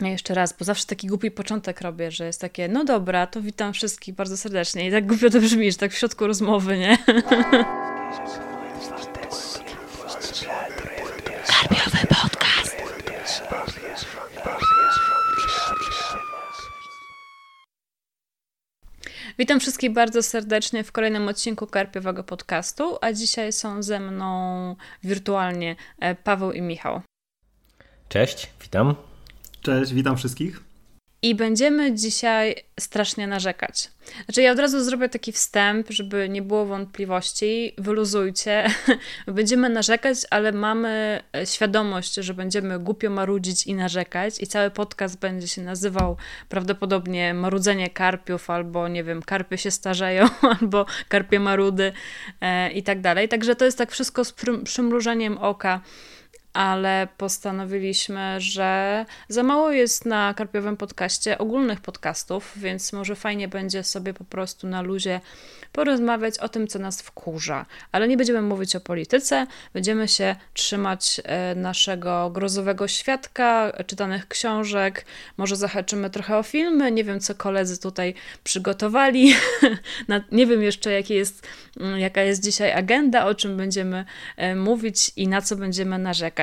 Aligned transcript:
Ja 0.00 0.08
jeszcze 0.08 0.34
raz, 0.34 0.52
bo 0.52 0.64
zawsze 0.64 0.86
taki 0.86 1.06
głupi 1.06 1.30
początek 1.30 1.80
robię, 1.80 2.10
że 2.10 2.26
jest 2.26 2.40
takie, 2.40 2.68
no 2.68 2.84
dobra, 2.84 3.26
to 3.26 3.42
witam 3.42 3.72
wszystkich 3.72 4.14
bardzo 4.14 4.36
serdecznie. 4.36 4.88
I 4.88 4.90
tak 4.90 5.06
głupio 5.06 5.30
to 5.30 5.40
brzmi, 5.40 5.72
że 5.72 5.78
tak 5.78 5.92
w 5.92 5.98
środku 5.98 6.26
rozmowy, 6.26 6.78
nie? 6.78 6.98
Karpiowy 11.46 12.06
podcast. 12.06 12.76
Witam 19.38 19.60
wszystkich 19.60 19.92
bardzo 19.92 20.22
serdecznie 20.22 20.84
w 20.84 20.92
kolejnym 20.92 21.28
odcinku 21.28 21.66
Karpiowego 21.66 22.24
Podcastu, 22.24 22.98
a 23.00 23.12
dzisiaj 23.12 23.52
są 23.52 23.82
ze 23.82 24.00
mną 24.00 24.76
wirtualnie 25.04 25.76
e, 25.98 26.14
Paweł 26.14 26.52
i 26.52 26.62
Michał. 26.62 27.00
Cześć, 28.08 28.50
witam. 28.62 29.07
Cześć, 29.68 29.94
witam 29.94 30.16
wszystkich. 30.16 30.60
I 31.22 31.34
będziemy 31.34 31.94
dzisiaj 31.94 32.54
strasznie 32.80 33.26
narzekać. 33.26 33.90
Znaczy, 34.24 34.42
ja 34.42 34.52
od 34.52 34.58
razu 34.58 34.84
zrobię 34.84 35.08
taki 35.08 35.32
wstęp, 35.32 35.86
żeby 35.90 36.28
nie 36.28 36.42
było 36.42 36.66
wątpliwości. 36.66 37.74
Wyluzujcie. 37.78 38.66
Będziemy 39.26 39.68
narzekać, 39.68 40.18
ale 40.30 40.52
mamy 40.52 41.22
świadomość, 41.44 42.14
że 42.14 42.34
będziemy 42.34 42.78
głupio 42.78 43.10
marudzić 43.10 43.66
i 43.66 43.74
narzekać. 43.74 44.42
I 44.42 44.46
cały 44.46 44.70
podcast 44.70 45.18
będzie 45.18 45.48
się 45.48 45.62
nazywał 45.62 46.16
prawdopodobnie 46.48 47.34
Marudzenie 47.34 47.90
Karpiów, 47.90 48.50
albo 48.50 48.88
nie 48.88 49.04
wiem, 49.04 49.22
Karpie 49.22 49.58
się 49.58 49.70
starzeją, 49.70 50.26
albo 50.60 50.86
Karpie 51.08 51.40
Marudy 51.40 51.92
e, 52.40 52.70
i 52.70 52.82
tak 52.82 53.00
dalej. 53.00 53.28
Także 53.28 53.56
to 53.56 53.64
jest 53.64 53.78
tak 53.78 53.92
wszystko 53.92 54.24
z 54.24 54.34
przymrużeniem 54.64 55.38
oka 55.38 55.80
ale 56.52 57.08
postanowiliśmy, 57.16 58.40
że 58.40 59.04
za 59.28 59.42
mało 59.42 59.70
jest 59.70 60.06
na 60.06 60.34
Karpiowym 60.34 60.76
podcaście 60.76 61.38
ogólnych 61.38 61.80
podcastów, 61.80 62.52
więc 62.56 62.92
może 62.92 63.16
fajnie 63.16 63.48
będzie 63.48 63.84
sobie 63.84 64.14
po 64.14 64.24
prostu 64.24 64.66
na 64.66 64.82
luzie 64.82 65.20
porozmawiać 65.72 66.38
o 66.38 66.48
tym, 66.48 66.66
co 66.66 66.78
nas 66.78 67.02
wkurza. 67.02 67.66
Ale 67.92 68.08
nie 68.08 68.16
będziemy 68.16 68.42
mówić 68.42 68.76
o 68.76 68.80
polityce, 68.80 69.46
będziemy 69.72 70.08
się 70.08 70.36
trzymać 70.54 71.20
e, 71.24 71.54
naszego 71.54 72.30
grozowego 72.30 72.88
świadka, 72.88 73.72
czytanych 73.86 74.28
książek, 74.28 75.04
może 75.36 75.56
zahaczymy 75.56 76.10
trochę 76.10 76.38
o 76.38 76.42
filmy, 76.42 76.92
nie 76.92 77.04
wiem, 77.04 77.20
co 77.20 77.34
koledzy 77.34 77.80
tutaj 77.80 78.14
przygotowali, 78.44 79.34
nie 80.32 80.46
wiem 80.46 80.62
jeszcze, 80.62 80.92
jaki 80.92 81.14
jest, 81.14 81.48
mm, 81.80 81.98
jaka 81.98 82.22
jest 82.22 82.42
dzisiaj 82.42 82.72
agenda, 82.72 83.26
o 83.26 83.34
czym 83.34 83.56
będziemy 83.56 84.04
e, 84.36 84.54
mówić 84.54 85.12
i 85.16 85.28
na 85.28 85.42
co 85.42 85.56
będziemy 85.56 85.98
narzekać. 85.98 86.37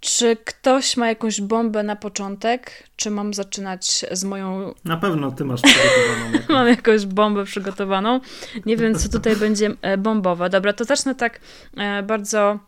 Czy 0.00 0.36
ktoś 0.36 0.96
ma 0.96 1.08
jakąś 1.08 1.40
bombę 1.40 1.82
na 1.82 1.96
początek? 1.96 2.88
Czy 2.96 3.10
mam 3.10 3.34
zaczynać 3.34 4.04
z 4.12 4.24
moją. 4.24 4.74
Na 4.84 4.96
pewno 4.96 5.30
ty 5.30 5.44
masz 5.44 5.60
przygotowaną. 5.62 6.38
mam 6.58 6.68
jakąś 6.68 7.06
bombę 7.06 7.44
przygotowaną. 7.44 8.20
Nie 8.66 8.76
wiem, 8.76 8.94
co 8.94 9.08
tutaj 9.08 9.36
będzie 9.36 9.70
e, 9.82 9.98
bombowe. 9.98 10.50
Dobra, 10.50 10.72
to 10.72 10.84
zacznę 10.84 11.14
tak 11.14 11.40
e, 11.76 12.02
bardzo, 12.02 12.58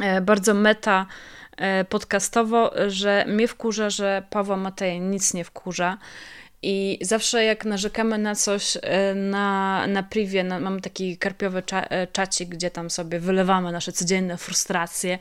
e, 0.00 0.20
bardzo 0.20 0.54
meta 0.54 1.06
podcastowo, 1.88 2.70
że 2.88 3.24
mnie 3.28 3.48
wkurza, 3.48 3.90
że 3.90 4.22
Pawła 4.30 4.56
Mateja 4.56 4.98
nic 4.98 5.34
nie 5.34 5.44
wkurza. 5.44 5.98
I 6.62 6.98
zawsze 7.00 7.44
jak 7.44 7.64
narzekamy 7.64 8.18
na 8.18 8.34
coś 8.34 8.78
e, 8.82 9.14
na, 9.14 9.86
na 9.86 10.02
privie, 10.02 10.44
na, 10.44 10.60
mamy 10.60 10.80
taki 10.80 11.16
karpiowy 11.16 11.62
cza, 11.62 11.82
e, 11.82 12.06
czacik, 12.06 12.48
gdzie 12.48 12.70
tam 12.70 12.90
sobie 12.90 13.20
wylewamy 13.20 13.72
nasze 13.72 13.92
codzienne 13.92 14.36
frustracje 14.36 15.18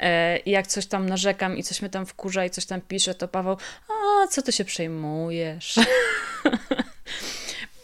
e, 0.00 0.38
i 0.38 0.50
jak 0.50 0.66
coś 0.66 0.86
tam 0.86 1.08
narzekam 1.08 1.56
i 1.56 1.62
coś 1.62 1.82
mnie 1.82 1.90
tam 1.90 2.06
wkurza 2.06 2.44
i 2.44 2.50
coś 2.50 2.66
tam 2.66 2.80
pisze, 2.80 3.14
to 3.14 3.28
Paweł, 3.28 3.56
a 3.88 4.26
co 4.26 4.42
ty 4.42 4.52
się 4.52 4.64
przejmujesz? 4.64 5.74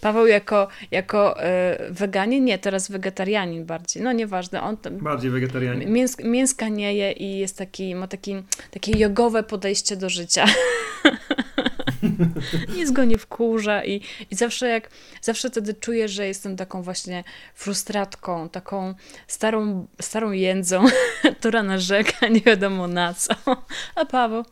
Paweł 0.03 0.27
jako, 0.27 0.69
jako 0.91 1.45
y, 1.45 1.47
weganin, 1.91 2.45
nie, 2.45 2.59
teraz 2.59 2.91
wegetarianin 2.91 3.65
bardziej, 3.65 4.03
no 4.03 4.13
nieważne. 4.13 4.63
On 4.63 4.77
tam 4.77 4.99
bardziej 4.99 5.31
wegetarianin. 5.31 5.93
Mięs, 5.93 6.19
mięska 6.19 6.69
nie 6.69 6.95
je 6.95 7.13
i 7.13 7.39
jest 7.39 7.59
taki, 7.59 7.95
ma 7.95 8.09
taki, 8.09 8.43
takie 8.71 8.99
jogowe 8.99 9.43
podejście 9.43 9.97
do 9.97 10.11
życia. 10.11 10.45
Nic 12.77 12.91
go 12.91 13.05
nie 13.05 13.19
wkurza 13.19 13.85
i, 13.85 14.01
i 14.31 14.37
zawsze 14.37 14.69
jak, 14.69 14.91
zawsze 15.21 15.51
wtedy 15.51 15.75
czuję, 15.75 16.09
że 16.09 16.27
jestem 16.27 16.57
taką 16.57 16.83
właśnie 16.83 17.25
frustratką, 17.55 18.49
taką 18.49 18.95
starą, 19.27 19.87
starą 20.01 20.31
jędzą, 20.31 20.85
która 21.41 21.63
narzeka 21.63 22.29
nie 22.29 22.41
wiadomo 22.41 22.89
na 22.89 23.15
co. 23.15 23.35
A 23.95 24.05
Paweł, 24.05 24.45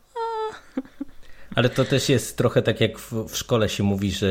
ale 1.55 1.69
to 1.69 1.85
też 1.85 2.09
jest 2.09 2.37
trochę 2.37 2.61
tak 2.61 2.81
jak 2.81 2.99
w, 2.99 3.13
w 3.29 3.37
szkole 3.37 3.69
się 3.69 3.83
mówi, 3.83 4.11
że 4.11 4.27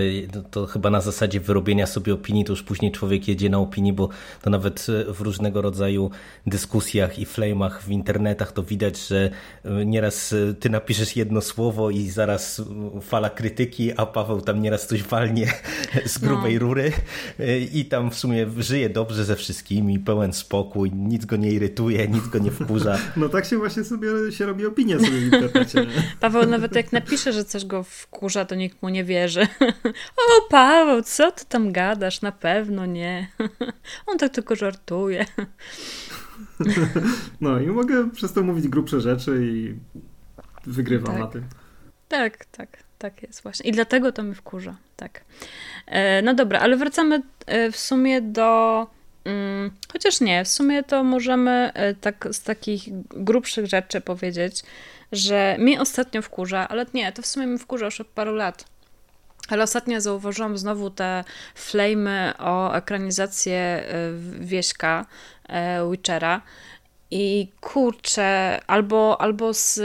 to 0.50 0.66
chyba 0.66 0.90
na 0.90 1.00
zasadzie 1.00 1.40
wyrobienia 1.40 1.86
sobie 1.86 2.14
opinii, 2.14 2.44
to 2.44 2.52
już 2.52 2.62
później 2.62 2.92
człowiek 2.92 3.28
jedzie 3.28 3.50
na 3.50 3.58
opinii, 3.58 3.92
bo 3.92 4.08
to 4.42 4.50
nawet 4.50 4.86
w 5.14 5.20
różnego 5.20 5.62
rodzaju 5.62 6.10
dyskusjach 6.46 7.18
i 7.18 7.26
flamach 7.26 7.82
w 7.82 7.90
internetach 7.90 8.52
to 8.52 8.62
widać, 8.62 9.08
że 9.08 9.30
e, 9.64 9.86
nieraz 9.86 10.32
e, 10.32 10.54
ty 10.54 10.70
napiszesz 10.70 11.16
jedno 11.16 11.40
słowo 11.40 11.90
i 11.90 12.08
zaraz 12.08 12.62
fala 13.02 13.30
krytyki, 13.30 13.92
a 13.96 14.06
Paweł 14.06 14.40
tam 14.40 14.62
nieraz 14.62 14.86
coś 14.86 15.02
walnie 15.02 15.52
z 16.06 16.18
grubej 16.18 16.54
no. 16.54 16.60
rury 16.60 16.92
e, 17.40 17.58
i 17.58 17.84
tam 17.84 18.10
w 18.10 18.14
sumie 18.14 18.46
żyje 18.58 18.90
dobrze 18.90 19.24
ze 19.24 19.36
wszystkimi, 19.36 19.98
pełen 19.98 20.32
spokój, 20.32 20.92
nic 20.92 21.24
go 21.24 21.36
nie 21.36 21.52
irytuje, 21.52 22.08
nic 22.08 22.28
go 22.28 22.38
nie 22.38 22.50
wkurza. 22.50 22.98
No 23.16 23.28
tak 23.28 23.44
się 23.44 23.58
właśnie 23.58 23.84
sobie 23.84 24.08
się 24.30 24.46
robi 24.46 24.66
opinia 24.66 24.98
sobie 24.98 25.10
w 25.10 25.22
internecie. 25.22 25.86
Paweł 26.20 26.46
nawet 26.46 26.76
jak 26.76 26.92
napisze 26.92 27.09
napisze, 27.10 27.32
że 27.32 27.44
coś 27.44 27.64
go 27.64 27.82
wkurza, 27.82 28.44
to 28.44 28.54
nikt 28.54 28.82
mu 28.82 28.88
nie 28.88 29.04
wierzy. 29.04 29.46
o, 30.16 30.48
Paweł, 30.50 31.02
co 31.02 31.32
ty 31.32 31.44
tam 31.44 31.72
gadasz? 31.72 32.22
Na 32.22 32.32
pewno 32.32 32.86
nie. 32.86 33.28
On 34.06 34.18
tak 34.18 34.32
tylko 34.32 34.56
żartuje. 34.56 35.26
no 37.40 37.60
i 37.60 37.66
mogę 37.66 38.10
przez 38.10 38.32
to 38.32 38.42
mówić 38.42 38.68
grubsze 38.68 39.00
rzeczy 39.00 39.40
i 39.42 39.74
wygrywam 40.66 41.12
tak. 41.12 41.20
na 41.20 41.26
tym. 41.26 41.44
Tak, 42.08 42.44
tak, 42.44 42.68
tak 42.98 43.22
jest 43.22 43.42
właśnie. 43.42 43.70
I 43.70 43.72
dlatego 43.72 44.12
to 44.12 44.22
mi 44.22 44.34
wkurza, 44.34 44.76
tak. 44.96 45.24
E, 45.86 46.22
no 46.22 46.34
dobra, 46.34 46.60
ale 46.60 46.76
wracamy 46.76 47.22
e, 47.46 47.72
w 47.72 47.76
sumie 47.76 48.22
do... 48.22 48.86
Mm, 49.24 49.70
chociaż 49.92 50.20
nie, 50.20 50.44
w 50.44 50.48
sumie 50.48 50.82
to 50.82 51.04
możemy 51.04 51.70
e, 51.74 51.94
tak 51.94 52.28
z 52.30 52.42
takich 52.42 52.82
grubszych 53.08 53.66
rzeczy 53.66 54.00
powiedzieć, 54.00 54.62
że 55.12 55.56
mnie 55.58 55.80
ostatnio 55.80 56.22
wkurza, 56.22 56.68
ale 56.68 56.86
nie, 56.94 57.12
to 57.12 57.22
w 57.22 57.26
sumie 57.26 57.46
mi 57.46 57.58
wkurza 57.58 57.84
już 57.84 58.00
od 58.00 58.06
paru 58.06 58.34
lat. 58.34 58.64
Ale 59.48 59.62
ostatnio 59.62 60.00
zauważyłam 60.00 60.58
znowu 60.58 60.90
te 60.90 61.24
flamy 61.54 62.32
o 62.38 62.74
ekranizację 62.74 63.58
e, 63.58 63.84
Wieśka 64.40 65.06
e, 65.48 65.90
Witchera 65.90 66.42
i 67.10 67.48
kurczę, 67.60 68.60
albo, 68.66 69.20
albo 69.20 69.54
z, 69.54 69.80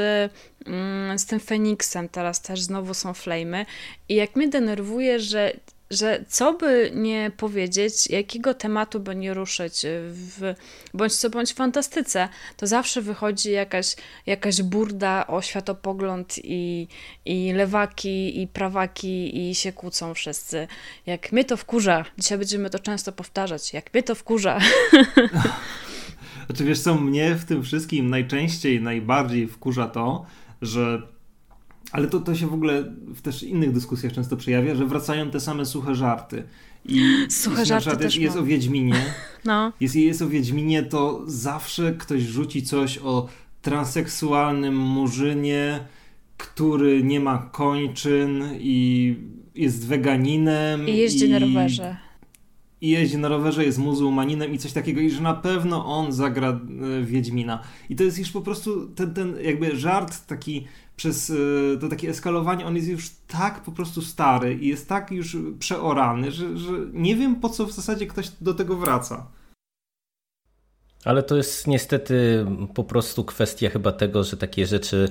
mm, 0.66 1.20
z 1.20 1.26
tym 1.26 1.40
Feniksem 1.40 2.10
teraz 2.10 2.42
też 2.42 2.62
znowu 2.62 2.94
są 2.94 3.14
flamy 3.14 3.66
i 4.10 4.16
jak 4.16 4.36
mnie 4.36 4.48
denerwuje, 4.48 5.20
że 5.20 5.54
że 5.90 6.26
co 6.28 6.54
by 6.54 6.92
nie 6.94 7.32
powiedzieć, 7.38 8.08
jakiego 8.10 8.54
tematu 8.54 9.00
by 9.00 9.16
nie 9.16 9.34
ruszyć 9.34 9.86
w 10.12 10.54
bądź 10.94 11.16
co 11.16 11.30
bądź 11.30 11.54
fantastyce, 11.54 12.30
to 12.58 12.68
zawsze 12.68 13.02
wychodzi 13.02 13.52
jakaś, 13.52 13.96
jakaś 14.26 14.62
burda 14.62 15.28
o 15.28 15.42
światopogląd 15.42 16.36
i, 16.44 16.88
i 17.26 17.54
lewaki, 17.54 18.42
i 18.42 18.48
prawaki, 18.48 19.50
i 19.50 19.56
się 19.56 19.74
kłócą 19.74 20.14
wszyscy. 20.14 20.68
Jak 21.06 21.32
mnie 21.32 21.46
to 21.46 21.58
wkurza, 21.58 22.06
dzisiaj 22.18 22.38
będziemy 22.38 22.70
to 22.70 22.80
często 22.80 23.12
powtarzać, 23.12 23.74
jak 23.74 23.94
mnie 23.94 24.04
to 24.04 24.16
wkurza. 24.16 24.60
Znaczy 26.46 26.66
wiesz 26.66 26.80
co, 26.80 26.96
mnie 26.96 27.36
w 27.36 27.46
tym 27.46 27.64
wszystkim 27.64 28.10
najczęściej, 28.10 28.82
najbardziej 28.82 29.48
wkurza 29.48 29.88
to, 29.88 30.26
że 30.62 31.15
ale 31.96 32.08
to, 32.08 32.20
to 32.20 32.36
się 32.36 32.48
w 32.48 32.54
ogóle 32.54 32.84
w 33.16 33.22
też 33.22 33.44
innych 33.44 33.72
dyskusjach 33.72 34.14
często 34.14 34.38
przejawia, 34.38 34.76
że 34.76 34.86
wracają 34.86 35.32
te 35.32 35.40
same 35.40 35.66
suche 35.66 35.96
żarty. 35.96 36.44
I 36.86 37.02
suche 37.30 37.66
żarty 37.66 37.98
też 37.98 38.04
jest, 38.04 38.18
jest 38.18 38.38
o 38.38 38.44
Wiedźminie. 38.44 38.96
No. 39.46 39.74
Jest, 39.80 39.96
jest 39.96 40.22
o 40.22 40.28
Wiedźminie, 40.28 40.84
to 40.84 41.22
zawsze 41.26 41.94
ktoś 41.94 42.22
rzuci 42.22 42.64
coś 42.64 42.98
o 42.98 43.28
transseksualnym 43.62 44.78
murzynie, 44.78 45.80
który 46.38 47.04
nie 47.04 47.20
ma 47.20 47.50
kończyn 47.52 48.44
i 48.60 49.16
jest 49.56 49.88
weganinem. 49.88 50.88
I 50.88 50.98
jeździ 50.98 51.26
i, 51.26 51.30
na 51.30 51.40
rowerze. 51.40 51.98
I 52.82 52.90
jeździ 52.90 53.18
na 53.18 53.28
rowerze, 53.28 53.66
jest 53.66 53.78
muzułmaninem 53.78 54.54
i 54.54 54.58
coś 54.58 54.74
takiego, 54.74 55.02
i 55.02 55.10
że 55.10 55.22
na 55.22 55.34
pewno 55.34 55.86
on 55.86 56.12
zagra 56.12 56.50
e, 56.50 57.04
Wiedźmina. 57.04 57.60
I 57.90 57.96
to 57.96 58.04
jest 58.04 58.20
już 58.20 58.32
po 58.32 58.42
prostu 58.42 58.88
ten, 58.88 59.14
ten 59.14 59.36
jakby 59.42 59.76
żart 59.76 60.26
taki 60.28 60.68
przez 60.96 61.30
e, 61.30 61.34
to 61.82 61.88
takie 61.88 62.10
eskalowanie, 62.10 62.66
on 62.66 62.76
jest 62.76 62.88
już 62.88 63.10
tak 63.28 63.62
po 63.62 63.72
prostu 63.72 64.02
stary 64.02 64.54
i 64.54 64.68
jest 64.68 64.90
tak 64.90 65.12
już 65.12 65.38
przeorany, 65.60 66.32
że, 66.32 66.58
że 66.58 66.72
nie 66.94 67.16
wiem 67.16 67.36
po 67.36 67.50
co 67.50 67.66
w 67.66 67.72
zasadzie 67.72 68.08
ktoś 68.08 68.30
do 68.42 68.54
tego 68.54 68.76
wraca. 68.76 69.28
Ale 71.06 71.24
to 71.24 71.38
jest 71.38 71.68
niestety 71.68 72.46
po 72.74 72.84
prostu 72.84 73.24
kwestia 73.24 73.70
chyba 73.70 73.92
tego, 73.92 74.24
że 74.24 74.38
takie 74.38 74.66
rzeczy 74.66 75.10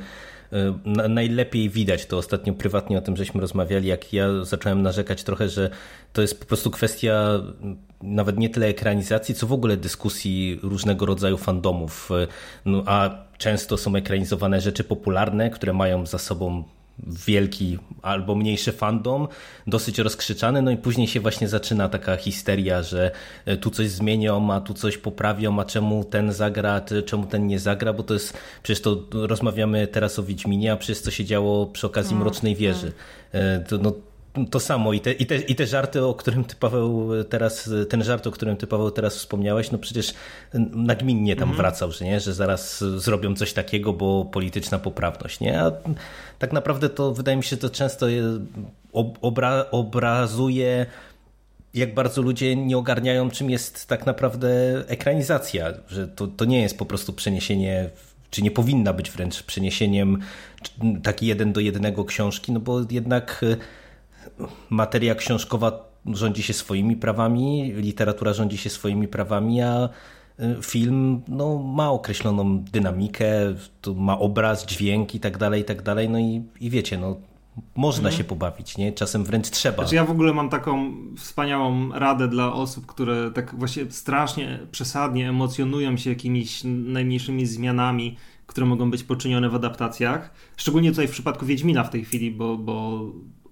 najlepiej 1.08 1.70
widać 1.70 2.06
to 2.06 2.18
ostatnio 2.18 2.52
prywatnie 2.52 2.98
o 2.98 3.00
tym 3.00 3.16
żeśmy 3.16 3.40
rozmawiali, 3.40 3.88
jak 3.88 4.12
ja 4.12 4.44
zacząłem 4.44 4.82
narzekać 4.82 5.22
trochę, 5.22 5.48
że 5.48 5.70
to 6.12 6.22
jest 6.22 6.40
po 6.40 6.46
prostu 6.46 6.70
kwestia 6.70 7.40
nawet 8.02 8.38
nie 8.38 8.50
tyle 8.50 8.66
ekranizacji, 8.66 9.34
co 9.34 9.46
w 9.46 9.52
ogóle 9.52 9.76
dyskusji 9.76 10.60
różnego 10.62 11.06
rodzaju 11.06 11.36
fandomów, 11.36 12.10
y, 12.10 12.26
no, 12.64 12.82
a 12.86 13.24
często 13.38 13.76
są 13.76 13.96
ekranizowane 13.96 14.60
rzeczy 14.60 14.84
popularne, 14.84 15.50
które 15.50 15.72
mają 15.72 16.06
za 16.06 16.18
sobą 16.18 16.64
wielki 16.98 17.78
albo 18.02 18.34
mniejszy 18.34 18.72
fandom, 18.72 19.28
dosyć 19.66 19.98
rozkrzyczany, 19.98 20.62
no 20.62 20.70
i 20.70 20.76
później 20.76 21.06
się 21.06 21.20
właśnie 21.20 21.48
zaczyna 21.48 21.88
taka 21.88 22.16
histeria, 22.16 22.82
że 22.82 23.10
e, 23.46 23.56
tu 23.56 23.70
coś 23.70 23.90
zmienią, 23.90 24.52
a 24.52 24.60
tu 24.60 24.74
coś 24.74 24.98
poprawią, 24.98 25.60
a 25.60 25.64
czemu 25.64 26.04
ten 26.04 26.32
zagra, 26.32 26.80
czemu 27.06 27.26
ten 27.26 27.46
nie 27.46 27.58
zagra, 27.58 27.92
bo 27.92 28.02
to 28.02 28.14
jest, 28.14 28.38
przecież 28.62 28.82
to 28.82 29.02
rozmawiamy 29.12 29.86
teraz 29.86 30.18
o 30.18 30.22
Wiedźminie, 30.22 30.72
a 30.72 30.76
przecież 30.76 31.00
co 31.00 31.10
się 31.10 31.24
działo 31.24 31.66
przy 31.66 31.86
okazji 31.86 32.14
no, 32.14 32.20
Mrocznej 32.20 32.56
Wieży. 32.56 32.92
No. 33.34 33.40
To, 33.68 33.78
no, 33.78 33.92
to 34.50 34.60
samo 34.60 34.92
i 34.92 35.00
te, 35.00 35.12
i, 35.12 35.26
te, 35.26 35.36
i 35.36 35.54
te 35.54 35.66
żarty, 35.66 36.04
o 36.04 36.14
którym 36.14 36.44
ty 36.44 36.56
Paweł 36.56 37.10
teraz, 37.24 37.70
ten 37.88 38.04
żart, 38.04 38.26
o 38.26 38.30
którym 38.30 38.56
ty 38.56 38.66
Paweł 38.66 38.90
teraz 38.90 39.16
wspomniałeś, 39.16 39.70
no 39.70 39.78
przecież 39.78 40.14
nagminnie 40.74 41.36
tam 41.36 41.48
mhm. 41.48 41.56
wracał, 41.56 41.92
że 41.92 42.04
nie, 42.04 42.20
że 42.20 42.34
zaraz 42.34 42.84
zrobią 42.84 43.34
coś 43.36 43.52
takiego, 43.52 43.92
bo 43.92 44.24
polityczna 44.24 44.78
poprawność, 44.78 45.40
nie? 45.40 45.60
A 45.60 45.72
tak 46.38 46.52
naprawdę 46.52 46.88
to 46.88 47.12
wydaje 47.12 47.36
mi 47.36 47.44
się, 47.44 47.56
to 47.56 47.70
często 47.70 48.06
obra, 49.20 49.66
obrazuje 49.70 50.86
jak 51.74 51.94
bardzo 51.94 52.22
ludzie 52.22 52.56
nie 52.56 52.78
ogarniają, 52.78 53.30
czym 53.30 53.50
jest 53.50 53.86
tak 53.86 54.06
naprawdę 54.06 54.48
ekranizacja, 54.86 55.72
że 55.88 56.08
to, 56.08 56.26
to 56.26 56.44
nie 56.44 56.62
jest 56.62 56.78
po 56.78 56.86
prostu 56.86 57.12
przeniesienie, 57.12 57.90
czy 58.30 58.42
nie 58.42 58.50
powinna 58.50 58.92
być 58.92 59.10
wręcz 59.10 59.42
przeniesieniem 59.42 60.18
taki 61.02 61.26
jeden 61.26 61.52
do 61.52 61.60
jednego 61.60 62.04
książki, 62.04 62.52
no 62.52 62.60
bo 62.60 62.80
jednak 62.90 63.44
materia 64.70 65.14
książkowa 65.14 65.94
rządzi 66.06 66.42
się 66.42 66.52
swoimi 66.52 66.96
prawami, 66.96 67.72
literatura 67.76 68.32
rządzi 68.32 68.58
się 68.58 68.70
swoimi 68.70 69.08
prawami, 69.08 69.62
a 69.62 69.88
y, 70.40 70.62
film 70.62 71.22
no, 71.28 71.58
ma 71.58 71.90
określoną 71.90 72.58
dynamikę, 72.58 73.26
ma 73.96 74.18
obraz, 74.18 74.66
dźwięk 74.66 75.14
i 75.14 75.20
tak 75.20 75.38
dalej, 75.38 75.62
i 75.62 75.64
tak 75.64 75.82
dalej. 75.82 76.08
No 76.08 76.18
i, 76.18 76.42
i 76.60 76.70
wiecie, 76.70 76.98
no, 76.98 77.16
można 77.76 78.08
mhm. 78.08 78.18
się 78.18 78.24
pobawić, 78.24 78.76
nie? 78.78 78.92
Czasem 78.92 79.24
wręcz 79.24 79.50
trzeba. 79.50 79.76
Znaczy 79.76 79.94
ja 79.94 80.04
w 80.04 80.10
ogóle 80.10 80.32
mam 80.32 80.48
taką 80.48 80.94
wspaniałą 81.16 81.92
radę 81.92 82.28
dla 82.28 82.52
osób, 82.52 82.86
które 82.86 83.30
tak 83.30 83.54
właśnie 83.54 83.90
strasznie 83.90 84.58
przesadnie 84.72 85.28
emocjonują 85.28 85.96
się 85.96 86.10
jakimiś 86.10 86.60
najmniejszymi 86.64 87.46
zmianami, 87.46 88.16
które 88.46 88.66
mogą 88.66 88.90
być 88.90 89.04
poczynione 89.04 89.48
w 89.48 89.54
adaptacjach. 89.54 90.30
Szczególnie 90.56 90.90
tutaj 90.90 91.08
w 91.08 91.10
przypadku 91.10 91.46
Wiedźmina 91.46 91.84
w 91.84 91.90
tej 91.90 92.04
chwili, 92.04 92.30
bo, 92.30 92.56
bo 92.56 93.02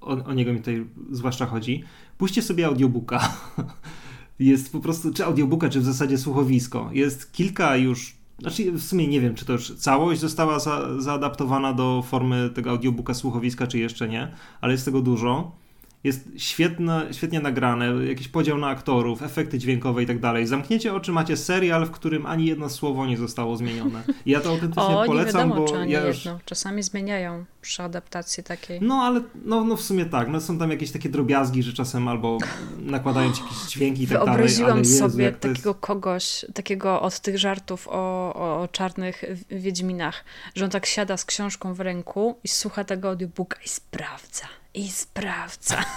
o, 0.02 0.24
o 0.24 0.34
niego 0.34 0.52
mi 0.52 0.58
tutaj 0.58 0.86
zwłaszcza 1.10 1.46
chodzi. 1.46 1.84
Puśćcie 2.18 2.42
sobie 2.42 2.66
audiobooka. 2.66 3.32
Jest 4.38 4.72
po 4.72 4.80
prostu, 4.80 5.12
czy 5.12 5.24
audiobooka, 5.24 5.68
czy 5.68 5.80
w 5.80 5.84
zasadzie 5.84 6.18
słuchowisko. 6.18 6.90
Jest 6.92 7.32
kilka 7.32 7.76
już, 7.76 8.16
znaczy 8.38 8.72
w 8.72 8.82
sumie 8.82 9.06
nie 9.06 9.20
wiem, 9.20 9.34
czy 9.34 9.44
to 9.44 9.52
już 9.52 9.74
całość 9.74 10.20
została 10.20 10.58
za, 10.58 11.00
zaadaptowana 11.00 11.72
do 11.72 12.02
formy 12.06 12.50
tego 12.54 12.70
audiobooka 12.70 13.14
słuchowiska, 13.14 13.66
czy 13.66 13.78
jeszcze 13.78 14.08
nie, 14.08 14.32
ale 14.60 14.72
jest 14.72 14.84
tego 14.84 15.00
dużo 15.00 15.61
jest 16.04 16.28
świetne, 16.36 17.06
świetnie 17.12 17.40
nagrane, 17.40 17.86
jakiś 18.06 18.28
podział 18.28 18.58
na 18.58 18.68
aktorów, 18.68 19.22
efekty 19.22 19.58
dźwiękowe 19.58 20.02
i 20.02 20.06
tak 20.06 20.18
dalej. 20.18 20.46
Zamkniecie 20.46 20.94
oczy, 20.94 21.12
macie 21.12 21.36
serial, 21.36 21.86
w 21.86 21.90
którym 21.90 22.26
ani 22.26 22.46
jedno 22.46 22.68
słowo 22.68 23.06
nie 23.06 23.16
zostało 23.16 23.56
zmienione. 23.56 24.02
I 24.26 24.30
ja 24.30 24.40
to 24.40 24.50
autentycznie 24.50 24.82
o, 24.98 25.04
polecam, 25.06 25.48
nie 25.48 25.54
wiadomo, 25.54 25.54
bo 25.54 25.72
czy 25.72 25.78
ani 25.78 25.92
ja 25.92 26.06
już... 26.06 26.24
jedno. 26.24 26.40
Czasami 26.44 26.82
zmieniają 26.82 27.44
przy 27.60 27.82
adaptacji 27.82 28.42
takiej. 28.42 28.80
No, 28.80 28.94
ale 28.94 29.20
no, 29.44 29.64
no 29.64 29.76
w 29.76 29.82
sumie 29.82 30.06
tak. 30.06 30.28
No, 30.28 30.40
są 30.40 30.58
tam 30.58 30.70
jakieś 30.70 30.90
takie 30.90 31.08
drobiazgi, 31.08 31.62
że 31.62 31.72
czasem 31.72 32.08
albo 32.08 32.38
nakładają 32.78 33.32
ci 33.32 33.42
jakieś 33.42 33.58
dźwięki 33.72 34.02
i 34.02 34.06
tak 34.06 34.18
dalej. 34.18 34.26
Wyobraziłam 34.34 34.78
Jezu, 34.78 34.98
sobie 34.98 35.32
takiego 35.32 35.70
jest... 35.70 35.80
kogoś, 35.80 36.44
takiego 36.54 37.02
od 37.02 37.20
tych 37.20 37.38
żartów 37.38 37.88
o, 37.88 37.92
o, 38.34 38.62
o 38.62 38.68
czarnych 38.68 39.24
wiedźminach, 39.50 40.24
że 40.54 40.64
on 40.64 40.70
tak 40.70 40.86
siada 40.86 41.16
z 41.16 41.24
książką 41.24 41.74
w 41.74 41.80
ręku 41.80 42.38
i 42.44 42.48
słucha 42.48 42.84
tego 42.84 43.08
audiobooka 43.08 43.58
i 43.64 43.68
sprawdza 43.68 44.61
i 44.74 44.88
sprawdza. 44.88 45.84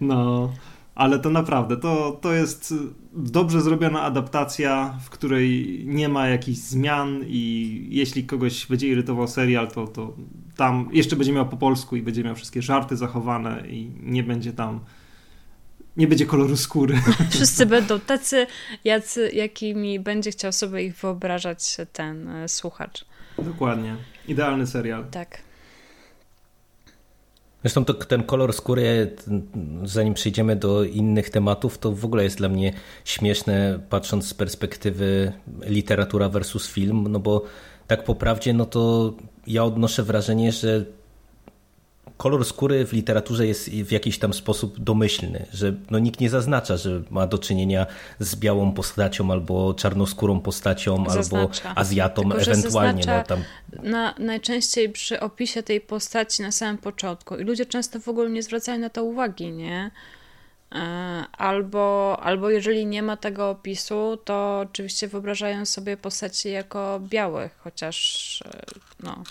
No, 0.00 0.52
ale 0.94 1.18
to 1.18 1.30
naprawdę, 1.30 1.76
to, 1.76 2.18
to 2.22 2.32
jest 2.32 2.74
dobrze 3.12 3.60
zrobiona 3.60 4.02
adaptacja, 4.02 4.98
w 5.04 5.10
której 5.10 5.82
nie 5.86 6.08
ma 6.08 6.28
jakichś 6.28 6.58
zmian 6.58 7.24
i 7.26 7.86
jeśli 7.90 8.24
kogoś 8.24 8.66
będzie 8.66 8.88
irytował 8.88 9.28
serial, 9.28 9.70
to, 9.70 9.86
to 9.86 10.16
tam 10.56 10.88
jeszcze 10.92 11.16
będzie 11.16 11.32
miał 11.32 11.48
po 11.48 11.56
polsku 11.56 11.96
i 11.96 12.02
będzie 12.02 12.24
miał 12.24 12.34
wszystkie 12.34 12.62
żarty 12.62 12.96
zachowane 12.96 13.62
i 13.68 13.90
nie 14.00 14.22
będzie 14.22 14.52
tam 14.52 14.80
nie 15.96 16.06
będzie 16.06 16.26
koloru 16.26 16.56
skóry. 16.56 17.00
Wszyscy 17.30 17.66
będą 17.76 18.00
tacy, 18.00 18.46
jacy, 18.84 19.30
jakimi 19.32 20.00
będzie 20.00 20.30
chciał 20.30 20.52
sobie 20.52 20.84
ich 20.84 20.96
wyobrażać 20.96 21.76
ten 21.92 22.28
e, 22.28 22.48
słuchacz. 22.48 23.04
Dokładnie. 23.38 23.96
Idealny 24.28 24.66
serial. 24.66 25.04
Tak. 25.10 25.38
Zresztą 27.62 27.84
to, 27.84 27.94
ten 27.94 28.22
kolor 28.22 28.52
skóry, 28.52 29.16
zanim 29.84 30.14
przejdziemy 30.14 30.56
do 30.56 30.84
innych 30.84 31.30
tematów, 31.30 31.78
to 31.78 31.92
w 31.92 32.04
ogóle 32.04 32.24
jest 32.24 32.38
dla 32.38 32.48
mnie 32.48 32.72
śmieszne, 33.04 33.80
patrząc 33.90 34.28
z 34.28 34.34
perspektywy 34.34 35.32
literatura 35.66 36.28
versus 36.28 36.68
film, 36.68 37.06
no 37.10 37.20
bo 37.20 37.42
tak 37.86 38.04
po 38.04 38.14
prawdzie, 38.14 38.52
no 38.52 38.66
to 38.66 39.12
ja 39.46 39.64
odnoszę 39.64 40.02
wrażenie, 40.02 40.52
że 40.52 40.84
kolor 42.16 42.44
skóry 42.44 42.86
w 42.86 42.92
literaturze 42.92 43.46
jest 43.46 43.70
w 43.70 43.92
jakiś 43.92 44.18
tam 44.18 44.32
sposób 44.32 44.80
domyślny, 44.80 45.46
że 45.52 45.74
no 45.90 45.98
nikt 45.98 46.20
nie 46.20 46.30
zaznacza, 46.30 46.76
że 46.76 47.02
ma 47.10 47.26
do 47.26 47.38
czynienia 47.38 47.86
z 48.18 48.36
białą 48.36 48.72
postacią 48.72 49.30
albo 49.30 49.74
czarnoskórą 49.74 50.40
postacią 50.40 51.04
zaznacza. 51.08 51.68
albo 51.68 51.80
Azjatą 51.80 52.22
Tylko, 52.22 52.38
ewentualnie. 52.38 53.02
No, 53.06 53.24
tam... 53.24 53.44
na, 53.82 54.14
najczęściej 54.18 54.88
przy 54.88 55.20
opisie 55.20 55.62
tej 55.62 55.80
postaci 55.80 56.42
na 56.42 56.52
samym 56.52 56.78
początku 56.78 57.36
i 57.36 57.44
ludzie 57.44 57.66
często 57.66 58.00
w 58.00 58.08
ogóle 58.08 58.30
nie 58.30 58.42
zwracają 58.42 58.78
na 58.78 58.90
to 58.90 59.04
uwagi, 59.04 59.52
nie? 59.52 59.90
E, 60.74 60.78
albo, 61.32 62.18
albo 62.22 62.50
jeżeli 62.50 62.86
nie 62.86 63.02
ma 63.02 63.16
tego 63.16 63.50
opisu, 63.50 64.18
to 64.24 64.58
oczywiście 64.58 65.08
wyobrażają 65.08 65.66
sobie 65.66 65.96
postaci 65.96 66.50
jako 66.50 67.00
białych, 67.00 67.56
chociaż 67.58 68.42
e, 68.46 68.64
no, 69.02 69.22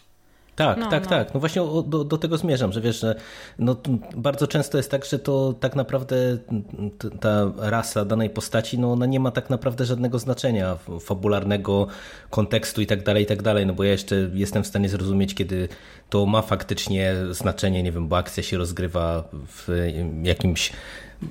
tak, 0.68 0.78
no, 0.78 0.90
tak, 0.90 1.04
no. 1.04 1.10
tak. 1.10 1.34
No 1.34 1.40
właśnie 1.40 1.62
do, 1.86 2.04
do 2.04 2.18
tego 2.18 2.38
zmierzam, 2.38 2.72
że 2.72 2.82
wiesz, 2.82 3.00
że 3.00 3.16
no, 3.60 3.76
bardzo 4.16 4.48
często 4.48 4.78
jest 4.78 4.92
tak, 4.92 5.06
że 5.06 5.20
to 5.20 5.54
tak 5.60 5.76
naprawdę 5.76 6.16
ta 7.20 7.52
rasa 7.58 8.06
danej 8.06 8.30
postaci, 8.30 8.80
no 8.80 8.92
ona 8.92 9.06
nie 9.06 9.20
ma 9.20 9.32
tak 9.32 9.50
naprawdę 9.50 9.86
żadnego 9.86 10.20
znaczenia 10.20 10.78
fabularnego, 11.02 11.88
kontekstu 12.30 12.82
i 12.82 12.88
tak 12.88 13.04
dalej, 13.04 13.24
i 13.24 13.26
tak 13.26 13.42
dalej, 13.42 13.66
no 13.66 13.74
bo 13.74 13.84
ja 13.84 13.92
jeszcze 13.92 14.30
jestem 14.34 14.64
w 14.64 14.68
stanie 14.68 14.90
zrozumieć, 14.90 15.36
kiedy 15.36 15.70
to 16.10 16.26
ma 16.26 16.42
faktycznie 16.42 17.16
znaczenie, 17.32 17.84
nie 17.84 17.92
wiem, 17.92 18.08
bo 18.08 18.18
akcja 18.18 18.44
się 18.44 18.58
rozgrywa 18.58 19.24
w 19.34 19.68
jakimś 20.24 20.72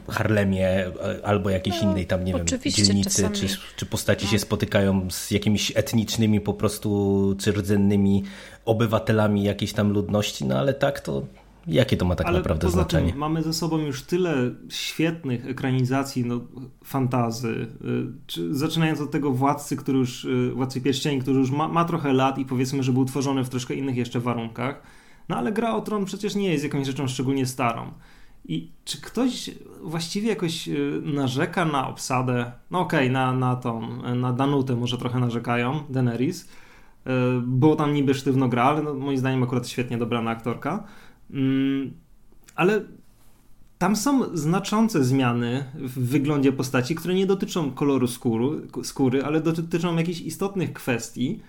Harlemie 0.09 0.93
albo 1.23 1.51
jakiejś 1.51 1.83
no, 1.83 1.91
innej 1.91 2.07
tam, 2.07 2.25
nie 2.25 2.35
wiem, 2.35 2.47
dzielnicy, 2.67 3.31
czy, 3.33 3.47
czy 3.77 3.87
postaci 3.87 4.25
no. 4.25 4.31
się 4.31 4.39
spotykają 4.39 5.11
z 5.11 5.31
jakimiś 5.31 5.73
etnicznymi 5.77 6.41
po 6.41 6.55
prostu, 6.55 7.37
czy 7.39 7.53
rdzennymi 7.53 8.25
obywatelami 8.65 9.43
jakiejś 9.43 9.73
tam 9.73 9.93
ludności, 9.93 10.45
no 10.45 10.59
ale 10.59 10.75
tak 10.75 11.01
to 11.01 11.23
jakie 11.67 11.97
to 11.97 12.05
ma 12.05 12.17
tak 12.17 12.27
ale 12.27 12.39
naprawdę 12.39 12.67
poza 12.67 12.73
znaczenie? 12.73 13.11
Tym 13.11 13.19
mamy 13.19 13.43
ze 13.43 13.53
sobą 13.53 13.79
już 13.79 14.03
tyle 14.03 14.51
świetnych 14.69 15.47
ekranizacji 15.47 16.25
no, 16.25 16.41
fantazy, 16.85 17.67
y, 18.39 18.55
zaczynając 18.55 19.01
od 19.01 19.11
tego 19.11 19.31
Władcy, 19.33 19.77
który 19.77 19.99
już, 19.99 20.25
y, 20.25 20.53
Władcy 20.55 20.81
Pierścieni, 20.81 21.21
który 21.21 21.39
już 21.39 21.51
ma, 21.51 21.69
ma 21.69 21.85
trochę 21.85 22.13
lat 22.13 22.39
i 22.39 22.45
powiedzmy, 22.45 22.83
że 22.83 22.93
był 22.93 23.05
tworzony 23.05 23.45
w 23.45 23.49
troszkę 23.49 23.75
innych 23.75 23.97
jeszcze 23.97 24.21
warunkach, 24.21 24.83
no 25.29 25.37
ale 25.37 25.53
Gra 25.53 25.75
o 25.75 25.81
Tron 25.81 26.05
przecież 26.05 26.35
nie 26.35 26.53
jest 26.53 26.65
jakąś 26.65 26.87
rzeczą 26.87 27.09
szczególnie 27.09 27.47
starą. 27.47 27.93
I 28.45 28.71
czy 28.85 29.01
ktoś 29.01 29.51
właściwie 29.81 30.29
jakoś 30.29 30.69
y, 30.69 31.03
narzeka 31.05 31.65
na 31.65 31.89
obsadę? 31.89 32.53
No 32.71 32.81
okej, 32.81 33.01
okay, 33.01 33.13
na, 33.13 33.33
na 33.33 33.57
tą, 33.57 34.03
na 34.15 34.33
Danutę 34.33 34.77
może 34.77 34.99
trochę 34.99 35.19
narzekają, 35.19 35.85
Daenerys. 35.91 36.43
Y, 36.43 36.49
było 37.43 37.77
tam 37.77 37.95
niby 37.95 38.15
sztywno 38.15 38.49
gra, 38.49 38.65
ale 38.65 38.83
no, 38.83 38.95
moim 38.95 39.19
zdaniem 39.19 39.43
akurat 39.43 39.69
świetnie 39.69 39.99
dobrana 39.99 40.31
aktorka. 40.31 40.85
Mm, 41.31 41.93
ale 42.55 42.81
tam 43.79 43.97
są 43.97 44.37
znaczące 44.37 45.05
zmiany 45.05 45.65
w 45.75 46.09
wyglądzie 46.09 46.53
postaci, 46.53 46.95
które 46.95 47.15
nie 47.15 47.27
dotyczą 47.27 47.71
koloru 47.71 48.07
skóry, 48.09 48.69
skóry 48.83 49.25
ale 49.25 49.41
dotyczą 49.41 49.97
jakichś 49.97 50.21
istotnych 50.21 50.73
kwestii. 50.73 51.41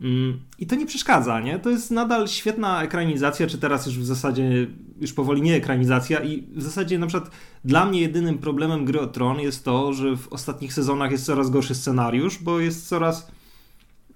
Mm, 0.00 0.40
I 0.58 0.66
to 0.66 0.74
nie 0.74 0.86
przeszkadza, 0.86 1.40
nie? 1.40 1.58
To 1.58 1.70
jest 1.70 1.90
nadal 1.90 2.28
świetna 2.28 2.82
ekranizacja, 2.82 3.46
czy 3.46 3.58
teraz 3.58 3.86
już 3.86 3.98
w 3.98 4.04
zasadzie 4.04 4.66
już 5.00 5.12
powoli 5.12 5.42
nie 5.42 5.56
ekranizacja 5.56 6.22
i 6.22 6.42
w 6.42 6.62
zasadzie 6.62 6.98
na 6.98 7.06
przykład 7.06 7.30
dla 7.64 7.86
mnie 7.86 8.00
jedynym 8.00 8.38
problemem 8.38 8.84
gry 8.84 9.00
o 9.00 9.06
Tron 9.06 9.40
jest 9.40 9.64
to, 9.64 9.92
że 9.92 10.16
w 10.16 10.28
ostatnich 10.28 10.72
sezonach 10.72 11.10
jest 11.10 11.26
coraz 11.26 11.50
gorszy 11.50 11.74
scenariusz, 11.74 12.38
bo 12.38 12.60
jest 12.60 12.88
coraz 12.88 13.30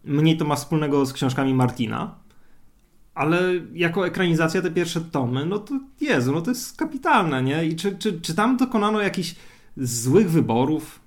mniej 0.05 0.37
to 0.37 0.45
ma 0.45 0.57
wspólnego 0.57 1.07
z 1.07 1.13
książkami 1.13 1.55
Martina. 1.55 2.15
Ale 3.15 3.41
jako 3.75 4.07
ekranizacja 4.07 4.63
te 4.63 4.71
pierwsze 4.71 5.01
tomy, 5.01 5.47
no 5.47 5.59
to 5.59 5.81
Jezu, 6.01 6.33
no 6.33 6.41
to 6.41 6.51
jest 6.51 6.77
kapitalne, 6.77 7.43
nie? 7.43 7.65
I 7.65 7.77
czy, 7.77 7.97
czy, 7.97 8.21
czy 8.21 8.35
tam 8.35 8.57
dokonano 8.57 9.01
jakichś 9.01 9.35
złych 9.77 10.31
wyborów? 10.31 11.01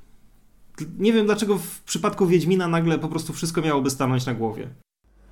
Nie 1.00 1.14
wiem 1.14 1.26
dlaczego 1.26 1.58
w 1.58 1.82
przypadku 1.82 2.28
Wiedźmina 2.28 2.68
nagle 2.68 3.00
po 3.00 3.08
prostu 3.08 3.34
wszystko 3.34 3.62
miałoby 3.62 3.90
stanąć 3.90 4.26
na 4.26 4.34
głowie. 4.34 4.68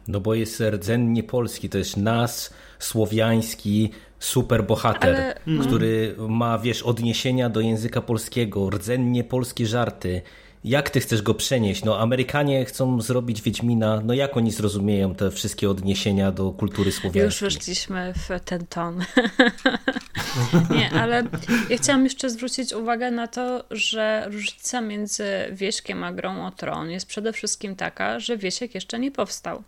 No 0.07 0.19
bo 0.19 0.33
jest 0.33 0.63
rdzennie 0.71 1.23
polski, 1.23 1.69
to 1.69 1.77
jest 1.77 1.97
nas, 1.97 2.53
słowiański 2.79 3.89
superbohater, 4.19 5.15
Ale... 5.15 5.35
który 5.61 6.15
ma, 6.17 6.59
wiesz, 6.59 6.83
odniesienia 6.83 7.49
do 7.49 7.59
języka 7.59 8.01
polskiego, 8.01 8.69
rdzennie 8.69 9.23
polskie 9.23 9.65
żarty. 9.65 10.21
Jak 10.63 10.89
ty 10.89 10.99
chcesz 10.99 11.21
go 11.21 11.33
przenieść? 11.33 11.83
No 11.83 11.99
Amerykanie 11.99 12.65
chcą 12.65 13.01
zrobić 13.01 13.41
Wiedźmina, 13.41 14.01
no 14.05 14.13
jak 14.13 14.37
oni 14.37 14.51
zrozumieją 14.51 15.15
te 15.15 15.31
wszystkie 15.31 15.69
odniesienia 15.69 16.31
do 16.31 16.51
kultury 16.51 16.91
słowiańskiej? 16.91 17.45
Już 17.45 17.55
weszliśmy 17.55 18.13
w 18.13 18.39
ten 18.45 18.67
ton. 18.67 18.99
Nie, 20.75 20.91
ale 20.91 21.23
ja 21.69 21.77
chciałam 21.77 22.03
jeszcze 22.03 22.29
zwrócić 22.29 22.73
uwagę 22.73 23.11
na 23.11 23.27
to, 23.27 23.63
że 23.71 24.27
różnica 24.31 24.81
między 24.81 25.23
Wieśkiem 25.51 26.03
a 26.03 26.13
Grą 26.13 26.45
o 26.45 26.51
Tron 26.51 26.89
jest 26.89 27.05
przede 27.05 27.33
wszystkim 27.33 27.75
taka, 27.75 28.19
że 28.19 28.37
Wiesiek 28.37 28.75
jeszcze 28.75 28.99
nie 28.99 29.11
powstał. 29.11 29.63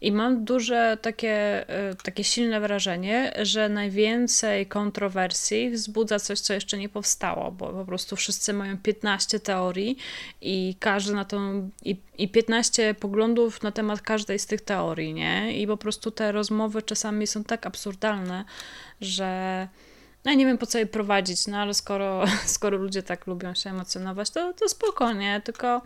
I 0.00 0.12
mam 0.12 0.44
duże 0.44 0.98
takie, 1.02 1.68
e, 1.68 1.94
takie 1.94 2.24
silne 2.24 2.60
wrażenie, 2.60 3.32
że 3.42 3.68
najwięcej 3.68 4.66
kontrowersji 4.66 5.70
wzbudza 5.70 6.18
coś, 6.18 6.40
co 6.40 6.54
jeszcze 6.54 6.78
nie 6.78 6.88
powstało, 6.88 7.50
bo 7.50 7.72
po 7.72 7.84
prostu 7.84 8.16
wszyscy 8.16 8.52
mają 8.52 8.78
15 8.78 9.40
teorii 9.40 9.96
i 10.40 10.76
każdy 10.80 11.14
na 11.14 11.24
tą 11.24 11.70
i, 11.84 11.96
i 12.18 12.28
15 12.28 12.94
poglądów 12.94 13.62
na 13.62 13.72
temat 13.72 14.00
każdej 14.00 14.38
z 14.38 14.46
tych 14.46 14.60
teorii, 14.60 15.14
nie? 15.14 15.58
I 15.58 15.66
po 15.66 15.76
prostu 15.76 16.10
te 16.10 16.32
rozmowy 16.32 16.82
czasami 16.82 17.26
są 17.26 17.44
tak 17.44 17.66
absurdalne, 17.66 18.44
że 19.00 19.68
no 20.24 20.30
ja 20.30 20.36
nie 20.36 20.46
wiem 20.46 20.58
po 20.58 20.66
co 20.66 20.78
je 20.78 20.86
prowadzić, 20.86 21.46
no 21.46 21.58
ale 21.58 21.74
skoro, 21.74 22.24
skoro 22.46 22.78
ludzie 22.78 23.02
tak 23.02 23.26
lubią 23.26 23.54
się 23.54 23.70
emocjonować, 23.70 24.30
to, 24.30 24.52
to 24.52 24.68
spokojnie, 24.68 25.40
tylko, 25.44 25.82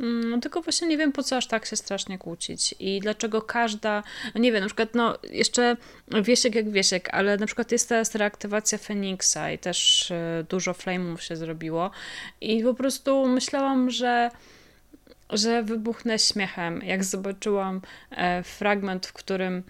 mm, 0.00 0.40
tylko 0.40 0.62
właśnie 0.62 0.88
nie 0.88 0.98
wiem 0.98 1.12
po 1.12 1.22
co 1.22 1.36
aż 1.36 1.46
tak 1.46 1.66
się 1.66 1.76
strasznie 1.76 2.18
kłócić 2.18 2.74
i 2.80 3.00
dlaczego 3.00 3.42
każda, 3.42 4.02
nie 4.34 4.52
wiem, 4.52 4.60
na 4.60 4.66
przykład 4.66 4.94
no 4.94 5.18
jeszcze 5.30 5.76
Wiesiek 6.22 6.54
jak 6.54 6.70
Wiesiek, 6.70 7.08
ale 7.14 7.36
na 7.36 7.46
przykład 7.46 7.72
jest 7.72 7.88
teraz 7.88 8.14
reaktywacja 8.14 8.78
Feniksa 8.78 9.50
i 9.50 9.58
też 9.58 10.10
y, 10.10 10.46
dużo 10.48 10.72
flame'ów 10.72 11.16
się 11.16 11.36
zrobiło 11.36 11.90
i 12.40 12.62
po 12.62 12.74
prostu 12.74 13.28
myślałam, 13.28 13.90
że 13.90 14.30
że 15.32 15.62
wybuchnę 15.62 16.18
śmiechem, 16.18 16.82
jak 16.84 17.04
zobaczyłam 17.04 17.80
e, 18.10 18.42
fragment, 18.42 19.06
w 19.06 19.12
którym 19.12 19.62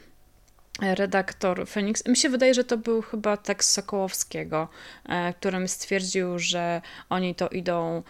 redaktor 0.81 1.67
Phoenix. 1.67 2.07
Mi 2.07 2.17
się 2.17 2.29
wydaje, 2.29 2.55
że 2.55 2.65
to 2.65 2.77
był 2.77 3.03
chyba 3.03 3.37
tekst 3.37 3.71
Sokołowskiego, 3.71 4.69
e, 5.09 5.35
którym 5.35 5.69
stwierdził, 5.69 6.39
że 6.39 6.83
oni 7.09 7.35
to 7.35 7.49
idą 7.49 8.03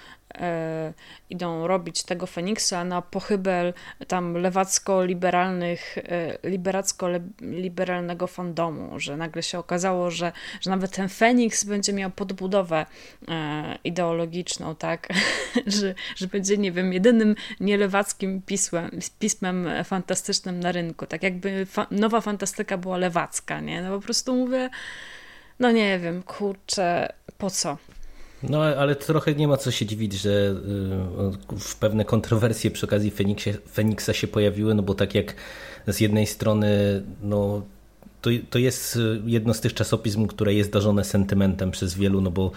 idą 1.30 1.66
robić 1.66 2.02
tego 2.02 2.26
Feniksa 2.26 2.84
na 2.84 3.02
pochybel 3.02 3.74
tam 4.08 4.34
lewacko-liberalnych, 4.34 5.98
e, 5.98 6.38
liberacko-liberalnego 6.50 8.26
fandomu, 8.26 9.00
że 9.00 9.16
nagle 9.16 9.42
się 9.42 9.58
okazało, 9.58 10.10
że, 10.10 10.32
że 10.60 10.70
nawet 10.70 10.90
ten 10.90 11.08
Feniks 11.08 11.64
będzie 11.64 11.92
miał 11.92 12.10
podbudowę 12.10 12.86
e, 13.28 13.78
ideologiczną, 13.84 14.74
tak, 14.74 15.08
że, 15.80 15.94
że 16.16 16.26
będzie, 16.26 16.58
nie 16.58 16.72
wiem, 16.72 16.92
jedynym 16.92 17.34
nielewackim 17.60 18.42
pismem, 18.42 18.90
pismem 19.18 19.68
fantastycznym 19.84 20.60
na 20.60 20.72
rynku, 20.72 21.06
tak 21.06 21.22
jakby 21.22 21.66
fa 21.66 21.86
nowa 21.90 22.20
fantastyka 22.20 22.78
była 22.78 22.96
lewacka, 22.96 23.60
nie, 23.60 23.82
no 23.82 23.96
po 23.96 24.04
prostu 24.04 24.34
mówię, 24.36 24.70
no 25.58 25.70
nie 25.70 25.98
wiem, 25.98 26.22
kurczę, 26.22 27.12
po 27.38 27.50
co? 27.50 27.76
No 28.42 28.62
ale 28.62 28.96
trochę 28.96 29.34
nie 29.34 29.48
ma 29.48 29.56
co 29.56 29.70
się 29.70 29.86
dziwić, 29.86 30.12
że 30.12 30.30
y, 30.30 31.58
w 31.58 31.76
pewne 31.76 32.04
kontrowersje 32.04 32.70
przy 32.70 32.86
okazji 32.86 33.10
Feniksie, 33.10 33.50
Feniksa 33.72 34.12
się 34.12 34.28
pojawiły, 34.28 34.74
no 34.74 34.82
bo 34.82 34.94
tak 34.94 35.14
jak 35.14 35.34
z 35.86 36.00
jednej 36.00 36.26
strony 36.26 37.02
no, 37.22 37.62
to, 38.22 38.30
to 38.50 38.58
jest 38.58 38.98
jedno 39.26 39.54
z 39.54 39.60
tych 39.60 39.74
czasopism, 39.74 40.26
które 40.26 40.54
jest 40.54 40.72
darzone 40.72 41.04
sentymentem 41.04 41.70
przez 41.70 41.94
wielu, 41.94 42.20
no 42.20 42.30
bo 42.30 42.50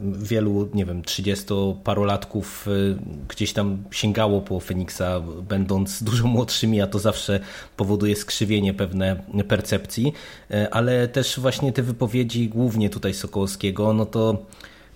wielu, 0.00 0.68
nie 0.74 0.84
wiem, 0.84 1.02
30-parolatków 1.02 2.68
y, 2.68 2.96
gdzieś 3.28 3.52
tam 3.52 3.84
sięgało 3.90 4.40
po 4.40 4.60
Feniksa, 4.60 5.20
będąc 5.48 6.02
dużo 6.02 6.26
młodszymi, 6.26 6.80
a 6.80 6.86
to 6.86 6.98
zawsze 6.98 7.40
powoduje 7.76 8.16
skrzywienie 8.16 8.74
pewne 8.74 9.24
percepcji, 9.48 10.12
y, 10.50 10.70
ale 10.70 11.08
też 11.08 11.40
właśnie 11.40 11.72
te 11.72 11.82
wypowiedzi, 11.82 12.48
głównie 12.48 12.90
tutaj 12.90 13.14
Sokołowskiego, 13.14 13.92
no 13.92 14.06
to 14.06 14.46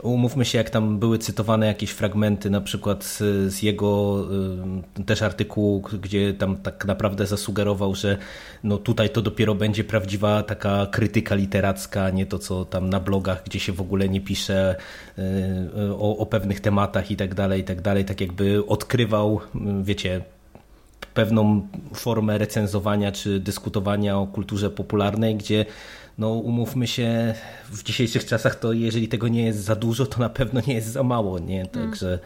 Umówmy 0.02 0.44
się, 0.44 0.58
jak 0.58 0.70
tam 0.70 0.98
były 0.98 1.18
cytowane 1.18 1.66
jakieś 1.66 1.90
fragmenty, 1.90 2.50
na 2.50 2.60
przykład 2.60 3.04
z, 3.04 3.18
z 3.52 3.62
jego 3.62 4.24
y, 4.98 5.04
też 5.04 5.22
artykułu, 5.22 5.82
gdzie 6.02 6.34
tam 6.34 6.56
tak 6.56 6.84
naprawdę 6.84 7.26
zasugerował, 7.26 7.94
że 7.94 8.18
no 8.64 8.78
tutaj 8.78 9.10
to 9.10 9.22
dopiero 9.22 9.54
będzie 9.54 9.84
prawdziwa 9.84 10.42
taka 10.42 10.86
krytyka 10.86 11.34
literacka, 11.34 12.10
nie 12.10 12.26
to 12.26 12.38
co 12.38 12.64
tam 12.64 12.90
na 12.90 13.00
blogach, 13.00 13.42
gdzie 13.44 13.60
się 13.60 13.72
w 13.72 13.80
ogóle 13.80 14.08
nie 14.08 14.20
pisze 14.20 14.76
y, 15.18 15.22
o, 15.94 16.16
o 16.16 16.26
pewnych 16.26 16.60
tematach 16.60 17.10
i 17.10 17.16
tak 17.16 17.34
dalej, 17.34 17.60
i 17.60 17.64
tak 17.64 17.80
dalej, 17.80 18.04
tak 18.04 18.20
jakby 18.20 18.66
odkrywał, 18.66 19.40
wiecie, 19.82 20.20
pewną 21.14 21.68
formę 21.94 22.38
recenzowania 22.38 23.12
czy 23.12 23.40
dyskutowania 23.40 24.18
o 24.18 24.26
kulturze 24.26 24.70
popularnej, 24.70 25.36
gdzie 25.36 25.64
no 26.18 26.30
umówmy 26.30 26.86
się, 26.86 27.34
w 27.68 27.82
dzisiejszych 27.82 28.24
czasach 28.24 28.54
to 28.54 28.72
jeżeli 28.72 29.08
tego 29.08 29.28
nie 29.28 29.44
jest 29.44 29.64
za 29.64 29.76
dużo, 29.76 30.06
to 30.06 30.20
na 30.20 30.28
pewno 30.28 30.60
nie 30.66 30.74
jest 30.74 30.88
za 30.88 31.02
mało, 31.02 31.38
nie? 31.38 31.68
Hmm. 31.72 31.90
Także... 31.90 32.18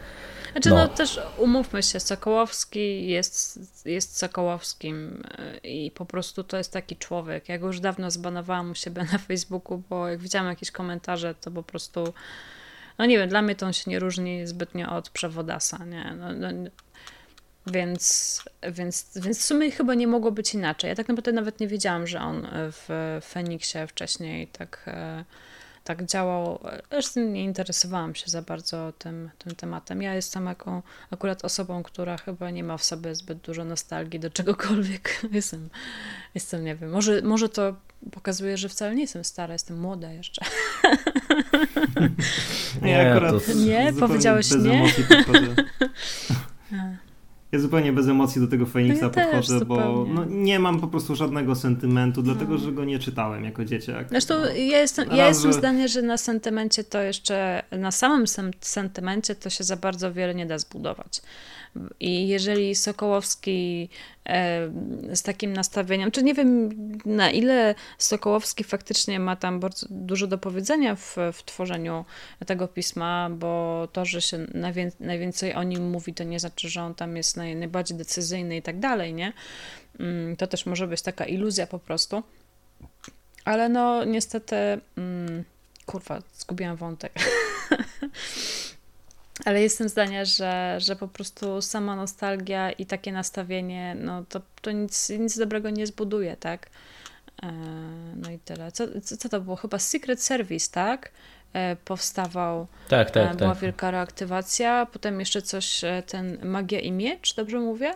Znaczy 0.51 0.69
no. 0.69 0.75
no. 0.75 0.87
też 0.87 1.19
umówmy 1.37 1.83
się, 1.83 1.99
Sokołowski 1.99 3.07
jest, 3.07 3.59
jest 3.85 4.17
Sokołowskim 4.17 5.23
e, 5.37 5.57
i 5.57 5.91
po 5.91 6.05
prostu 6.05 6.43
to 6.43 6.57
jest 6.57 6.73
taki 6.73 6.95
człowiek. 6.95 7.49
Ja 7.49 7.59
go 7.59 7.67
już 7.67 7.79
dawno 7.79 8.11
zbanowałam 8.11 8.71
u 8.71 8.75
siebie 8.75 9.05
na 9.11 9.17
Facebooku, 9.17 9.83
bo 9.89 10.07
jak 10.07 10.19
widziałam 10.19 10.47
jakieś 10.47 10.71
komentarze, 10.71 11.35
to 11.35 11.51
po 11.51 11.63
prostu 11.63 12.13
no 12.97 13.05
nie 13.05 13.17
wiem, 13.17 13.29
dla 13.29 13.41
mnie 13.41 13.55
to 13.55 13.65
on 13.65 13.73
się 13.73 13.91
nie 13.91 13.99
różni 13.99 14.47
zbytnio 14.47 14.95
od 14.95 15.09
przewodasa, 15.09 15.85
nie? 15.85 16.15
No, 16.19 16.33
no, 16.33 16.47
więc, 17.67 18.43
więc, 18.71 19.11
więc 19.15 19.39
w 19.39 19.43
sumie 19.43 19.71
chyba 19.71 19.93
nie 19.93 20.07
mogło 20.07 20.31
być 20.31 20.53
inaczej. 20.53 20.89
Ja 20.89 20.95
tak 20.95 21.07
naprawdę 21.07 21.31
nawet 21.31 21.59
nie 21.59 21.67
wiedziałam, 21.67 22.07
że 22.07 22.19
on 22.19 22.47
w 22.51 23.19
Feniksie 23.23 23.77
wcześniej 23.87 24.47
tak, 24.47 24.83
e, 24.87 25.25
tak 25.83 26.05
działał. 26.05 26.59
Zresztą 26.91 27.21
nie 27.21 27.43
interesowałam 27.43 28.15
się 28.15 28.27
za 28.27 28.41
bardzo 28.41 28.93
tym, 28.97 29.29
tym 29.37 29.55
tematem. 29.55 30.01
Ja 30.01 30.15
jestem 30.15 30.45
jaką, 30.45 30.81
akurat 31.11 31.45
osobą, 31.45 31.83
która 31.83 32.17
chyba 32.17 32.49
nie 32.49 32.63
ma 32.63 32.77
w 32.77 32.83
sobie 32.83 33.15
zbyt 33.15 33.37
dużo 33.37 33.65
nostalgii 33.65 34.19
do 34.19 34.29
czegokolwiek. 34.29 35.21
Jestem, 35.31 35.69
jestem 36.35 36.63
nie 36.63 36.75
wiem, 36.75 36.89
może, 36.89 37.21
może 37.21 37.49
to 37.49 37.75
pokazuje, 38.11 38.57
że 38.57 38.69
wcale 38.69 38.95
nie 38.95 39.01
jestem 39.01 39.23
stara, 39.23 39.53
jestem 39.53 39.79
młoda 39.79 40.11
jeszcze. 40.11 40.45
Nie, 42.81 43.11
akurat 43.11 43.47
nie? 43.55 43.93
powiedziałeś 43.99 44.51
nie? 44.51 44.91
Ja 47.51 47.59
zupełnie 47.59 47.93
bez 47.93 48.07
emocji 48.07 48.41
do 48.41 48.47
tego 48.47 48.65
Feniksa 48.65 49.11
no 49.15 49.21
ja 49.21 49.27
podchodzę, 49.27 49.65
bo 49.65 50.05
no, 50.09 50.25
nie 50.25 50.59
mam 50.59 50.79
po 50.81 50.87
prostu 50.87 51.15
żadnego 51.15 51.55
sentymentu, 51.55 52.21
dlatego 52.21 52.51
no. 52.51 52.57
że 52.57 52.71
go 52.71 52.85
nie 52.85 52.99
czytałem 52.99 53.43
jako 53.43 53.65
dzieciak. 53.65 54.09
Zresztą 54.09 54.39
no. 54.39 54.45
ja 54.47 54.79
jestem, 54.79 55.09
ja 55.11 55.27
jestem 55.27 55.51
że... 55.51 55.57
zdania, 55.57 55.87
że 55.87 56.01
na 56.01 56.17
sentymencie 56.17 56.83
to 56.83 57.01
jeszcze, 57.01 57.63
na 57.71 57.91
samym 57.91 58.25
sentymencie 58.61 59.35
to 59.35 59.49
się 59.49 59.63
za 59.63 59.75
bardzo 59.77 60.13
wiele 60.13 60.35
nie 60.35 60.45
da 60.45 60.57
zbudować. 60.57 61.21
I 61.99 62.27
jeżeli 62.27 62.75
Sokołowski 62.75 63.89
e, 64.25 64.69
z 65.13 65.21
takim 65.23 65.53
nastawieniem, 65.53 66.11
czy 66.11 66.23
nie 66.23 66.33
wiem 66.33 66.69
na 67.05 67.31
ile 67.31 67.75
Sokołowski 67.97 68.63
faktycznie 68.63 69.19
ma 69.19 69.35
tam 69.35 69.59
bardzo 69.59 69.87
dużo 69.89 70.27
do 70.27 70.37
powiedzenia 70.37 70.95
w, 70.95 71.17
w 71.33 71.43
tworzeniu 71.43 72.05
tego 72.45 72.67
pisma, 72.67 73.29
bo 73.29 73.87
to, 73.93 74.05
że 74.05 74.21
się 74.21 74.37
najwię, 74.53 74.91
najwięcej 74.99 75.53
o 75.53 75.63
nim 75.63 75.89
mówi, 75.89 76.13
to 76.13 76.23
nie 76.23 76.39
znaczy, 76.39 76.69
że 76.69 76.83
on 76.83 76.95
tam 76.95 77.17
jest 77.17 77.37
naj, 77.37 77.55
najbardziej 77.55 77.97
decyzyjny 77.97 78.57
i 78.57 78.61
tak 78.61 78.79
dalej, 78.79 79.13
nie? 79.13 79.33
Mm, 79.99 80.35
to 80.35 80.47
też 80.47 80.65
może 80.65 80.87
być 80.87 81.01
taka 81.01 81.25
iluzja 81.25 81.67
po 81.67 81.79
prostu. 81.79 82.23
Ale 83.45 83.69
no 83.69 84.03
niestety, 84.05 84.55
mm, 84.97 85.43
kurwa, 85.85 86.21
zgubiłam 86.33 86.75
wątek. 86.75 87.13
Ale 89.45 89.61
jestem 89.61 89.89
zdania, 89.89 90.25
że, 90.25 90.77
że 90.79 90.95
po 90.95 91.07
prostu 91.07 91.61
sama 91.61 91.95
nostalgia 91.95 92.71
i 92.71 92.85
takie 92.85 93.11
nastawienie, 93.11 93.95
no 93.99 94.23
to, 94.29 94.41
to 94.61 94.71
nic, 94.71 95.09
nic 95.09 95.37
dobrego 95.37 95.69
nie 95.69 95.87
zbuduje, 95.87 96.37
tak? 96.39 96.69
No 98.15 98.31
i 98.31 98.39
tyle. 98.39 98.71
Co, 98.71 98.87
co, 99.03 99.17
co 99.17 99.29
to 99.29 99.41
było? 99.41 99.55
Chyba 99.55 99.79
Secret 99.79 100.23
Service, 100.23 100.71
tak? 100.71 101.11
powstawał. 101.85 102.67
Tak, 102.89 103.11
tak, 103.11 103.37
Była 103.37 103.49
tak. 103.49 103.59
wielka 103.59 103.91
reaktywacja, 103.91 104.87
potem 104.93 105.19
jeszcze 105.19 105.41
coś, 105.41 105.81
ten 106.07 106.37
Magia 106.43 106.79
i 106.79 106.91
Miecz, 106.91 107.35
dobrze 107.35 107.59
mówię? 107.59 107.93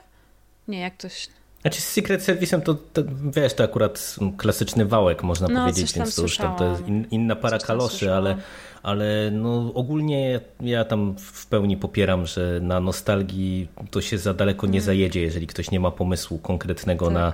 Nie, 0.67 0.79
jak 0.79 0.97
coś... 0.97 1.27
Znaczy 1.61 1.81
z 1.81 1.87
Secret 1.87 2.21
Service'em 2.21 2.61
to, 2.61 2.73
to, 2.73 3.01
wiesz, 3.31 3.53
to 3.53 3.63
akurat 3.63 4.15
klasyczny 4.37 4.85
wałek 4.85 5.23
można 5.23 5.47
no, 5.47 5.61
powiedzieć, 5.61 5.93
więc 5.93 6.15
to 6.15 6.21
już 6.21 6.37
tam 6.37 6.55
to 6.55 6.71
jest 6.71 6.87
in, 6.87 7.07
inna 7.11 7.35
para 7.35 7.59
kaloszy, 7.59 8.13
ale, 8.13 8.37
ale 8.85 9.31
no 9.31 9.71
ogólnie 9.73 10.39
ja 10.61 10.85
tam 10.85 11.15
w 11.17 11.47
pełni 11.47 11.77
popieram, 11.77 12.25
że 12.25 12.59
na 12.61 12.79
nostalgii 12.79 13.67
to 13.91 14.01
się 14.01 14.17
za 14.17 14.33
daleko 14.33 14.67
nie 14.67 14.71
mm. 14.71 14.81
zajedzie, 14.81 15.21
jeżeli 15.21 15.47
ktoś 15.47 15.71
nie 15.71 15.79
ma 15.79 15.91
pomysłu 15.91 16.37
konkretnego 16.37 17.05
tak. 17.05 17.13
na 17.13 17.33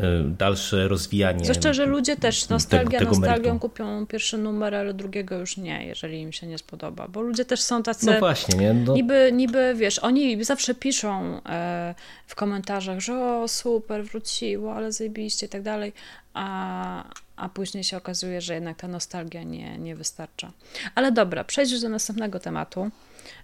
Y, 0.00 0.24
dalsze 0.38 0.88
rozwijanie. 0.88 1.44
Zwłaszcza, 1.44 1.72
że 1.72 1.86
ludzie 1.86 2.16
też 2.16 2.48
nostalgia, 2.48 2.98
tego, 2.98 3.10
tego 3.10 3.20
nostalgią 3.20 3.58
kupią 3.58 4.06
pierwszy 4.06 4.38
numer, 4.38 4.74
ale 4.74 4.94
drugiego 4.94 5.38
już 5.38 5.56
nie, 5.56 5.86
jeżeli 5.86 6.20
im 6.20 6.32
się 6.32 6.46
nie 6.46 6.58
spodoba, 6.58 7.08
bo 7.08 7.20
ludzie 7.20 7.44
też 7.44 7.60
są 7.60 7.82
tacy... 7.82 8.06
No 8.06 8.18
właśnie, 8.18 8.58
nie? 8.58 8.74
No... 8.74 8.94
Niby, 8.94 9.30
niby, 9.32 9.74
wiesz, 9.76 9.98
oni 9.98 10.44
zawsze 10.44 10.74
piszą 10.74 11.40
e, 11.46 11.94
w 12.26 12.34
komentarzach, 12.34 13.00
że 13.00 13.18
o, 13.18 13.48
super, 13.48 14.04
wróciło, 14.04 14.74
ale 14.74 14.92
zajebiście 14.92 15.46
i 15.46 15.48
tak 15.48 15.62
dalej, 15.62 15.92
a, 16.34 17.04
a 17.38 17.48
później 17.48 17.84
się 17.84 17.96
okazuje, 17.96 18.40
że 18.40 18.54
jednak 18.54 18.76
ta 18.76 18.88
nostalgia 18.88 19.42
nie, 19.42 19.78
nie 19.78 19.96
wystarcza. 19.96 20.52
Ale 20.94 21.12
dobra, 21.12 21.44
przejdźmy 21.44 21.80
do 21.80 21.88
następnego 21.88 22.40
tematu, 22.40 22.90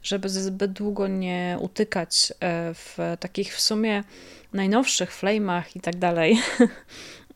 żeby 0.02 0.28
zbyt 0.28 0.72
długo 0.72 1.08
nie 1.08 1.58
utykać 1.60 2.32
e, 2.40 2.74
w 2.74 2.98
takich 3.20 3.54
w 3.54 3.60
sumie 3.60 4.04
najnowszych 4.52 5.20
flame'ach 5.20 5.62
i 5.74 5.80
tak 5.80 5.96
dalej. 5.96 6.38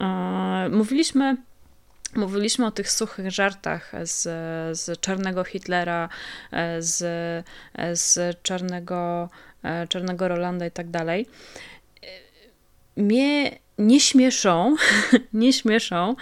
E, 0.01 0.69
mówiliśmy 0.69 1.37
Mówiliśmy 2.15 2.67
o 2.67 2.71
tych 2.71 2.91
suchych 2.91 3.31
żartach 3.31 3.93
z, 4.03 4.23
z 4.79 5.01
czarnego 5.01 5.45
Hitlera, 5.45 6.09
e, 6.53 6.83
z, 6.83 6.97
z 7.93 8.43
czarnego, 8.43 9.29
czarnego 9.89 10.29
Rolanda 10.29 10.67
i 10.67 10.71
tak 10.71 10.91
dalej. 10.91 11.27
Mnie 12.97 13.59
nie 13.79 14.01
śmieszą, 14.01 14.77
nie 15.33 15.53
śmieszą 15.53 16.17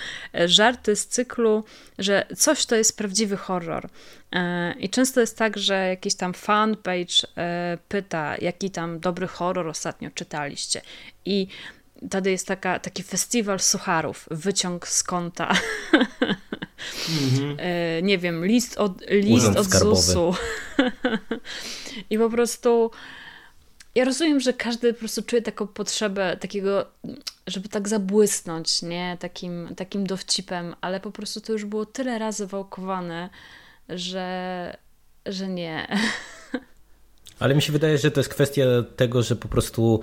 żarty 0.47 0.97
z 0.97 1.07
cyklu, 1.07 1.65
że 1.99 2.27
coś 2.37 2.67
to 2.67 2.77
jest 2.77 2.97
prawdziwy 2.97 3.37
horror. 3.37 3.89
E, 4.33 4.75
I 4.79 4.91
często 4.91 5.21
jest 5.21 5.39
tak, 5.39 5.59
że 5.59 5.89
jakiś 5.89 6.15
tam 6.15 6.35
fanpage 6.35 7.15
e, 7.37 7.79
pyta, 7.89 8.37
jaki 8.39 8.71
tam 8.71 9.01
dobry 9.01 9.27
horror 9.27 9.69
ostatnio 9.69 10.11
czytaliście. 10.15 10.83
I 11.25 11.47
wtedy 12.09 12.31
jest 12.31 12.47
taka, 12.47 12.79
taki 12.79 13.03
festiwal 13.03 13.61
sucharów, 13.61 14.29
wyciąg 14.31 14.89
z 14.89 15.03
konta. 15.03 15.53
Mm-hmm. 17.09 18.03
Nie 18.03 18.19
wiem, 18.19 18.47
list 18.47 18.79
od, 18.79 19.11
list 19.11 19.57
od 19.57 19.67
ZUS-u. 19.67 20.35
I 22.11 22.19
po 22.19 22.31
prostu 22.31 22.91
ja 23.97 24.05
rozumiem, 24.05 24.41
że 24.41 24.53
każdy 24.53 24.93
po 24.93 24.99
prostu 24.99 25.23
czuje 25.23 25.43
taką 25.43 25.67
potrzebę 25.67 26.37
takiego, 26.41 26.87
żeby 27.47 27.69
tak 27.69 27.89
zabłysnąć, 27.89 28.83
nie? 28.83 29.17
Takim, 29.21 29.69
takim 29.77 30.07
dowcipem, 30.07 30.75
ale 30.81 31.01
po 31.01 31.11
prostu 31.11 31.41
to 31.41 31.53
już 31.53 31.65
było 31.65 31.87
tyle 31.87 32.19
razy 32.19 32.47
wałkowane, 32.47 33.29
że, 33.89 34.77
że 35.27 35.49
nie. 35.49 35.87
Ale 37.39 37.55
mi 37.55 37.63
się 37.63 37.73
wydaje, 37.73 37.99
że 37.99 38.11
to 38.11 38.21
jest 38.21 38.31
kwestia 38.31 38.65
tego, 38.97 39.23
że 39.23 39.37
po 39.37 39.49
prostu 39.49 40.01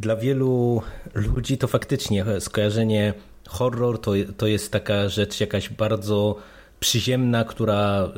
dla 0.00 0.16
wielu 0.16 0.82
ludzi 1.14 1.58
to 1.58 1.68
faktycznie 1.68 2.24
skojarzenie 2.40 3.14
horror 3.48 4.00
to, 4.00 4.12
to 4.36 4.46
jest 4.46 4.72
taka 4.72 5.08
rzecz 5.08 5.40
jakaś 5.40 5.68
bardzo 5.68 6.38
przyziemna, 6.84 7.44
która 7.44 8.08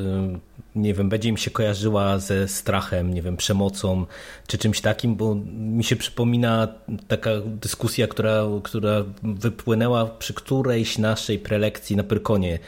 nie 0.76 0.94
wiem, 0.94 1.08
będzie 1.08 1.28
im 1.28 1.36
się 1.36 1.50
kojarzyła 1.50 2.18
ze 2.18 2.48
strachem, 2.48 3.14
nie 3.14 3.22
wiem, 3.22 3.36
przemocą 3.36 4.06
czy 4.46 4.58
czymś 4.58 4.80
takim, 4.80 5.16
bo 5.16 5.34
mi 5.58 5.84
się 5.84 5.96
przypomina 5.96 6.68
taka 7.08 7.30
dyskusja, 7.44 8.06
która, 8.06 8.44
która 8.62 9.04
wypłynęła 9.22 10.06
przy 10.06 10.34
którejś 10.34 10.98
naszej 10.98 11.38
prelekcji 11.38 11.96
na 11.96 12.02
Pyrkonie 12.02 12.58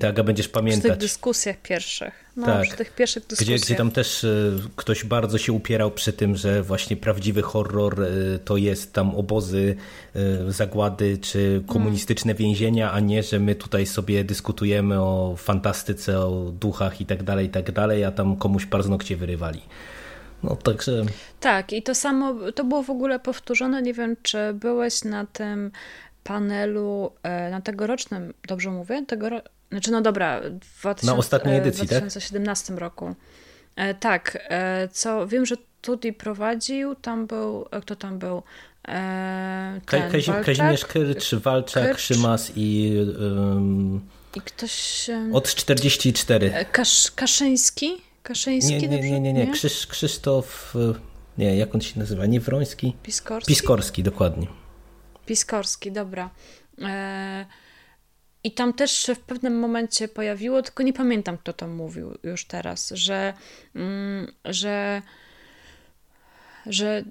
ty 0.00 0.08
Aga 0.08 0.22
będziesz 0.22 0.48
pamiętać. 0.48 0.82
Przy 0.82 0.90
tych 0.90 0.98
dyskusjach 0.98 1.56
pierwszych. 1.56 2.24
No, 2.36 2.46
tak. 2.46 2.62
przy 2.62 2.76
tych 2.76 2.94
pierwszych 2.94 3.26
dyskusjach. 3.26 3.56
Gdzie, 3.56 3.66
gdzie 3.66 3.74
tam 3.74 3.90
też 3.90 4.24
e, 4.24 4.28
ktoś 4.76 5.04
bardzo 5.04 5.38
się 5.38 5.52
upierał 5.52 5.90
przy 5.90 6.12
tym, 6.12 6.36
że 6.36 6.62
właśnie 6.62 6.96
prawdziwy 6.96 7.42
horror 7.42 8.02
e, 8.02 8.38
to 8.38 8.56
jest 8.56 8.92
tam 8.92 9.14
obozy 9.14 9.76
e, 10.14 10.52
zagłady 10.52 11.18
czy 11.18 11.62
komunistyczne 11.66 12.34
więzienia, 12.34 12.92
a 12.92 13.00
nie, 13.00 13.22
że 13.22 13.40
my 13.40 13.54
tutaj 13.54 13.86
sobie 13.86 14.24
dyskutujemy 14.24 15.00
o 15.00 15.34
fantastyce, 15.38 16.20
o 16.20 16.52
duchach 16.60 17.00
i 17.00 17.06
tak 17.06 17.22
dalej, 17.22 17.46
i 17.46 17.50
tak 17.50 17.72
dalej, 17.72 18.04
a 18.04 18.12
tam 18.12 18.36
komuś 18.36 18.66
paznokcie 18.66 19.16
wyrywali. 19.16 19.60
No 20.42 20.56
także... 20.56 21.02
Tak, 21.40 21.72
i 21.72 21.82
to 21.82 21.94
samo, 21.94 22.52
to 22.52 22.64
było 22.64 22.82
w 22.82 22.90
ogóle 22.90 23.20
powtórzone, 23.20 23.82
nie 23.82 23.94
wiem, 23.94 24.16
czy 24.22 24.38
byłeś 24.54 25.04
na 25.04 25.26
tym 25.26 25.70
panelu, 26.24 27.12
na 27.50 27.60
tegorocznym, 27.60 28.34
dobrze 28.48 28.70
mówię? 28.70 29.04
Tegoro, 29.06 29.40
znaczy, 29.70 29.90
no 29.90 30.00
dobra, 30.02 30.40
w 30.40 30.80
2000, 30.80 31.06
na 31.06 31.16
ostatniej 31.16 31.56
edycji, 31.56 31.86
2017 31.86 32.68
tak? 32.68 32.80
roku. 32.80 33.14
E, 33.76 33.94
tak, 33.94 34.38
e, 34.50 34.88
co 34.92 35.26
wiem, 35.26 35.46
że 35.46 35.56
Tudi 35.84 36.12
prowadził, 36.12 36.94
tam 36.94 37.26
był, 37.26 37.66
e, 37.70 37.80
kto 37.80 37.96
tam 37.96 38.18
był? 38.18 38.42
E, 38.88 39.80
ten, 39.86 40.12
Kazim, 40.12 40.34
Kazimierz 40.44 40.84
Kyrcz, 40.84 41.34
Walczak, 41.34 41.84
Kyrcz. 41.84 42.00
Szymas 42.00 42.52
i... 42.56 42.96
Um, 43.20 44.00
I 44.34 44.40
ktoś... 44.40 45.06
Od 45.32 45.54
44. 45.54 46.54
E, 46.54 46.64
Kasz, 46.64 47.10
Kaszyński? 47.10 47.96
Kaszyński? 48.22 48.72
Nie, 48.72 48.88
nie, 48.88 49.10
nie, 49.10 49.20
nie, 49.20 49.32
nie. 49.32 49.52
Krzysz, 49.52 49.86
Krzysztof... 49.86 50.74
Nie, 51.38 51.56
jak 51.56 51.74
on 51.74 51.80
się 51.80 51.98
nazywa? 51.98 52.26
Nie 52.26 52.40
Wroński? 52.40 52.96
Piskorski? 53.02 53.48
Piskorski, 53.48 54.02
dokładnie. 54.02 54.46
Piskorski, 55.26 55.92
dobra. 55.92 56.30
E, 56.82 57.46
i 58.44 58.52
tam 58.52 58.72
też 58.72 58.92
się 58.92 59.14
w 59.14 59.20
pewnym 59.20 59.58
momencie 59.58 60.08
pojawiło, 60.08 60.62
tylko 60.62 60.82
nie 60.82 60.92
pamiętam, 60.92 61.38
kto 61.38 61.52
to 61.52 61.68
mówił 61.68 62.14
już 62.22 62.44
teraz, 62.44 62.90
że, 62.90 63.34
mm, 63.74 64.32
że, 64.44 65.02
że 66.66 67.04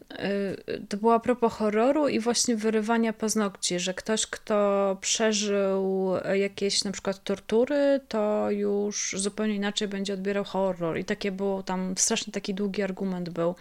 y, 0.68 0.82
to 0.90 0.98
było 0.98 1.14
a 1.14 1.20
propos 1.20 1.54
horroru 1.54 2.08
i 2.08 2.20
właśnie 2.20 2.56
wyrywania 2.56 3.14
paznokci, 3.14 3.80
że 3.80 3.94
ktoś, 3.94 4.28
kto 4.28 4.98
przeżył 5.02 6.12
jakieś 6.34 6.84
na 6.84 6.92
przykład 6.92 7.24
tortury, 7.24 8.00
to 8.08 8.52
już 8.52 9.16
zupełnie 9.18 9.56
inaczej 9.56 9.88
będzie 9.88 10.14
odbierał 10.14 10.44
horror. 10.44 10.98
I 10.98 11.06
takie 11.06 11.32
było 11.32 11.64
tam, 11.64 11.94
strasznie 11.98 12.34
taki 12.34 12.54
długi 12.54 12.82
argument 12.82 13.30
był. 13.30 13.56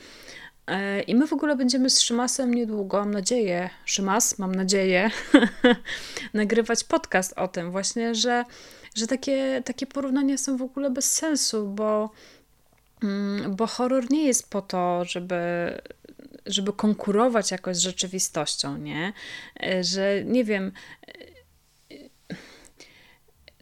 E, 0.72 1.02
I 1.02 1.14
my 1.14 1.26
w 1.26 1.32
ogóle 1.32 1.56
będziemy 1.56 1.90
z 1.90 2.00
Szymasem 2.00 2.54
niedługo, 2.54 2.98
mam 2.98 3.10
nadzieję, 3.10 3.70
Szymas, 3.84 4.38
mam 4.38 4.54
nadzieję, 4.54 5.10
nagrywać 6.34 6.84
podcast 6.84 7.32
o 7.38 7.48
tym 7.48 7.70
właśnie, 7.70 8.14
że, 8.14 8.44
że 8.94 9.06
takie, 9.06 9.62
takie 9.64 9.86
porównania 9.86 10.38
są 10.38 10.56
w 10.56 10.62
ogóle 10.62 10.90
bez 10.90 11.14
sensu, 11.14 11.68
bo, 11.68 12.10
mm, 13.02 13.56
bo 13.56 13.66
horror 13.66 14.10
nie 14.10 14.26
jest 14.26 14.50
po 14.50 14.62
to, 14.62 15.04
żeby 15.04 15.38
żeby 16.46 16.72
konkurować 16.72 17.50
jakoś 17.50 17.76
z 17.76 17.80
rzeczywistością, 17.80 18.76
nie? 18.76 19.12
E, 19.62 19.84
że 19.84 20.24
nie 20.24 20.44
wiem, 20.44 20.72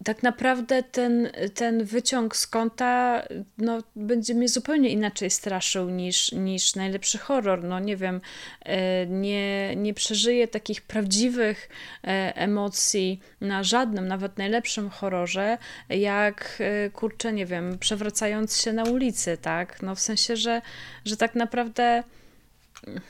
tak 0.05 0.23
naprawdę 0.23 0.83
ten, 0.83 1.31
ten 1.55 1.85
wyciąg 1.85 2.37
z 2.37 2.47
kąta 2.47 3.23
no, 3.59 3.79
będzie 3.97 4.35
mnie 4.35 4.49
zupełnie 4.49 4.89
inaczej 4.89 5.31
straszył 5.31 5.91
niż, 5.91 6.33
niż 6.33 6.75
najlepszy 6.75 7.19
horror. 7.19 7.65
No 7.65 7.81
nie 7.81 7.97
wiem, 7.97 8.21
e, 8.65 9.07
nie, 9.07 9.77
nie 9.77 9.95
przeżyję 9.95 10.49
takich 10.49 10.83
prawdziwych 10.83 11.69
e, 12.05 12.37
emocji 12.37 13.21
na 13.41 13.63
żadnym, 13.63 14.09
nawet 14.09 14.39
najlepszym 14.39 14.91
horrorze, 14.91 15.59
jak 15.89 16.59
e, 16.61 16.91
kurczę, 16.91 17.33
nie 17.33 17.47
wiem, 17.47 17.79
przewracając 17.79 18.63
się 18.63 18.73
na 18.73 18.85
ulicy, 18.85 19.37
tak? 19.37 19.83
No 19.83 19.95
w 19.95 20.01
sensie, 20.01 20.37
że, 20.37 20.63
że 21.05 21.17
tak 21.17 21.35
naprawdę 21.35 22.03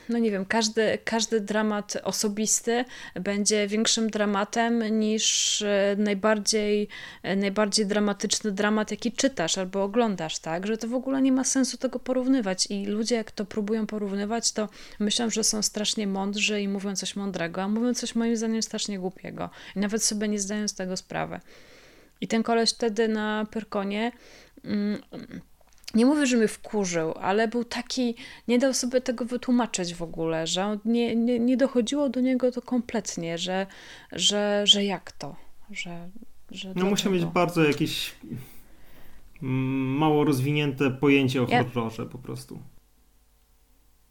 no 0.09 0.17
nie 0.17 0.31
wiem, 0.31 0.45
każdy, 0.45 0.97
każdy 1.05 1.41
dramat 1.41 1.97
osobisty 2.03 2.85
będzie 3.15 3.67
większym 3.67 4.09
dramatem 4.09 4.99
niż 4.99 5.61
e, 5.61 5.95
najbardziej, 5.97 6.87
e, 7.23 7.35
najbardziej 7.35 7.85
dramatyczny 7.85 8.51
dramat, 8.51 8.91
jaki 8.91 9.11
czytasz 9.11 9.57
albo 9.57 9.83
oglądasz, 9.83 10.39
tak? 10.39 10.67
Że 10.67 10.77
to 10.77 10.87
w 10.87 10.93
ogóle 10.93 11.21
nie 11.21 11.31
ma 11.31 11.43
sensu 11.43 11.77
tego 11.77 11.99
porównywać 11.99 12.67
i 12.69 12.85
ludzie, 12.85 13.15
jak 13.15 13.31
to 13.31 13.45
próbują 13.45 13.87
porównywać, 13.87 14.51
to 14.51 14.69
myślą, 14.99 15.29
że 15.29 15.43
są 15.43 15.61
strasznie 15.61 16.07
mądrzy 16.07 16.61
i 16.61 16.67
mówią 16.67 16.95
coś 16.95 17.15
mądrego, 17.15 17.61
a 17.61 17.67
mówią 17.67 17.93
coś 17.93 18.15
moim 18.15 18.37
zdaniem 18.37 18.61
strasznie 18.61 18.99
głupiego 18.99 19.49
i 19.75 19.79
nawet 19.79 20.03
sobie 20.03 20.27
nie 20.27 20.39
zdają 20.39 20.67
z 20.67 20.73
tego 20.73 20.97
sprawy. 20.97 21.39
I 22.21 22.27
ten 22.27 22.43
koleś 22.43 22.69
wtedy 22.73 23.07
na 23.07 23.45
Pyrkonie 23.51 24.11
mm, 24.63 25.01
nie 25.93 26.05
mówię, 26.05 26.25
że 26.25 26.37
mnie 26.37 26.47
wkurzył, 26.47 27.13
ale 27.21 27.47
był 27.47 27.63
taki, 27.63 28.15
nie 28.47 28.59
dał 28.59 28.73
sobie 28.73 29.01
tego 29.01 29.25
wytłumaczyć 29.25 29.95
w 29.95 30.01
ogóle, 30.01 30.47
że 30.47 30.77
nie, 30.85 31.15
nie, 31.15 31.39
nie 31.39 31.57
dochodziło 31.57 32.09
do 32.09 32.19
niego 32.19 32.51
to 32.51 32.61
kompletnie, 32.61 33.37
że, 33.37 33.67
że, 34.11 34.61
że 34.65 34.83
jak 34.83 35.11
to, 35.11 35.35
że, 35.71 36.09
że 36.51 36.73
No 36.75 36.85
musiał 36.85 37.11
mieć 37.11 37.25
bardzo 37.25 37.63
jakieś 37.63 38.15
mało 39.41 40.23
rozwinięte 40.23 40.91
pojęcie 40.91 41.43
o 41.43 41.47
ja... 41.49 41.63
horrorze 41.63 42.05
po 42.05 42.17
prostu. 42.17 42.59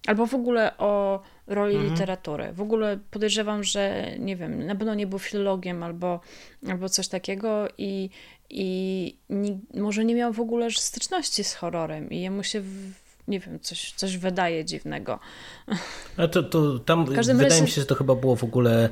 Albo 0.06 0.26
w 0.26 0.34
ogóle 0.34 0.76
o 0.78 1.22
roli 1.46 1.74
mhm. 1.74 1.92
literatury. 1.92 2.52
W 2.52 2.60
ogóle 2.60 2.98
podejrzewam, 3.10 3.64
że 3.64 4.12
nie 4.18 4.36
wiem, 4.36 4.66
na 4.66 4.74
pewno 4.74 4.94
nie 4.94 5.06
był 5.06 5.18
filologiem 5.18 5.82
albo, 5.82 6.20
albo 6.68 6.88
coś 6.88 7.08
takiego 7.08 7.68
i, 7.78 8.10
i 8.50 9.16
nie, 9.30 9.58
może 9.74 10.04
nie 10.04 10.14
miał 10.14 10.32
w 10.32 10.40
ogóle 10.40 10.70
styczności 10.70 11.44
z 11.44 11.54
horrorem 11.54 12.10
i 12.10 12.20
jemu 12.20 12.42
się 12.42 12.60
w, 12.60 12.92
nie 13.28 13.40
wiem, 13.40 13.60
coś, 13.60 13.92
coś 13.92 14.16
wydaje 14.16 14.64
dziwnego. 14.64 15.18
A 16.16 16.28
to, 16.28 16.42
to 16.42 16.78
tam 16.78 17.06
wydaje 17.06 17.38
razie... 17.38 17.62
mi 17.62 17.68
się, 17.68 17.80
że 17.80 17.86
to 17.86 17.94
chyba 17.94 18.14
było 18.14 18.36
w 18.36 18.44
ogóle 18.44 18.90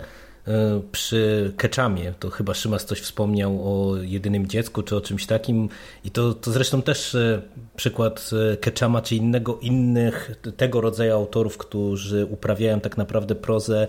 E, 0.48 0.80
przy 0.92 1.52
Keczamie, 1.56 2.12
to 2.20 2.30
chyba 2.30 2.54
Szymas 2.54 2.84
coś 2.84 3.00
wspomniał 3.00 3.60
o 3.62 3.96
jedynym 3.96 4.46
dziecku, 4.46 4.82
czy 4.82 4.96
o 4.96 5.00
czymś 5.00 5.26
takim 5.26 5.68
i 6.04 6.10
to, 6.10 6.34
to 6.34 6.50
zresztą 6.50 6.82
też 6.82 7.14
e, 7.14 7.42
przykład 7.76 8.30
e, 8.52 8.56
Keczama, 8.56 9.02
czy 9.02 9.16
innego, 9.16 9.58
innych 9.62 10.30
tego 10.56 10.80
rodzaju 10.80 11.14
autorów, 11.14 11.58
którzy 11.58 12.26
uprawiają 12.26 12.80
tak 12.80 12.96
naprawdę 12.96 13.34
prozę 13.34 13.86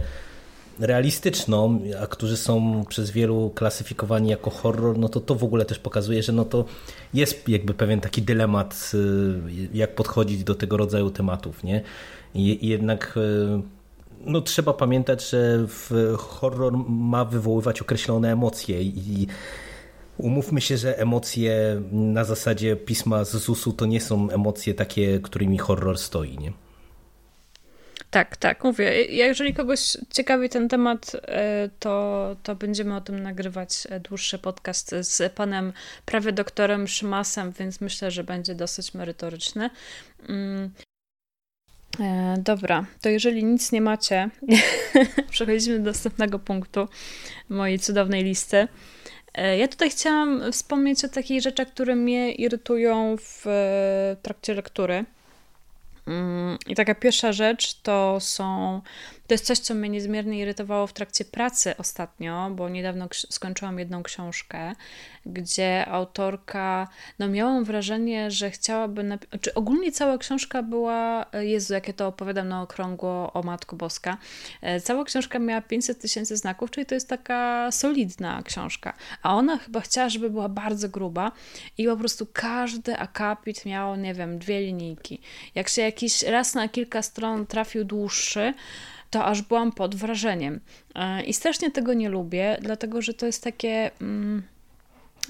realistyczną, 0.80 1.80
a 2.04 2.08
którzy 2.08 2.38
są 2.38 2.86
przez 2.90 3.12
wielu 3.12 3.50
klasyfikowani 3.56 4.30
jako 4.30 4.50
horror, 4.50 4.98
no 4.98 5.10
to 5.10 5.20
to 5.20 5.36
w 5.36 5.44
ogóle 5.44 5.66
też 5.66 5.80
pokazuje, 5.80 6.24
że 6.24 6.32
no 6.32 6.46
to 6.46 6.66
jest 7.14 7.50
jakby 7.50 7.74
pewien 7.74 8.02
taki 8.02 8.22
dylemat, 8.22 8.92
jak 9.74 9.96
podchodzić 9.96 10.44
do 10.44 10.56
tego 10.56 10.78
rodzaju 10.78 11.10
tematów, 11.10 11.64
nie? 11.64 11.82
I, 12.36 12.66
i 12.66 12.68
jednak 12.68 13.20
no, 14.26 14.42
trzeba 14.42 14.74
pamiętać, 14.74 15.30
że 15.30 15.66
horror 16.18 16.74
ma 16.88 17.26
wywoływać 17.26 17.82
określone 17.82 18.32
emocje 18.32 18.82
i 18.82 19.28
umówmy 20.18 20.62
się, 20.62 20.78
że 20.78 21.00
emocje 21.00 21.82
na 21.92 22.24
zasadzie 22.24 22.76
pisma 22.76 23.26
z 23.26 23.36
ZUS-u 23.36 23.74
to 23.74 23.86
nie 23.86 24.02
są 24.02 24.30
emocje 24.30 24.74
takie, 24.74 25.20
którymi 25.20 25.58
horror 25.58 25.98
stoi, 25.98 26.38
nie? 26.38 26.54
Tak, 28.12 28.38
tak, 28.38 28.64
mówię. 28.64 29.04
Jeżeli 29.06 29.54
kogoś 29.54 29.98
ciekawi 30.10 30.50
ten 30.50 30.70
temat, 30.70 31.12
e, 31.16 31.70
to, 31.80 32.36
to 32.44 32.56
będziemy 32.56 32.96
o 32.96 33.02
tym 33.02 33.24
nagrywać 33.24 33.88
e, 33.90 34.00
dłuższy 34.00 34.40
podcast 34.40 34.96
z 35.02 35.34
panem 35.34 35.74
prawie 36.06 36.32
doktorem 36.32 36.88
Szymasem, 36.88 37.52
więc 37.52 37.82
myślę, 37.82 38.12
że 38.12 38.24
będzie 38.24 38.56
dosyć 38.56 38.94
merytoryczny. 38.94 39.70
Mm, 40.30 40.72
E, 42.00 42.36
dobra, 42.38 42.86
to 43.02 43.10
jeżeli 43.10 43.44
nic 43.44 43.72
nie 43.72 43.82
macie, 43.82 44.30
przechodzimy 45.32 45.80
do 45.80 45.86
następnego 45.86 46.40
punktu 46.40 46.88
mojej 47.50 47.80
cudownej 47.80 48.24
listy. 48.24 48.68
Ja 49.58 49.68
tutaj 49.68 49.90
chciałam 49.90 50.52
wspomnieć 50.52 51.06
o 51.06 51.10
takich 51.10 51.42
rzeczach, 51.42 51.68
które 51.68 51.96
mnie 51.96 52.32
irytują 52.32 53.16
w 53.20 53.46
trakcie 54.22 54.54
lektury. 54.54 55.06
Mm, 56.10 56.58
I 56.68 56.76
taka 56.76 56.96
pierwsza 56.96 57.32
rzecz 57.32 57.82
to 57.82 58.18
są 58.20 58.82
to 59.30 59.34
jest 59.34 59.46
coś, 59.46 59.60
co 59.60 59.74
mnie 59.76 59.90
niezmiernie 59.90 60.40
irytowało 60.40 60.88
w 60.88 60.94
trakcie 60.94 61.26
pracy 61.26 61.78
ostatnio, 61.78 62.50
bo 62.52 62.70
niedawno 62.70 63.08
skończyłam 63.30 63.80
jedną 63.80 64.04
książkę, 64.04 64.76
gdzie 65.26 65.86
autorka, 65.86 66.88
no 67.20 67.28
miałam 67.28 67.64
wrażenie, 67.64 68.32
że 68.32 68.52
chciałaby, 68.52 69.04
napi- 69.04 69.40
czy 69.42 69.54
ogólnie 69.54 69.92
cała 69.92 70.18
książka 70.18 70.64
była, 70.64 71.26
Jezu, 71.40 71.74
jakie 71.74 71.94
to 71.94 72.08
opowiadam 72.08 72.48
na 72.48 72.62
okrągło 72.62 73.34
o 73.34 73.44
Matko 73.44 73.76
Boska, 73.76 74.18
e, 74.62 74.82
cała 74.82 75.04
książka 75.04 75.40
miała 75.40 75.62
500 75.62 76.02
tysięcy 76.02 76.38
znaków, 76.38 76.72
czyli 76.72 76.86
to 76.86 76.96
jest 76.96 77.08
taka 77.10 77.72
solidna 77.72 78.44
książka, 78.44 78.94
a 79.24 79.36
ona 79.36 79.58
chyba 79.58 79.82
chciała, 79.82 80.10
żeby 80.10 80.30
była 80.30 80.50
bardzo 80.50 80.90
gruba 80.90 81.32
i 81.78 81.86
po 81.86 81.98
prostu 81.98 82.28
każdy 82.34 82.98
akapit 82.98 83.66
miał, 83.66 83.96
nie 83.96 84.14
wiem, 84.14 84.40
dwie 84.40 84.62
linijki. 84.62 85.22
Jak 85.56 85.70
się 85.70 85.82
jakiś 85.82 86.24
raz 86.24 86.54
na 86.54 86.68
kilka 86.68 87.02
stron 87.02 87.46
trafił 87.46 87.84
dłuższy, 87.84 88.54
to 89.10 89.26
aż 89.26 89.42
byłam 89.42 89.72
pod 89.72 89.96
wrażeniem. 89.96 90.60
E, 90.96 91.24
I 91.24 91.34
strasznie 91.34 91.72
tego 91.72 91.94
nie 91.94 92.10
lubię, 92.10 92.58
dlatego 92.62 93.02
że 93.02 93.14
to 93.14 93.26
jest 93.26 93.44
takie. 93.44 93.92
Mm, 94.02 94.44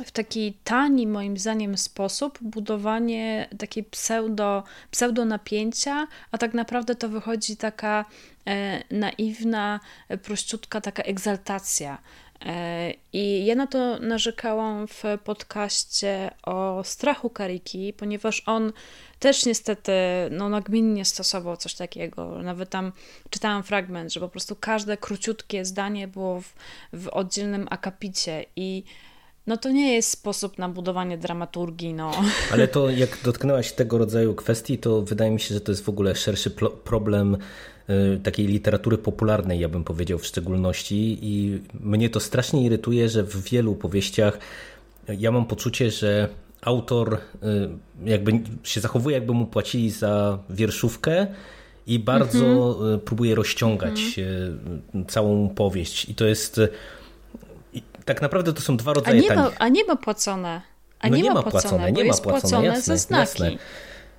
w 0.06 0.12
taki 0.12 0.54
tani, 0.64 1.08
moim 1.08 1.38
zdaniem, 1.38 1.78
sposób 1.78 2.40
budowanie 2.42 3.48
takiej 3.58 3.84
pseudo, 3.84 4.64
pseudo 4.92 5.26
napięcia, 5.26 6.08
a 6.32 6.38
tak 6.38 6.54
naprawdę 6.54 6.96
to 6.96 7.10
wychodzi 7.10 7.58
taka 7.58 8.06
e, 8.48 8.84
naiwna, 8.92 9.80
prościutka 10.24 10.82
taka 10.82 11.04
egzaltacja. 11.04 11.98
E, 12.46 12.94
I 13.14 13.46
ja 13.46 13.56
na 13.56 13.68
to 13.68 14.00
narzekałam 14.00 14.88
w 14.88 15.04
podcaście 15.24 16.32
o 16.44 16.82
strachu 16.84 17.30
Kariki, 17.30 17.94
ponieważ 17.94 18.44
on 18.46 18.74
też 19.20 19.46
niestety 19.46 19.92
no, 20.32 20.50
nagminnie 20.50 21.06
stosował 21.06 21.58
coś 21.58 21.74
takiego. 21.74 22.42
Nawet 22.44 22.70
tam 22.70 22.92
czytałam 23.30 23.64
fragment, 23.64 24.14
że 24.14 24.20
po 24.20 24.30
prostu 24.30 24.56
każde 24.56 24.98
króciutkie 24.98 25.66
zdanie 25.66 26.08
było 26.08 26.42
w, 26.42 26.54
w 26.94 27.08
oddzielnym 27.08 27.68
akapicie 27.70 28.46
i 28.56 28.84
no 29.48 29.58
to 29.58 29.70
nie 29.72 29.94
jest 29.94 30.10
sposób 30.10 30.58
na 30.58 30.70
budowanie 30.70 31.18
dramaturgii. 31.18 31.94
No. 31.94 32.12
Ale 32.54 32.68
to 32.68 32.90
jak 32.90 33.18
dotknęłaś 33.24 33.72
tego 33.72 33.98
rodzaju 33.98 34.36
kwestii, 34.36 34.78
to 34.78 35.02
wydaje 35.02 35.32
mi 35.32 35.40
się, 35.40 35.54
że 35.54 35.62
to 35.62 35.72
jest 35.72 35.86
w 35.86 35.90
ogóle 35.90 36.16
szerszy 36.16 36.52
problem 36.84 37.38
takiej 38.24 38.48
literatury 38.48 38.98
popularnej, 38.98 39.60
ja 39.60 39.70
bym 39.70 39.84
powiedział 39.84 40.20
w 40.20 40.26
szczególności. 40.26 41.20
I 41.22 41.62
mnie 41.80 42.10
to 42.10 42.20
strasznie 42.20 42.64
irytuje, 42.64 43.10
że 43.10 43.24
w 43.24 43.44
wielu 43.44 43.76
powieściach 43.76 44.40
ja 45.08 45.32
mam 45.32 45.46
poczucie, 45.46 45.92
że 45.92 46.30
autor 46.62 47.14
y, 47.14 47.20
jakby 48.06 48.32
się 48.64 48.82
zachowuje, 48.82 49.14
jakby 49.14 49.34
mu 49.34 49.46
płacili 49.46 49.92
za 49.92 50.40
wierszówkę 50.50 51.28
i 51.88 52.00
bardzo 52.00 52.46
mhm. 52.46 53.00
próbuje 53.00 53.36
rozciągać 53.36 54.20
mhm. 54.20 55.06
całą 55.08 55.50
powieść. 55.50 56.10
I 56.10 56.16
to 56.16 56.26
jest. 56.26 56.62
Tak 58.06 58.22
naprawdę 58.22 58.54
to 58.54 58.62
są 58.62 58.78
dwa 58.78 58.94
rodzaje. 58.94 59.20
A 59.20 59.22
nie 59.22 59.36
ma, 59.36 59.52
a 59.60 59.70
nie 59.70 59.86
ma 59.86 59.96
płacone. 59.96 60.62
A 61.00 61.10
no 61.10 61.16
nie, 61.16 61.24
nie 61.24 61.32
ma 61.32 61.44
płacone, 61.44 61.92
nie 61.92 62.04
ma 62.04 62.14
płacone, 62.14 62.40
płacone 62.42 62.66
jasne, 62.66 62.98
za 62.98 63.08
znaki. 63.08 63.44
Jasne. 63.44 63.58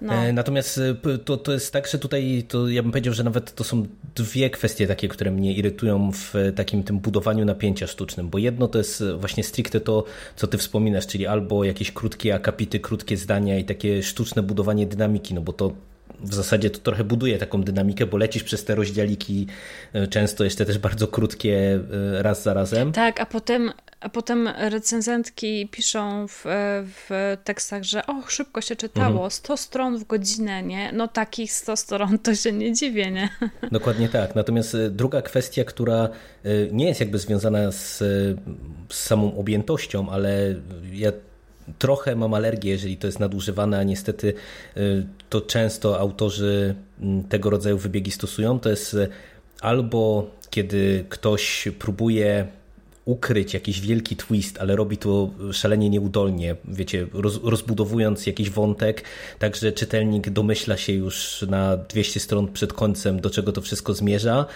No. 0.02 0.12
E, 0.12 0.32
natomiast 0.32 0.78
e, 0.78 1.18
to, 1.18 1.36
to 1.36 1.52
jest 1.52 1.72
tak, 1.72 1.88
że 1.88 1.98
tutaj 1.98 2.44
to 2.48 2.68
ja 2.68 2.82
bym 2.82 2.92
powiedział, 2.92 3.14
że 3.14 3.24
nawet 3.24 3.54
to 3.54 3.64
są 3.64 3.86
dwie 4.14 4.50
kwestie 4.50 4.86
takie, 4.86 5.08
które 5.08 5.30
mnie 5.30 5.54
irytują 5.54 6.12
w 6.12 6.34
takim 6.56 6.82
tym 6.82 6.98
budowaniu 6.98 7.44
napięcia 7.44 7.86
sztucznym, 7.86 8.28
bo 8.28 8.38
jedno 8.38 8.68
to 8.68 8.78
jest 8.78 9.04
właśnie 9.18 9.44
stricte 9.44 9.80
to, 9.80 10.04
co 10.36 10.46
ty 10.46 10.58
wspominasz, 10.58 11.06
czyli 11.06 11.26
albo 11.26 11.64
jakieś 11.64 11.92
krótkie 11.92 12.34
akapity, 12.34 12.80
krótkie 12.80 13.16
zdania 13.16 13.58
i 13.58 13.64
takie 13.64 14.02
sztuczne 14.02 14.42
budowanie 14.42 14.86
dynamiki, 14.86 15.34
no 15.34 15.40
bo 15.40 15.52
to 15.52 15.72
w 16.20 16.34
zasadzie 16.34 16.70
to 16.70 16.78
trochę 16.78 17.04
buduje 17.04 17.38
taką 17.38 17.62
dynamikę, 17.62 18.06
bo 18.06 18.16
lecisz 18.16 18.42
przez 18.42 18.64
te 18.64 18.74
rozdziałiki, 18.74 19.46
e, 19.92 20.06
często 20.06 20.44
jeszcze 20.44 20.66
też 20.66 20.78
bardzo 20.78 21.08
krótkie, 21.08 21.80
raz 22.18 22.42
za 22.42 22.54
razem. 22.54 22.92
Tak, 22.92 23.20
a 23.20 23.26
potem 23.26 23.72
a 24.00 24.08
potem 24.08 24.48
recenzentki 24.58 25.68
piszą 25.68 26.28
w, 26.28 26.44
w 26.86 27.36
tekstach, 27.44 27.82
że 27.82 28.06
o, 28.06 28.22
szybko 28.28 28.60
się 28.60 28.76
czytało, 28.76 29.12
mhm. 29.12 29.30
100 29.30 29.56
stron 29.56 29.98
w 29.98 30.04
godzinę, 30.04 30.62
nie? 30.62 30.92
No 30.92 31.08
takich 31.08 31.52
100 31.52 31.76
stron 31.76 32.18
to 32.18 32.34
się 32.34 32.52
nie 32.52 32.72
dziwię, 32.72 33.10
nie? 33.10 33.28
Dokładnie 33.72 34.08
tak. 34.08 34.34
Natomiast 34.34 34.74
e, 34.74 34.90
druga 34.90 35.22
kwestia, 35.22 35.64
która 35.64 36.08
e, 36.44 36.48
nie 36.72 36.86
jest 36.86 37.00
jakby 37.00 37.18
związana 37.18 37.72
z, 37.72 37.98
z 38.88 38.94
samą 38.94 39.38
objętością, 39.38 40.10
ale 40.10 40.54
ja 40.92 41.12
trochę 41.78 42.16
mam 42.16 42.34
alergię, 42.34 42.70
jeżeli 42.70 42.96
to 42.96 43.06
jest 43.06 43.20
nadużywane, 43.20 43.78
a 43.78 43.82
niestety 43.82 44.34
e, 44.76 44.80
to 45.28 45.40
często 45.40 45.98
autorzy 45.98 46.74
tego 47.28 47.50
rodzaju 47.50 47.78
wybiegi 47.78 48.10
stosują, 48.10 48.60
to 48.60 48.70
jest 48.70 48.96
albo 49.60 50.30
kiedy 50.50 51.04
ktoś 51.08 51.68
próbuje 51.78 52.46
ukryć 53.04 53.54
jakiś 53.54 53.80
wielki 53.80 54.16
twist, 54.16 54.58
ale 54.58 54.76
robi 54.76 54.96
to 54.96 55.30
szalenie 55.52 55.90
nieudolnie, 55.90 56.56
wiecie, 56.64 57.06
roz, 57.12 57.40
rozbudowując 57.42 58.26
jakiś 58.26 58.50
wątek, 58.50 59.04
tak 59.38 59.56
że 59.56 59.72
czytelnik 59.72 60.30
domyśla 60.30 60.76
się 60.76 60.92
już 60.92 61.44
na 61.48 61.76
200 61.76 62.20
stron 62.20 62.52
przed 62.52 62.72
końcem, 62.72 63.20
do 63.20 63.30
czego 63.30 63.52
to 63.52 63.60
wszystko 63.60 63.94
zmierza. 63.94 64.46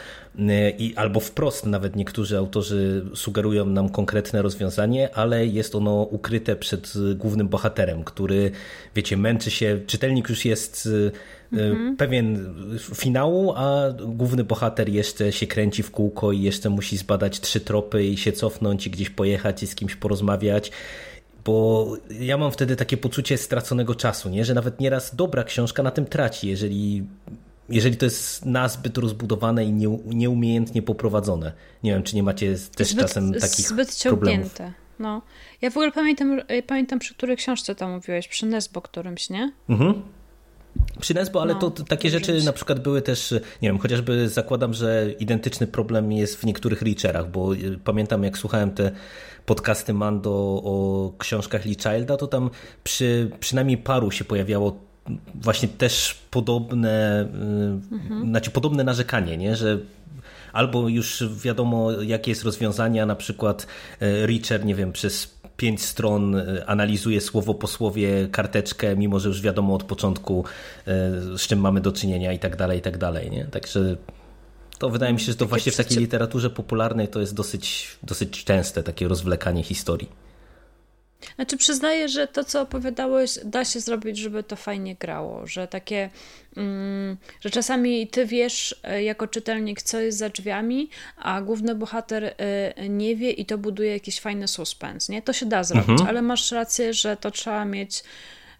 I 0.79 0.93
albo 0.97 1.21
wprost 1.21 1.67
nawet 1.67 1.97
niektórzy 1.97 2.39
autorzy 2.39 3.05
sugerują 3.15 3.67
nam 3.67 3.89
konkretne 3.89 4.43
rozwiązanie, 4.43 5.15
ale 5.15 5.47
jest 5.47 5.75
ono 5.75 6.03
ukryte 6.03 6.57
przed 6.57 6.93
głównym 7.15 7.49
bohaterem, 7.49 8.05
który, 8.05 8.51
wiecie, 8.95 9.17
męczy 9.17 9.51
się, 9.51 9.81
czytelnik 9.87 10.29
już 10.29 10.45
jest 10.45 10.89
mhm. 11.53 11.97
pewien 11.97 12.55
finału, 12.95 13.53
a 13.57 13.91
główny 14.07 14.45
bohater 14.45 14.89
jeszcze 14.89 15.33
się 15.33 15.47
kręci 15.47 15.83
w 15.83 15.91
kółko 15.91 16.33
i 16.33 16.43
jeszcze 16.43 16.71
musi 16.71 16.97
zbadać 16.97 17.41
trzy 17.41 17.61
tropy 17.61 18.05
i 18.05 18.17
się 18.17 18.33
cofnąć 18.33 18.87
i 18.87 18.91
gdzieś 18.91 19.11
pojechać 19.11 19.63
i 19.63 19.67
z 19.67 19.75
kimś 19.75 19.97
porozmawiać. 19.97 20.71
bo 21.45 21.87
ja 22.21 22.37
mam 22.37 22.53
wtedy 22.53 22.77
takie 22.77 22.97
poczucie 22.97 23.39
straconego 23.39 23.95
czasu, 23.95 24.29
nie? 24.29 24.45
że 24.45 24.55
nawet 24.55 24.81
nieraz 24.81 25.15
dobra 25.15 25.45
książka 25.45 25.83
na 25.83 25.91
tym 25.91 26.07
traci, 26.07 26.49
jeżeli, 26.49 27.07
jeżeli 27.69 27.97
to 27.97 28.05
jest 28.05 28.45
nazbyt 28.47 28.99
rozbudowane 28.99 29.65
i 29.65 29.73
nie, 29.73 29.99
nieumiejętnie 30.07 30.83
poprowadzone. 30.83 31.53
Nie 31.83 31.93
wiem, 31.93 32.03
czy 32.03 32.17
nie 32.17 32.23
macie 32.23 32.55
też 32.77 32.89
zbyt, 32.89 33.01
czasem 33.01 33.33
takich 33.33 33.69
zbyt 33.69 33.95
ciągnięte. 33.95 34.49
problemów. 34.49 34.85
No. 34.99 35.23
Ja 35.63 35.71
w 35.71 35.77
ogóle 35.77 35.93
pamiętam, 35.93 36.41
pamiętam 36.67 36.99
przy 36.99 37.15
której 37.15 37.37
książce 37.37 37.75
tam 37.75 37.93
mówiłeś, 37.93 38.29
przy 38.29 38.47
Nesbo 38.47 38.81
którymś, 38.81 39.31
nie? 39.31 39.53
Mhm. 39.69 40.03
Przy 41.01 41.15
Nesbo, 41.15 41.43
ale 41.43 41.55
no, 41.55 41.61
to 41.61 41.85
takie 41.85 42.11
rzeczy 42.11 42.45
na 42.45 42.53
przykład 42.53 42.81
były 42.81 43.03
też, 43.03 43.33
nie 43.63 43.69
wiem, 43.69 43.79
chociażby 43.79 44.29
zakładam, 44.29 44.75
że 44.75 45.13
identyczny 45.19 45.67
problem 45.67 46.13
jest 46.13 46.37
w 46.37 46.45
niektórych 46.45 46.83
Reacherach, 46.83 47.31
bo 47.31 47.55
y, 47.55 47.79
pamiętam 47.85 48.25
jak 48.25 48.39
słuchałem 48.39 48.71
te 48.71 48.91
podcasty 49.47 49.95
Mando 49.95 50.31
o 50.65 51.13
książkach 51.19 51.65
Lee 51.65 51.77
Childa, 51.77 52.17
to 52.17 52.27
tam 52.27 52.51
przy 52.85 53.31
przynajmniej 53.41 53.79
paru 53.79 54.11
się 54.11 54.25
pojawiało 54.25 54.81
właśnie 55.35 55.69
też 55.69 56.19
podobne, 56.31 57.21
mhm. 57.93 58.29
znaczy 58.29 58.51
podobne 58.51 58.85
narzekanie, 58.85 59.37
nie? 59.37 59.57
że 59.57 59.79
albo 60.53 60.89
już 60.89 61.25
wiadomo 61.43 61.93
jakie 61.93 62.31
jest 62.31 62.45
rozwiązanie, 62.45 63.07
na 63.07 63.17
przykład 63.17 63.67
y, 64.03 64.27
Reacher, 64.27 64.65
nie 64.65 64.75
wiem, 64.75 64.93
przez 64.93 65.34
pięć 65.57 65.83
stron 65.83 66.35
e, 66.35 66.65
analizuje 66.67 67.21
słowo 67.21 67.55
po 67.55 67.67
słowie 67.67 68.29
karteczkę, 68.33 68.97
mimo 68.97 69.21
że 69.21 69.29
już 69.29 69.41
wiadomo 69.41 69.75
od 69.75 69.85
początku 69.85 70.45
e, 70.87 71.11
z 71.39 71.41
czym 71.41 71.61
mamy 71.61 71.81
do 71.81 71.93
czynienia 71.93 72.33
i 72.33 72.39
tak 72.39 72.57
dalej, 72.57 72.79
i 72.79 72.83
tak 72.83 72.99
dalej. 72.99 73.31
Nie? 73.31 73.45
Także 73.45 73.97
to 74.79 74.91
wydaje 74.91 75.13
mi 75.13 75.21
się, 75.21 75.27
że 75.27 75.35
to 75.35 75.47
właśnie 75.47 75.73
w 75.73 75.77
takiej 75.77 75.99
literaturze 75.99 76.51
popularnej 76.51 77.09
to 77.09 77.21
jest 77.21 77.35
dosyć, 77.35 77.97
dosyć 78.03 78.45
częste 78.45 78.83
takie 78.83 79.09
rozwlekanie 79.09 79.63
historii. 79.63 80.24
Znaczy 81.37 81.57
przyznaję, 81.57 82.09
że 82.09 82.27
to, 82.27 82.45
co 82.45 82.61
opowiadałeś, 82.61 83.39
da 83.45 83.65
się 83.65 83.81
zrobić, 83.81 84.19
żeby 84.19 84.43
to 84.43 84.57
fajnie 84.57 84.95
grało, 84.95 85.47
że 85.47 85.69
takie, 85.69 86.11
mm, 86.57 87.17
że 87.41 87.51
czasami 87.51 88.09
ty 88.09 88.27
wiesz 88.27 88.81
e, 88.83 89.03
jako 89.03 89.27
czytelnik, 89.27 89.83
co 89.83 90.01
jest 90.01 90.19
za 90.19 90.29
drzwiami, 90.29 90.91
a 91.17 91.41
główny 91.41 91.75
bohater 91.75 92.25
e, 92.25 92.89
nie 92.89 93.17
wie 93.17 93.31
i 93.31 93.47
to 93.47 93.59
buduje 93.59 93.93
jakiś 93.93 94.21
fajny 94.21 94.49
suspens, 94.49 95.09
nie? 95.09 95.23
To 95.23 95.33
się 95.33 95.47
da 95.47 95.65
zrobić, 95.65 95.91
mhm. 95.91 96.09
ale 96.09 96.23
masz 96.23 96.53
rację, 96.53 96.95
że 96.95 97.17
to 97.17 97.31
trzeba 97.31 97.65
mieć 97.65 98.03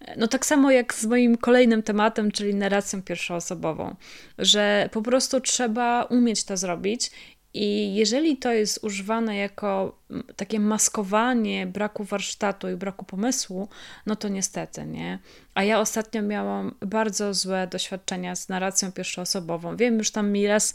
e, 0.01 0.17
no 0.17 0.29
tak 0.29 0.47
samo 0.47 0.71
jak 0.71 0.95
z 0.95 1.07
moim 1.07 1.37
kolejnym 1.37 1.83
tematem, 1.83 2.31
czyli 2.31 2.55
narracją 2.55 3.03
pierwszoosobową, 3.03 3.97
że 4.39 4.89
po 4.93 5.03
prostu 5.03 5.41
trzeba 5.41 6.05
umieć 6.05 6.45
to 6.45 6.57
zrobić 6.57 7.11
i 7.55 7.95
jeżeli 7.95 8.37
to 8.37 8.53
jest 8.53 8.85
używane 8.85 9.37
jako 9.37 9.99
takie 10.37 10.61
maskowanie 10.61 11.67
braku 11.67 12.05
warsztatu 12.05 12.71
i 12.71 12.77
braku 12.77 13.05
pomysłu, 13.05 13.69
no 14.07 14.17
to 14.17 14.29
niestety, 14.29 14.87
nie? 14.87 15.19
A 15.55 15.63
ja 15.63 15.81
ostatnio 15.81 16.23
miałam 16.23 16.75
bardzo 16.81 17.35
złe 17.35 17.67
doświadczenia 17.67 18.37
z 18.37 18.49
narracją 18.49 18.93
pierwszoosobową. 18.93 19.77
Wiem, 19.77 19.99
już 19.99 20.11
tam 20.11 20.31
mi 20.31 20.47
raz 20.47 20.75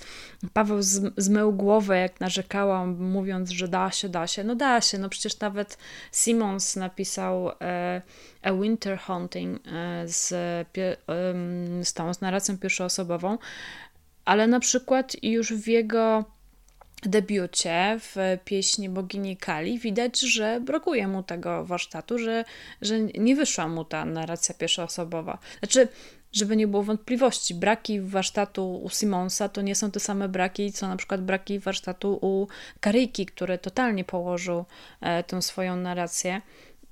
Paweł 0.54 0.78
zmył 1.18 1.54
głowę, 1.54 2.00
jak 2.00 2.20
narzekałam, 2.20 2.98
mówiąc, 3.04 3.50
że 3.50 3.68
da 3.68 3.92
się, 3.92 4.10
da 4.10 4.28
się. 4.28 4.44
No 4.44 4.56
da 4.56 4.82
się, 4.82 4.98
no 4.98 5.10
przecież 5.10 5.40
nawet 5.40 5.78
Simons 6.12 6.76
napisał 6.76 7.50
e, 7.62 8.02
A 8.42 8.54
Winter 8.54 9.00
Hunting 9.00 9.62
e, 9.68 10.08
z, 10.08 10.28
z 11.88 11.94
tą 11.94 12.14
z 12.14 12.22
narracją 12.22 12.58
pierwszoosobową, 12.58 13.38
ale 14.26 14.48
na 14.48 14.60
przykład 14.60 15.24
już 15.24 15.54
w 15.54 15.68
jego 15.68 16.26
debiucie 17.04 18.00
w 18.00 18.16
pieśni 18.46 18.90
bogini 18.90 19.38
Kali 19.38 19.80
widać, 19.80 20.20
że 20.20 20.62
brakuje 20.62 21.08
mu 21.08 21.24
tego 21.24 21.66
warsztatu, 21.66 22.18
że, 22.18 22.46
że 22.82 23.00
nie 23.00 23.36
wyszła 23.36 23.68
mu 23.68 23.86
ta 23.86 24.06
narracja 24.06 24.56
pierwszoosobowa. 24.56 25.38
Znaczy, 25.60 25.88
żeby 26.32 26.56
nie 26.56 26.68
było 26.68 26.84
wątpliwości, 26.84 27.56
braki 27.56 28.02
warsztatu 28.02 28.82
u 28.84 28.90
Simonsa 28.90 29.50
to 29.50 29.62
nie 29.62 29.76
są 29.76 29.92
te 29.92 30.00
same 30.00 30.30
braki, 30.30 30.72
co 30.72 30.88
na 30.88 30.96
przykład 30.96 31.22
braki 31.22 31.60
warsztatu 31.60 32.20
u 32.22 32.48
Karyki, 32.80 33.26
który 33.26 33.58
totalnie 33.58 34.04
położył 34.04 34.66
e, 35.02 35.24
tę 35.24 35.42
swoją 35.42 35.76
narrację. 35.76 36.42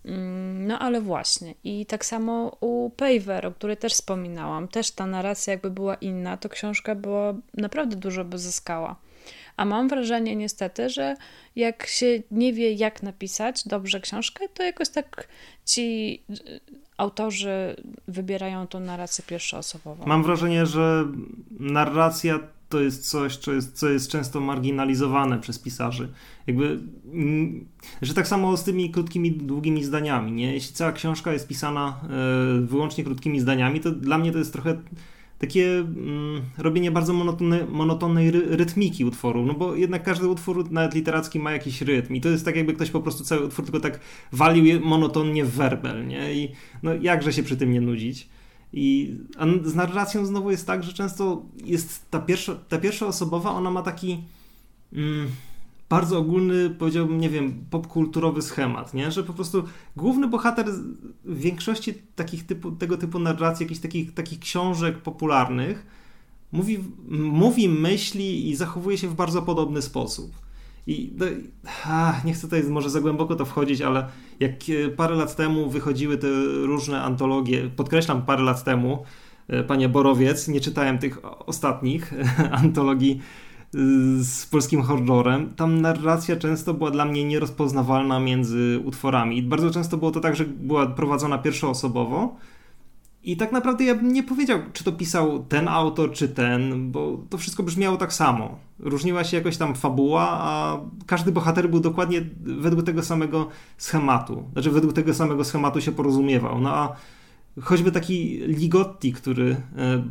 Mm, 0.05 0.67
no 0.67 0.79
ale 0.79 1.01
właśnie. 1.01 1.53
I 1.63 1.85
tak 1.85 2.05
samo 2.05 2.57
u 2.59 2.89
Paver, 2.89 3.45
o 3.45 3.51
której 3.51 3.77
też 3.77 3.93
wspominałam, 3.93 4.67
też 4.67 4.91
ta 4.91 5.05
narracja 5.05 5.53
jakby 5.53 5.71
była 5.71 5.95
inna, 5.95 6.37
to 6.37 6.49
książka 6.49 6.95
była 6.95 7.33
naprawdę 7.53 7.95
dużo 7.95 8.25
by 8.25 8.37
zyskała. 8.37 8.95
A 9.57 9.65
mam 9.65 9.89
wrażenie 9.89 10.35
niestety, 10.35 10.89
że 10.89 11.15
jak 11.55 11.87
się 11.87 12.23
nie 12.31 12.53
wie, 12.53 12.73
jak 12.73 13.03
napisać 13.03 13.67
dobrze 13.67 13.99
książkę, 13.99 14.49
to 14.53 14.63
jakoś 14.63 14.89
tak 14.89 15.27
ci 15.65 16.19
y, 16.29 16.59
autorzy 16.97 17.75
wybierają 18.07 18.67
tą 18.67 18.79
narrację 18.79 19.23
pierwszoosobową. 19.27 20.05
Mam 20.05 20.23
wrażenie, 20.23 20.65
że 20.65 21.05
narracja 21.59 22.39
to 22.69 22.81
jest 22.81 23.09
coś, 23.09 23.37
co 23.37 23.53
jest, 23.53 23.79
co 23.79 23.89
jest 23.89 24.11
często 24.11 24.39
marginalizowane 24.39 25.39
przez 25.39 25.59
pisarzy. 25.59 26.09
Jakby, 26.47 26.79
mm, 27.13 27.65
że 28.01 28.13
tak 28.13 28.27
samo 28.27 28.57
z 28.57 28.63
tymi 28.63 28.91
krótkimi, 28.91 29.31
długimi 29.31 29.83
zdaniami. 29.83 30.31
Nie? 30.31 30.53
Jeśli 30.53 30.75
cała 30.75 30.91
książka 30.91 31.33
jest 31.33 31.47
pisana 31.47 31.99
e, 32.03 32.61
wyłącznie 32.61 33.03
krótkimi 33.03 33.39
zdaniami, 33.39 33.79
to 33.79 33.91
dla 33.91 34.17
mnie 34.17 34.31
to 34.31 34.37
jest 34.37 34.53
trochę 34.53 34.77
takie 35.37 35.79
mm, 35.79 36.41
robienie 36.57 36.91
bardzo 36.91 37.13
monotonnej, 37.13 37.65
monotonnej 37.69 38.31
ry, 38.31 38.57
rytmiki 38.57 39.05
utworu, 39.05 39.45
no 39.45 39.53
bo 39.53 39.75
jednak 39.75 40.03
każdy 40.03 40.27
utwór, 40.27 40.71
nawet 40.71 40.93
literacki, 40.93 41.39
ma 41.39 41.51
jakiś 41.51 41.81
rytm 41.81 42.15
i 42.15 42.21
to 42.21 42.29
jest 42.29 42.45
tak 42.45 42.55
jakby 42.55 42.73
ktoś 42.73 42.89
po 42.89 43.01
prostu 43.01 43.23
cały 43.23 43.45
utwór 43.45 43.65
tylko 43.65 43.79
tak 43.79 43.99
walił 44.31 44.65
je 44.65 44.79
monotonnie 44.79 45.45
w 45.45 45.51
werbel, 45.51 46.07
nie? 46.07 46.33
I 46.33 46.51
no 46.83 46.91
jakże 47.01 47.33
się 47.33 47.43
przy 47.43 47.57
tym 47.57 47.71
nie 47.71 47.81
nudzić. 47.81 48.29
I 48.73 49.15
a 49.37 49.45
z 49.63 49.75
narracją 49.75 50.25
znowu 50.25 50.51
jest 50.51 50.67
tak, 50.67 50.83
że 50.83 50.93
często 50.93 51.45
jest 51.65 52.11
ta 52.11 52.19
pierwsza, 52.19 52.55
ta 52.55 52.77
pierwsza 52.77 53.07
osobowa, 53.07 53.51
ona 53.51 53.71
ma 53.71 53.81
taki... 53.81 54.23
Mm, 54.93 55.27
bardzo 55.89 56.17
ogólny, 56.17 56.69
powiedziałbym, 56.69 57.19
nie 57.19 57.29
wiem, 57.29 57.65
popkulturowy 57.69 58.41
schemat, 58.41 58.93
nie? 58.93 59.11
że 59.11 59.23
po 59.23 59.33
prostu 59.33 59.63
główny 59.95 60.27
bohater 60.27 60.65
w 61.25 61.39
większości 61.39 61.93
takich 62.15 62.45
typu, 62.45 62.71
tego 62.71 62.97
typu 62.97 63.19
narracji, 63.19 63.63
jakichś 63.63 63.81
takich, 63.81 64.13
takich 64.13 64.39
książek 64.39 64.97
popularnych, 64.97 65.85
mówi, 66.51 66.79
mówi, 67.09 67.69
myśli 67.69 68.49
i 68.49 68.55
zachowuje 68.55 68.97
się 68.97 69.07
w 69.07 69.15
bardzo 69.15 69.41
podobny 69.41 69.81
sposób. 69.81 70.31
I 70.87 71.13
no, 71.17 71.25
nie 72.25 72.33
chcę 72.33 72.41
tutaj 72.41 72.63
może 72.63 72.89
za 72.89 73.01
głęboko 73.01 73.35
to 73.35 73.45
wchodzić, 73.45 73.81
ale 73.81 74.07
jak 74.39 74.53
e, 74.53 74.89
parę 74.89 75.15
lat 75.15 75.35
temu 75.35 75.69
wychodziły 75.69 76.17
te 76.17 76.27
różne 76.61 77.01
antologie, 77.01 77.69
podkreślam 77.75 78.21
parę 78.21 78.43
lat 78.43 78.63
temu, 78.63 79.03
e, 79.47 79.63
panie 79.63 79.89
Borowiec, 79.89 80.47
nie 80.47 80.61
czytałem 80.61 80.97
tych 80.97 81.19
ostatnich 81.45 82.13
antologii 82.63 83.21
z 84.21 84.45
polskim 84.45 84.81
horrorem, 84.81 85.53
tam 85.53 85.81
narracja 85.81 86.35
często 86.35 86.73
była 86.73 86.91
dla 86.91 87.05
mnie 87.05 87.25
nierozpoznawalna 87.25 88.19
między 88.19 88.81
utworami. 88.85 89.37
I 89.37 89.43
bardzo 89.43 89.71
często 89.71 89.97
było 89.97 90.11
to 90.11 90.19
tak, 90.19 90.35
że 90.35 90.45
była 90.45 90.87
prowadzona 90.87 91.37
pierwszoosobowo. 91.37 92.35
I 93.23 93.37
tak 93.37 93.51
naprawdę 93.51 93.83
ja 93.83 93.95
bym 93.95 94.13
nie 94.13 94.23
powiedział, 94.23 94.59
czy 94.73 94.83
to 94.83 94.91
pisał 94.91 95.45
ten 95.49 95.67
autor, 95.67 96.11
czy 96.11 96.29
ten, 96.29 96.91
bo 96.91 97.23
to 97.29 97.37
wszystko 97.37 97.63
brzmiało 97.63 97.97
tak 97.97 98.13
samo. 98.13 98.59
Różniła 98.79 99.23
się 99.23 99.37
jakoś 99.37 99.57
tam 99.57 99.75
fabuła, 99.75 100.27
a 100.29 100.79
każdy 101.05 101.31
bohater 101.31 101.69
był 101.69 101.79
dokładnie 101.79 102.21
według 102.41 102.85
tego 102.85 103.03
samego 103.03 103.47
schematu. 103.77 104.43
Znaczy, 104.53 104.71
według 104.71 104.93
tego 104.93 105.13
samego 105.13 105.43
schematu 105.43 105.81
się 105.81 105.91
porozumiewał. 105.91 106.61
No 106.61 106.75
a 106.75 106.95
choćby 107.61 107.91
taki 107.91 108.37
Ligotti, 108.47 109.13
który 109.13 109.51
e, 109.77 110.03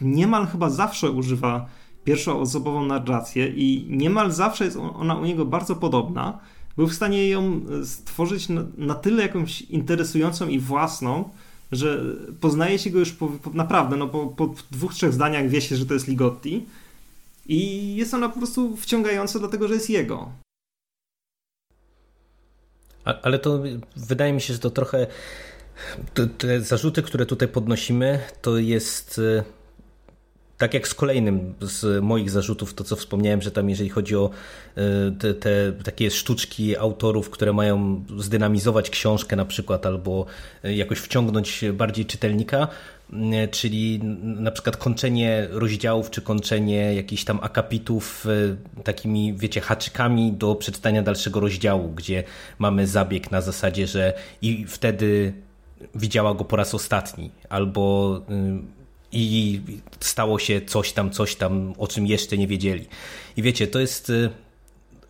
niemal 0.00 0.46
chyba 0.46 0.70
zawsze 0.70 1.10
używa 1.10 1.66
pierwszoosobową 2.10 2.86
narrację 2.86 3.48
i 3.48 3.86
niemal 3.88 4.32
zawsze 4.32 4.64
jest 4.64 4.76
ona 4.76 5.14
u 5.14 5.24
niego 5.24 5.44
bardzo 5.44 5.76
podobna, 5.76 6.38
był 6.76 6.86
w 6.86 6.94
stanie 6.94 7.28
ją 7.28 7.60
e, 7.80 7.86
stworzyć 7.86 8.48
na, 8.48 8.62
na 8.78 8.94
tyle 8.94 9.22
jakąś 9.22 9.60
interesującą 9.60 10.48
i 10.48 10.58
własną, 10.58 11.30
że 11.72 12.04
poznaje 12.40 12.78
się 12.78 12.90
go 12.90 12.98
już 12.98 13.12
po, 13.12 13.28
po, 13.28 13.50
naprawdę, 13.50 13.96
no 13.96 14.08
po, 14.08 14.26
po 14.26 14.54
dwóch, 14.70 14.94
trzech 14.94 15.12
zdaniach 15.12 15.48
wie 15.48 15.60
się, 15.60 15.76
że 15.76 15.86
to 15.86 15.94
jest 15.94 16.08
Ligotti 16.08 16.66
i 17.46 17.94
jest 17.96 18.14
ona 18.14 18.28
po 18.28 18.38
prostu 18.38 18.76
wciągająca 18.76 19.38
dlatego, 19.38 19.68
że 19.68 19.74
jest 19.74 19.90
jego. 19.90 20.32
Ale 23.22 23.38
to 23.38 23.62
wydaje 23.96 24.32
mi 24.32 24.40
się, 24.40 24.52
że 24.52 24.58
to 24.58 24.70
trochę 24.70 25.06
te 26.38 26.60
zarzuty, 26.60 27.02
które 27.02 27.26
tutaj 27.26 27.48
podnosimy, 27.48 28.20
to 28.42 28.58
jest 28.58 29.18
e, 29.18 29.59
tak 30.60 30.74
jak 30.74 30.88
z 30.88 30.94
kolejnym 30.94 31.54
z 31.60 32.04
moich 32.04 32.30
zarzutów, 32.30 32.74
to 32.74 32.84
co 32.84 32.96
wspomniałem, 32.96 33.42
że 33.42 33.50
tam 33.50 33.70
jeżeli 33.70 33.90
chodzi 33.90 34.16
o 34.16 34.30
e, 34.76 34.80
te, 35.18 35.34
te, 35.34 35.72
takie 35.84 36.10
sztuczki 36.10 36.76
autorów, 36.76 37.30
które 37.30 37.52
mają 37.52 38.04
zdynamizować 38.18 38.90
książkę 38.90 39.36
na 39.36 39.44
przykład, 39.44 39.86
albo 39.86 40.26
e, 40.64 40.74
jakoś 40.74 40.98
wciągnąć 40.98 41.64
bardziej 41.72 42.06
czytelnika, 42.06 42.68
e, 43.12 43.48
czyli 43.48 44.00
na 44.22 44.50
przykład 44.50 44.76
kończenie 44.76 45.48
rozdziałów, 45.50 46.10
czy 46.10 46.22
kończenie 46.22 46.94
jakichś 46.94 47.24
tam 47.24 47.38
akapitów 47.42 48.26
takimi, 48.84 49.34
wiecie, 49.34 49.60
haczykami 49.60 50.32
do 50.32 50.54
przeczytania 50.54 51.02
dalszego 51.02 51.40
rozdziału, 51.40 51.88
gdzie 51.88 52.24
mamy 52.58 52.86
zabieg 52.86 53.30
na 53.30 53.40
zasadzie, 53.40 53.86
że 53.86 54.12
i 54.42 54.66
wtedy 54.68 55.32
widziała 55.94 56.34
go 56.34 56.44
po 56.44 56.56
raz 56.56 56.74
ostatni, 56.74 57.30
albo 57.48 58.20
i 59.12 59.60
stało 60.00 60.38
się 60.38 60.60
coś 60.60 60.92
tam, 60.92 61.10
coś 61.10 61.36
tam, 61.36 61.74
o 61.78 61.86
czym 61.86 62.06
jeszcze 62.06 62.38
nie 62.38 62.46
wiedzieli. 62.46 62.86
I 63.36 63.42
wiecie, 63.42 63.66
to 63.66 63.80
jest 63.80 64.10
y, 64.10 64.30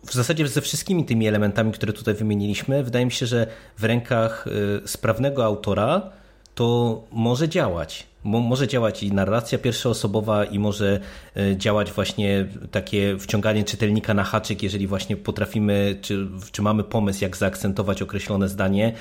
w 0.05 0.13
zasadzie 0.13 0.47
ze 0.47 0.61
wszystkimi 0.61 1.05
tymi 1.05 1.27
elementami, 1.27 1.71
które 1.71 1.93
tutaj 1.93 2.13
wymieniliśmy, 2.13 2.83
wydaje 2.83 3.05
mi 3.05 3.11
się, 3.11 3.25
że 3.25 3.47
w 3.77 3.83
rękach 3.83 4.47
y, 4.47 4.87
sprawnego 4.87 5.45
autora 5.45 6.09
to 6.55 7.01
może 7.11 7.49
działać. 7.49 8.10
Może 8.23 8.67
działać 8.67 9.03
i 9.03 9.11
narracja 9.11 9.57
pierwszoosobowa 9.57 10.45
i 10.45 10.59
może 10.59 10.99
e, 11.37 11.57
działać 11.57 11.91
właśnie 11.91 12.47
takie 12.71 13.17
wciąganie 13.19 13.63
czytelnika 13.63 14.13
na 14.13 14.23
haczyk, 14.23 14.63
jeżeli 14.63 14.87
właśnie 14.87 15.17
potrafimy, 15.17 15.97
czy, 16.01 16.27
czy 16.51 16.61
mamy 16.61 16.83
pomysł, 16.83 17.23
jak 17.23 17.37
zaakcentować 17.37 18.01
określone 18.01 18.49
zdanie, 18.49 18.93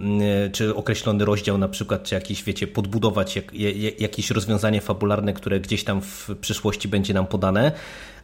e, 0.00 0.50
czy 0.50 0.74
określony 0.74 1.24
rozdział 1.24 1.58
na 1.58 1.68
przykład, 1.68 2.02
czy 2.02 2.14
jakieś, 2.14 2.44
wiecie, 2.44 2.66
podbudować 2.66 3.36
jak, 3.36 3.52
jakieś 4.00 4.30
rozwiązanie 4.30 4.80
fabularne, 4.80 5.32
które 5.32 5.60
gdzieś 5.60 5.84
tam 5.84 6.00
w 6.02 6.30
przyszłości 6.40 6.88
będzie 6.88 7.14
nam 7.14 7.26
podane, 7.26 7.72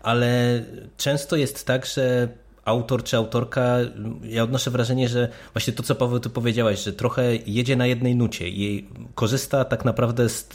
ale 0.02 0.62
często 0.96 1.36
jest 1.36 1.66
tak, 1.66 1.86
że 1.86 2.28
autor 2.64 3.02
czy 3.04 3.16
autorka, 3.16 3.76
ja 4.22 4.42
odnoszę 4.42 4.70
wrażenie, 4.70 5.08
że 5.08 5.28
właśnie 5.52 5.72
to, 5.72 5.82
co 5.82 5.94
Paweł 5.94 6.20
ty 6.20 6.30
powiedziałaś, 6.30 6.84
że 6.84 6.92
trochę 6.92 7.36
jedzie 7.46 7.76
na 7.76 7.86
jednej 7.86 8.16
nucie 8.16 8.48
i 8.48 8.88
korzysta 9.14 9.64
tak 9.64 9.84
naprawdę 9.84 10.28
z 10.28 10.48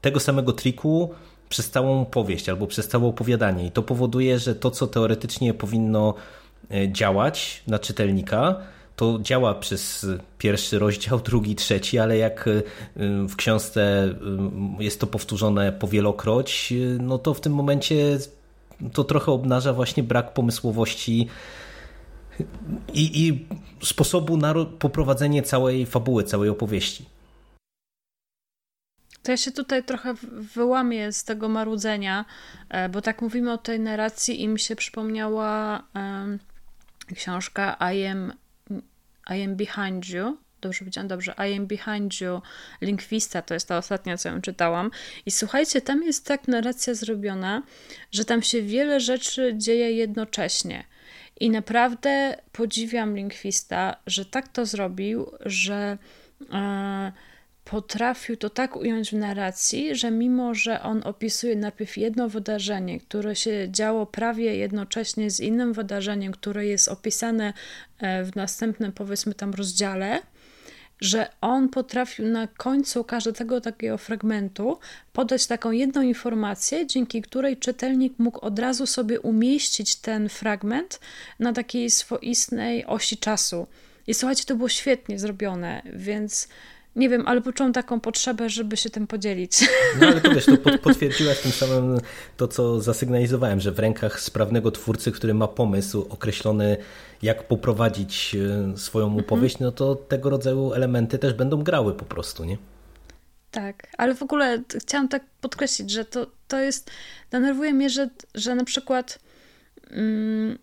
tego 0.00 0.20
samego 0.20 0.52
triku 0.52 1.10
przez 1.48 1.70
całą 1.70 2.04
powieść 2.04 2.48
albo 2.48 2.66
przez 2.66 2.88
całe 2.88 3.06
opowiadanie. 3.06 3.66
I 3.66 3.70
to 3.70 3.82
powoduje, 3.82 4.38
że 4.38 4.54
to, 4.54 4.70
co 4.70 4.86
teoretycznie 4.86 5.54
powinno 5.54 6.14
e, 6.70 6.92
działać 6.92 7.62
na 7.66 7.78
czytelnika, 7.78 8.56
to 8.96 9.18
działa 9.22 9.54
przez 9.54 10.06
pierwszy 10.38 10.78
rozdział, 10.78 11.20
drugi, 11.30 11.54
trzeci, 11.54 11.98
ale 11.98 12.16
jak 12.16 12.48
e, 12.48 12.62
w 13.28 13.36
książce 13.36 13.82
e, 14.80 14.82
jest 14.82 15.00
to 15.00 15.06
powtórzone 15.06 15.72
powielokroć, 15.72 16.74
no 17.00 17.18
to 17.18 17.34
w 17.34 17.40
tym 17.40 17.54
momencie 17.54 18.18
to 18.92 19.04
trochę 19.04 19.32
obnaża 19.32 19.72
właśnie 19.72 20.02
brak 20.02 20.34
pomysłowości 20.34 21.28
i, 22.94 23.28
i 23.28 23.46
sposobu 23.82 24.36
na 24.36 24.54
poprowadzenie 24.78 25.42
całej 25.42 25.86
fabuły, 25.86 26.24
całej 26.24 26.48
opowieści. 26.50 27.04
To 29.22 29.30
ja 29.30 29.36
się 29.36 29.52
tutaj 29.52 29.84
trochę 29.84 30.14
wyłamię 30.54 31.12
z 31.12 31.24
tego 31.24 31.48
marudzenia, 31.48 32.24
e, 32.68 32.88
bo 32.88 33.02
tak 33.02 33.22
mówimy 33.22 33.52
o 33.52 33.58
tej 33.58 33.80
narracji 33.80 34.42
i 34.42 34.48
mi 34.48 34.58
się 34.60 34.76
przypomniała 34.76 35.82
um, 35.94 36.38
książka 37.14 37.76
I 37.94 38.04
am, 38.06 38.32
I 39.36 39.42
am 39.42 39.56
Behind 39.56 40.08
You 40.08 40.36
dobrze 40.60 40.78
powiedziałam, 40.78 41.08
dobrze, 41.08 41.34
I 41.48 41.56
am 41.56 41.66
behind 41.66 42.20
you, 42.20 42.40
Linkwista, 42.80 43.42
to 43.42 43.54
jest 43.54 43.68
ta 43.68 43.78
ostatnia, 43.78 44.16
co 44.16 44.28
ją 44.28 44.40
czytałam. 44.40 44.90
I 45.26 45.30
słuchajcie, 45.30 45.80
tam 45.80 46.02
jest 46.02 46.26
tak 46.26 46.48
narracja 46.48 46.94
zrobiona, 46.94 47.62
że 48.12 48.24
tam 48.24 48.42
się 48.42 48.62
wiele 48.62 49.00
rzeczy 49.00 49.54
dzieje 49.56 49.92
jednocześnie. 49.92 50.84
I 51.40 51.50
naprawdę 51.50 52.36
podziwiam 52.52 53.16
Linkwista, 53.16 53.96
że 54.06 54.24
tak 54.24 54.48
to 54.48 54.66
zrobił, 54.66 55.30
że 55.40 55.98
e, 56.52 57.12
potrafił 57.70 58.36
to 58.36 58.50
tak 58.50 58.76
ująć 58.76 59.10
w 59.10 59.12
narracji, 59.12 59.96
że 59.96 60.10
mimo, 60.10 60.54
że 60.54 60.82
on 60.82 61.02
opisuje 61.04 61.56
najpierw 61.56 61.96
jedno 61.96 62.28
wydarzenie, 62.28 63.00
które 63.00 63.36
się 63.36 63.68
działo 63.70 64.06
prawie 64.06 64.56
jednocześnie 64.56 65.30
z 65.30 65.40
innym 65.40 65.72
wydarzeniem, 65.72 66.32
które 66.32 66.66
jest 66.66 66.88
opisane 66.88 67.52
e, 67.98 68.24
w 68.24 68.36
następnym, 68.36 68.92
powiedzmy 68.92 69.34
tam 69.34 69.54
rozdziale, 69.54 70.20
że 71.00 71.30
on 71.40 71.68
potrafił 71.68 72.26
na 72.26 72.46
końcu 72.46 73.04
każdego 73.04 73.60
takiego 73.60 73.98
fragmentu 73.98 74.78
podać 75.12 75.46
taką 75.46 75.70
jedną 75.70 76.02
informację, 76.02 76.86
dzięki 76.86 77.22
której 77.22 77.56
czytelnik 77.56 78.18
mógł 78.18 78.40
od 78.40 78.58
razu 78.58 78.86
sobie 78.86 79.20
umieścić 79.20 79.96
ten 79.96 80.28
fragment 80.28 81.00
na 81.38 81.52
takiej 81.52 81.90
swoistej 81.90 82.86
osi 82.86 83.16
czasu. 83.16 83.66
I 84.06 84.14
słuchajcie, 84.14 84.44
to 84.44 84.56
było 84.56 84.68
świetnie 84.68 85.18
zrobione, 85.18 85.82
więc 85.92 86.48
nie 86.96 87.08
wiem, 87.08 87.22
ale 87.26 87.40
poczułam 87.40 87.72
taką 87.72 88.00
potrzebę, 88.00 88.50
żeby 88.50 88.76
się 88.76 88.90
tym 88.90 89.06
podzielić. 89.06 89.68
No 90.00 90.06
ale 90.06 90.20
to 90.20 90.34
wiesz, 90.34 90.46
to 90.46 90.78
potwierdziłaś 90.78 91.40
tym 91.40 91.52
samym 91.52 91.98
to, 92.36 92.48
co 92.48 92.80
zasygnalizowałem, 92.80 93.60
że 93.60 93.72
w 93.72 93.78
rękach 93.78 94.20
sprawnego 94.20 94.70
twórcy, 94.70 95.12
który 95.12 95.34
ma 95.34 95.48
pomysł 95.48 96.06
określony, 96.08 96.76
jak 97.22 97.48
poprowadzić 97.48 98.36
e, 98.74 98.76
swoją 98.76 99.06
mhm. 99.06 99.24
opowieść, 99.24 99.58
no 99.58 99.72
to 99.72 99.94
tego 99.94 100.30
rodzaju 100.30 100.72
elementy 100.72 101.18
też 101.18 101.34
będą 101.34 101.62
grały 101.62 101.94
po 101.94 102.04
prostu, 102.04 102.44
nie? 102.44 102.58
Tak, 103.50 103.86
ale 103.98 104.14
w 104.14 104.22
ogóle 104.22 104.62
chciałam 104.80 105.08
tak 105.08 105.24
podkreślić, 105.40 105.90
że 105.90 106.04
to, 106.04 106.26
to 106.48 106.58
jest, 106.58 106.90
denerwuje 107.30 107.72
mnie, 107.72 107.90
że, 107.90 108.08
że 108.34 108.54
na 108.54 108.64
przykład 108.64 109.18
mm, 109.90 110.58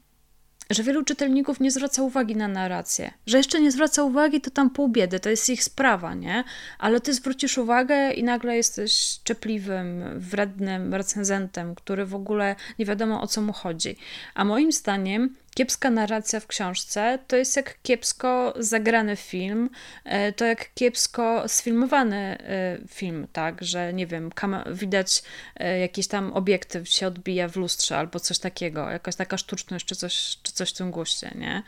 że 0.69 0.83
wielu 0.83 1.03
czytelników 1.03 1.59
nie 1.59 1.71
zwraca 1.71 2.01
uwagi 2.01 2.35
na 2.35 2.47
narrację. 2.47 3.11
Że 3.27 3.37
jeszcze 3.37 3.61
nie 3.61 3.71
zwraca 3.71 4.03
uwagi, 4.03 4.41
to 4.41 4.51
tam 4.51 4.69
pół 4.69 4.89
biedy, 4.89 5.19
to 5.19 5.29
jest 5.29 5.49
ich 5.49 5.63
sprawa, 5.63 6.13
nie? 6.13 6.43
Ale 6.79 7.01
ty 7.01 7.13
zwrócisz 7.13 7.57
uwagę 7.57 8.11
i 8.11 8.23
nagle 8.23 8.55
jesteś 8.55 9.19
czepliwym, 9.23 10.03
wrednym 10.19 10.93
recenzentem, 10.93 11.75
który 11.75 12.05
w 12.05 12.15
ogóle 12.15 12.55
nie 12.79 12.85
wiadomo 12.85 13.21
o 13.21 13.27
co 13.27 13.41
mu 13.41 13.53
chodzi. 13.53 13.95
A 14.35 14.45
moim 14.45 14.71
zdaniem 14.71 15.35
kiepska 15.55 15.89
narracja 15.89 16.39
w 16.39 16.47
książce 16.47 17.19
to 17.27 17.35
jest 17.35 17.55
jak 17.55 17.81
kiepsko 17.83 18.53
zagrany 18.59 19.15
film, 19.15 19.69
e, 20.03 20.33
to 20.33 20.45
jak 20.45 20.73
kiepsko 20.73 21.43
sfilmowany 21.47 22.17
e, 22.17 22.77
film, 22.87 23.27
tak, 23.33 23.63
że 23.63 23.93
nie 23.93 24.07
wiem, 24.07 24.31
widać 24.71 25.23
e, 25.55 25.79
jakiś 25.79 26.07
tam 26.07 26.33
obiektyw 26.33 26.89
się 26.89 27.07
odbija 27.07 27.47
w 27.47 27.55
lustrze 27.55 27.97
albo 27.97 28.19
coś 28.19 28.39
takiego, 28.39 28.89
jakaś 28.89 29.15
taka 29.15 29.37
sztuczność 29.37 29.85
czy 29.85 29.95
coś, 29.95 30.37
czy 30.43 30.51
coś 30.51 30.69
w 30.69 30.73
tym 30.73 30.91
guście, 30.91 31.31
nie? 31.35 31.63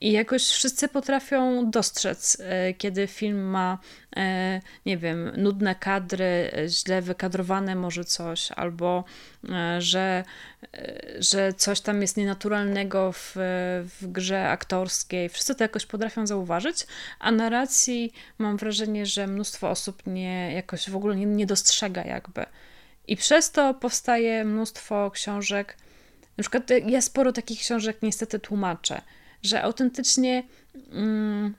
I 0.00 0.12
jakoś 0.12 0.48
wszyscy 0.48 0.88
potrafią 0.88 1.70
dostrzec, 1.70 2.42
kiedy 2.78 3.06
film 3.06 3.40
ma, 3.40 3.78
nie 4.86 4.98
wiem, 4.98 5.32
nudne 5.36 5.74
kadry, 5.74 6.50
źle 6.68 7.02
wykadrowane 7.02 7.74
może 7.74 8.04
coś, 8.04 8.52
albo 8.52 9.04
że, 9.78 10.24
że 11.18 11.52
coś 11.52 11.80
tam 11.80 12.02
jest 12.02 12.16
nienaturalnego 12.16 13.12
w 13.12 13.27
w, 13.34 13.88
grze 14.02 14.48
aktorskiej. 14.48 15.28
Wszyscy 15.28 15.54
to 15.54 15.64
jakoś 15.64 15.86
potrafią 15.86 16.26
zauważyć, 16.26 16.86
a 17.18 17.30
narracji 17.30 18.12
mam 18.38 18.56
wrażenie, 18.56 19.06
że 19.06 19.26
mnóstwo 19.26 19.70
osób 19.70 20.02
nie, 20.06 20.52
jakoś 20.54 20.90
w 20.90 20.96
ogóle 20.96 21.16
nie, 21.16 21.26
nie 21.26 21.46
dostrzega 21.46 22.04
jakby. 22.04 22.46
I 23.06 23.16
przez 23.16 23.50
to 23.50 23.74
powstaje 23.74 24.44
mnóstwo 24.44 25.10
książek. 25.10 25.76
Na 26.36 26.42
przykład 26.42 26.70
ja 26.86 27.00
sporo 27.00 27.32
takich 27.32 27.60
książek 27.60 27.96
niestety 28.02 28.38
tłumaczę, 28.38 29.00
że 29.42 29.62
autentycznie 29.62 30.42
mm, 30.92 31.54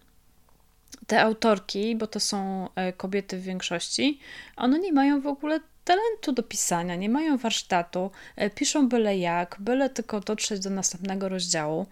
te 1.08 1.22
autorki, 1.22 1.96
bo 1.96 2.08
to 2.08 2.20
są 2.20 2.70
e, 2.76 2.94
kobiety 2.94 3.38
w 3.38 3.44
większości, 3.44 4.20
one 4.56 4.80
nie 4.80 4.94
mają 4.94 5.22
w 5.22 5.28
ogóle 5.28 5.60
talentu 5.90 6.32
do 6.32 6.44
pisania, 6.44 6.96
nie 6.96 7.10
mają 7.10 7.38
warsztatu, 7.38 8.12
e, 8.36 8.50
piszą 8.50 8.90
byle 8.90 9.18
jak, 9.18 9.58
byle 9.60 9.90
tylko 9.90 10.20
dotrzeć 10.20 10.60
do 10.60 10.70
następnego 10.70 11.30
rozdziału. 11.30 11.86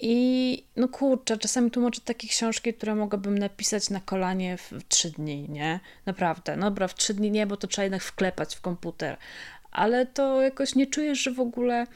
I 0.00 0.64
no 0.76 0.88
kurczę, 0.88 1.38
czasami 1.38 1.70
tłumaczę 1.70 2.00
takie 2.04 2.28
książki, 2.28 2.74
które 2.74 2.94
mogłabym 2.94 3.38
napisać 3.38 3.90
na 3.90 4.00
kolanie 4.00 4.56
w 4.56 4.72
trzy 4.88 5.10
dni, 5.10 5.48
nie? 5.48 5.80
Naprawdę. 6.06 6.56
No 6.56 6.70
dobra, 6.70 6.88
w 6.88 6.94
trzy 6.94 7.14
dni 7.14 7.30
nie, 7.30 7.46
bo 7.46 7.56
to 7.56 7.66
trzeba 7.66 7.84
jednak 7.84 8.02
wklepać 8.02 8.56
w 8.56 8.60
komputer. 8.60 9.16
Ale 9.72 10.06
to 10.06 10.42
jakoś 10.42 10.74
nie 10.74 10.86
czujesz, 10.86 11.18
że 11.18 11.30
w 11.30 11.40
ogóle 11.40 11.86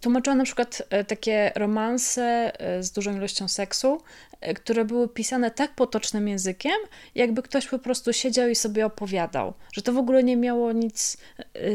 Tłumaczyłam 0.00 0.38
na 0.38 0.44
przykład 0.44 0.82
e, 0.90 1.04
takie 1.04 1.52
romanse 1.56 2.52
e, 2.60 2.82
z 2.82 2.90
dużą 2.90 3.16
ilością 3.16 3.48
seksu, 3.48 3.98
e, 4.40 4.54
które 4.54 4.84
były 4.84 5.08
pisane 5.08 5.50
tak 5.50 5.74
potocznym 5.74 6.28
językiem, 6.28 6.76
jakby 7.14 7.42
ktoś 7.42 7.66
po 7.66 7.78
prostu 7.78 8.12
siedział 8.12 8.48
i 8.48 8.54
sobie 8.54 8.86
opowiadał, 8.86 9.54
że 9.72 9.82
to 9.82 9.92
w 9.92 9.98
ogóle 9.98 10.24
nie 10.24 10.36
miało 10.36 10.72
nic 10.72 11.16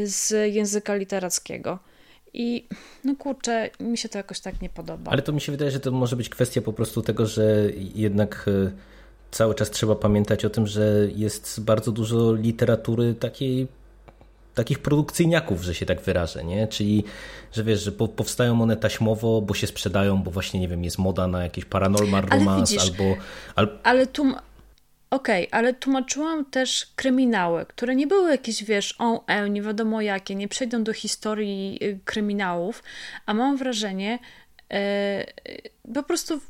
z 0.04 0.54
języka 0.54 0.94
literackiego. 0.94 1.78
I 2.34 2.68
no 3.04 3.16
kurczę, 3.16 3.70
mi 3.80 3.98
się 3.98 4.08
to 4.08 4.18
jakoś 4.18 4.40
tak 4.40 4.60
nie 4.62 4.68
podoba. 4.68 5.12
Ale 5.12 5.22
to 5.22 5.32
mi 5.32 5.40
się 5.40 5.52
wydaje, 5.52 5.70
że 5.70 5.80
to 5.80 5.90
może 5.90 6.16
być 6.16 6.28
kwestia 6.28 6.62
po 6.62 6.72
prostu 6.72 7.02
tego, 7.02 7.26
że 7.26 7.70
jednak 7.94 8.46
cały 9.30 9.54
czas 9.54 9.70
trzeba 9.70 9.94
pamiętać 9.94 10.44
o 10.44 10.50
tym, 10.50 10.66
że 10.66 11.08
jest 11.16 11.60
bardzo 11.60 11.92
dużo 11.92 12.32
literatury 12.32 13.14
takiej 13.14 13.68
takich 14.54 14.78
produkcyjniaków, 14.78 15.62
że 15.62 15.74
się 15.74 15.86
tak 15.86 16.00
wyrażę, 16.00 16.44
nie? 16.44 16.68
Czyli, 16.68 17.04
że 17.52 17.64
wiesz, 17.64 17.82
że 17.82 17.92
powstają 17.92 18.62
one 18.62 18.76
taśmowo, 18.76 19.42
bo 19.42 19.54
się 19.54 19.66
sprzedają, 19.66 20.22
bo 20.22 20.30
właśnie, 20.30 20.60
nie 20.60 20.68
wiem, 20.68 20.84
jest 20.84 20.98
moda 20.98 21.26
na 21.26 21.42
jakiś 21.42 21.64
paranormal 21.64 22.22
romance 22.22 22.80
albo... 22.80 23.16
Al... 23.54 23.78
Ale 23.82 24.06
tu... 24.06 24.22
Okej, 25.10 25.48
okay, 25.48 25.58
ale 25.58 25.74
tłumaczyłam 25.74 26.44
też 26.44 26.86
kryminały, 26.96 27.66
które 27.66 27.96
nie 27.96 28.06
były 28.06 28.30
jakieś, 28.30 28.64
wiesz, 28.64 28.94
o, 28.98 29.26
e, 29.26 29.50
nie 29.50 29.62
wiadomo 29.62 30.00
jakie, 30.00 30.34
nie 30.34 30.48
przejdą 30.48 30.84
do 30.84 30.92
historii 30.92 31.78
y, 31.82 31.98
kryminałów, 32.04 32.82
a 33.26 33.34
mam 33.34 33.56
wrażenie, 33.56 34.18
e, 34.72 35.26
po 35.94 36.02
prostu 36.02 36.40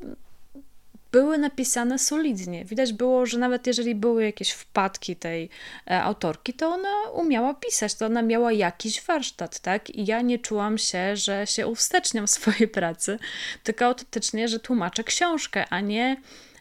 były 1.15 1.39
napisane 1.39 1.99
solidnie. 1.99 2.65
Widać 2.65 2.93
było, 2.93 3.27
że 3.27 3.39
nawet 3.39 3.67
jeżeli 3.67 3.95
były 3.95 4.25
jakieś 4.25 4.51
wpadki 4.51 5.17
tej 5.17 5.49
e, 5.91 6.03
autorki, 6.03 6.55
to 6.55 6.69
ona 6.69 7.11
umiała 7.13 7.55
pisać, 7.55 7.95
to 7.95 8.07
ona 8.07 8.23
miała 8.23 8.53
jakiś 8.53 9.03
warsztat, 9.03 9.61
tak? 9.61 9.91
I 9.91 10.07
ja 10.07 10.23
nie 10.23 10.39
czułam 10.39 10.79
się, 10.79 11.17
że 11.17 11.47
się 11.47 11.67
uwsteczniam 11.67 12.29
swojej 12.29 12.69
pracy, 12.69 13.19
tylko 13.63 13.85
autentycznie, 13.85 14.49
że 14.49 14.61
tłumaczę 14.61 15.05
książkę, 15.05 15.65
a 15.71 15.81
nie 15.81 16.17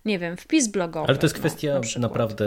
nie 0.05 0.19
wiem, 0.19 0.37
wpis 0.37 0.67
blogowy. 0.67 1.07
Ale 1.07 1.17
to 1.17 1.25
jest 1.25 1.35
no, 1.35 1.39
kwestia 1.39 1.73
no, 1.73 1.81
na 1.95 2.01
naprawdę 2.01 2.45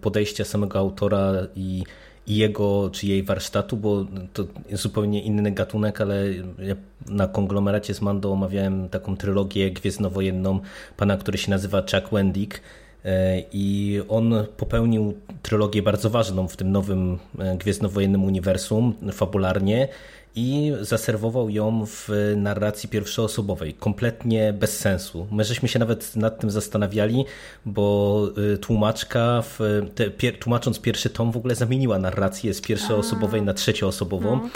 podejścia 0.00 0.44
samego 0.44 0.78
autora 0.78 1.32
i 1.54 1.84
jego 2.26 2.90
czy 2.90 3.06
jej 3.06 3.22
warsztatu, 3.22 3.76
bo 3.76 4.06
to 4.32 4.44
zupełnie 4.72 5.22
inny 5.22 5.52
gatunek, 5.52 6.00
ale 6.00 6.24
ja 6.58 6.74
na 7.08 7.28
konglomeracie 7.28 7.94
z 7.94 8.00
Mando 8.00 8.32
omawiałem 8.32 8.88
taką 8.88 9.16
trylogię 9.16 9.70
gwiezdnowojenną 9.70 10.60
pana, 10.96 11.16
który 11.16 11.38
się 11.38 11.50
nazywa 11.50 11.82
Chuck 11.82 12.12
Wendick 12.12 12.60
e, 13.04 13.42
i 13.52 14.00
on 14.08 14.34
popełnił 14.56 15.14
trylogię 15.42 15.82
bardzo 15.82 16.10
ważną 16.10 16.48
w 16.48 16.56
tym 16.56 16.72
nowym 16.72 17.18
e, 17.38 17.56
gwiezdnowojennym 17.56 18.24
uniwersum 18.24 18.94
fabularnie 19.12 19.88
i 20.36 20.72
zaserwował 20.80 21.50
ją 21.50 21.86
w 21.86 22.08
narracji 22.36 22.88
pierwszoosobowej, 22.88 23.74
kompletnie 23.74 24.52
bez 24.52 24.78
sensu. 24.78 25.26
My 25.30 25.44
żeśmy 25.44 25.68
się 25.68 25.78
nawet 25.78 26.16
nad 26.16 26.40
tym 26.40 26.50
zastanawiali, 26.50 27.24
bo 27.66 28.28
y, 28.54 28.58
tłumaczka, 28.58 29.42
w, 29.42 29.60
te, 29.94 30.32
tłumacząc 30.32 30.80
pierwszy 30.80 31.10
tom, 31.10 31.32
w 31.32 31.36
ogóle 31.36 31.54
zamieniła 31.54 31.98
narrację 31.98 32.54
z 32.54 32.60
pierwszoosobowej 32.60 33.42
na 33.42 33.54
trzecioosobową. 33.54 34.36
No 34.36 34.48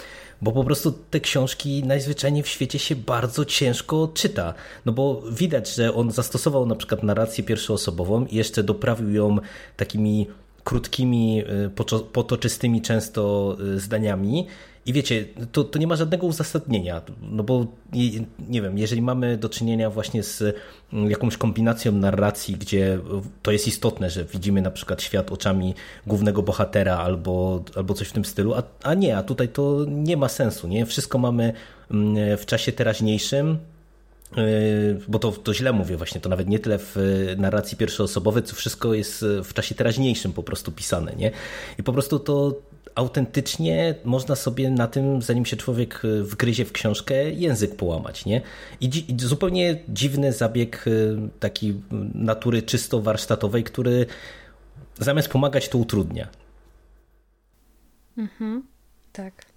bo 0.42 0.52
po 0.52 0.64
prostu 0.64 0.92
te 1.10 1.20
książki 1.20 1.84
najzwyczajniej 1.84 2.42
w 2.42 2.48
świecie 2.48 2.78
się 2.78 2.96
bardzo 2.96 3.44
ciężko 3.44 4.08
czyta. 4.14 4.54
No 4.86 4.92
bo 4.92 5.22
widać, 5.32 5.74
że 5.74 5.94
on 5.94 6.10
zastosował 6.10 6.66
na 6.66 6.74
przykład 6.74 7.02
narrację 7.02 7.44
pierwszoosobową 7.44 8.26
i 8.26 8.36
jeszcze 8.36 8.62
doprawił 8.62 9.10
ją 9.10 9.36
takimi 9.76 10.26
krótkimi, 10.64 11.42
y, 11.66 11.70
potoczystymi 12.12 12.82
często 12.82 13.56
y, 13.60 13.80
zdaniami 13.80 14.46
i 14.86 14.92
wiecie, 14.92 15.24
to, 15.52 15.64
to 15.64 15.78
nie 15.78 15.86
ma 15.86 15.96
żadnego 15.96 16.26
uzasadnienia, 16.26 17.02
no 17.22 17.42
bo 17.42 17.66
nie 18.48 18.62
wiem, 18.62 18.78
jeżeli 18.78 19.02
mamy 19.02 19.38
do 19.38 19.48
czynienia 19.48 19.90
właśnie 19.90 20.22
z 20.22 20.56
mm, 20.92 21.10
jakąś 21.10 21.36
kombinacją 21.36 21.92
narracji, 21.92 22.56
gdzie 22.56 22.98
to 23.42 23.52
jest 23.52 23.68
istotne, 23.68 24.10
że 24.10 24.24
widzimy 24.24 24.62
na 24.62 24.70
przykład 24.70 25.02
świat 25.02 25.32
oczami 25.32 25.74
głównego 26.06 26.42
bohatera 26.42 26.98
albo, 26.98 27.64
albo 27.76 27.94
coś 27.94 28.08
w 28.08 28.12
tym 28.12 28.24
stylu, 28.24 28.54
a, 28.54 28.62
a 28.82 28.94
nie, 28.94 29.16
a 29.16 29.22
tutaj 29.22 29.48
to 29.48 29.84
nie 29.88 30.16
ma 30.16 30.28
sensu, 30.28 30.68
nie? 30.68 30.86
Wszystko 30.86 31.18
mamy 31.18 31.52
mm, 31.90 32.38
w 32.38 32.46
czasie 32.46 32.72
teraźniejszym, 32.72 33.58
yy, 34.36 34.42
bo 35.08 35.18
to, 35.18 35.32
to 35.32 35.54
źle 35.54 35.72
mówię 35.72 35.96
właśnie, 35.96 36.20
to 36.20 36.28
nawet 36.28 36.48
nie 36.48 36.58
tyle 36.58 36.78
w 36.78 36.96
narracji 37.36 37.76
pierwszoosobowej, 37.76 38.42
co 38.42 38.56
wszystko 38.56 38.94
jest 38.94 39.24
w 39.44 39.54
czasie 39.54 39.74
teraźniejszym 39.74 40.32
po 40.32 40.42
prostu 40.42 40.72
pisane, 40.72 41.12
nie? 41.16 41.30
I 41.78 41.82
po 41.82 41.92
prostu 41.92 42.18
to 42.18 42.54
autentycznie 42.94 43.94
można 44.04 44.36
sobie 44.36 44.70
na 44.70 44.88
tym, 44.88 45.22
zanim 45.22 45.46
się 45.46 45.56
człowiek 45.56 46.02
e, 46.04 46.22
wgryzie 46.22 46.64
w 46.64 46.72
książkę, 46.72 47.30
język 47.30 47.76
połamać. 47.76 48.24
Nie? 48.24 48.40
I, 48.80 48.88
dzi 48.88 49.06
zupełnie 49.18 49.78
dziwny 49.88 50.32
zabieg 50.32 50.84
e, 50.86 50.90
taki 51.40 51.80
natury 52.14 52.62
czysto 52.62 53.00
warsztatowej, 53.00 53.64
który 53.64 54.06
zamiast 54.98 55.28
pomagać, 55.28 55.68
to 55.68 55.78
utrudnia. 55.78 56.28
Mhm, 58.18 58.62
tak. 59.12 59.49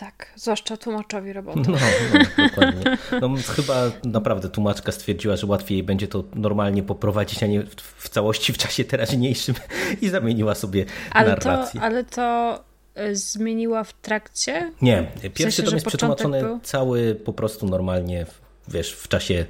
Tak, 0.00 0.32
zwłaszcza 0.36 0.76
tłumaczowi 0.76 1.32
roboty. 1.32 1.60
No, 1.70 1.78
no, 2.14 2.46
dokładnie. 2.48 2.98
No, 3.20 3.30
chyba 3.56 3.90
naprawdę 4.04 4.48
tłumaczka 4.48 4.92
stwierdziła, 4.92 5.36
że 5.36 5.46
łatwiej 5.46 5.82
będzie 5.82 6.08
to 6.08 6.24
normalnie 6.34 6.82
poprowadzić, 6.82 7.42
a 7.42 7.46
nie 7.46 7.62
w 7.96 8.08
całości 8.08 8.52
w 8.52 8.58
czasie 8.58 8.84
teraźniejszym 8.84 9.54
i 10.00 10.08
zamieniła 10.08 10.54
sobie 10.54 10.84
ale 11.10 11.28
narrację. 11.28 11.80
To, 11.80 11.86
ale 11.86 12.04
to 12.04 12.58
e, 12.94 13.14
zmieniła 13.14 13.84
w 13.84 13.92
trakcie? 13.92 14.72
Nie, 14.82 15.12
pierwszy 15.22 15.32
w 15.32 15.54
sensie, 15.54 15.62
tom 15.62 15.74
jest 15.74 15.86
przetłumaczony 15.86 16.40
był? 16.42 16.60
cały 16.62 17.14
po 17.14 17.32
prostu 17.32 17.66
normalnie 17.66 18.26
wiesz, 18.70 18.92
w 18.92 19.08
czasie 19.08 19.46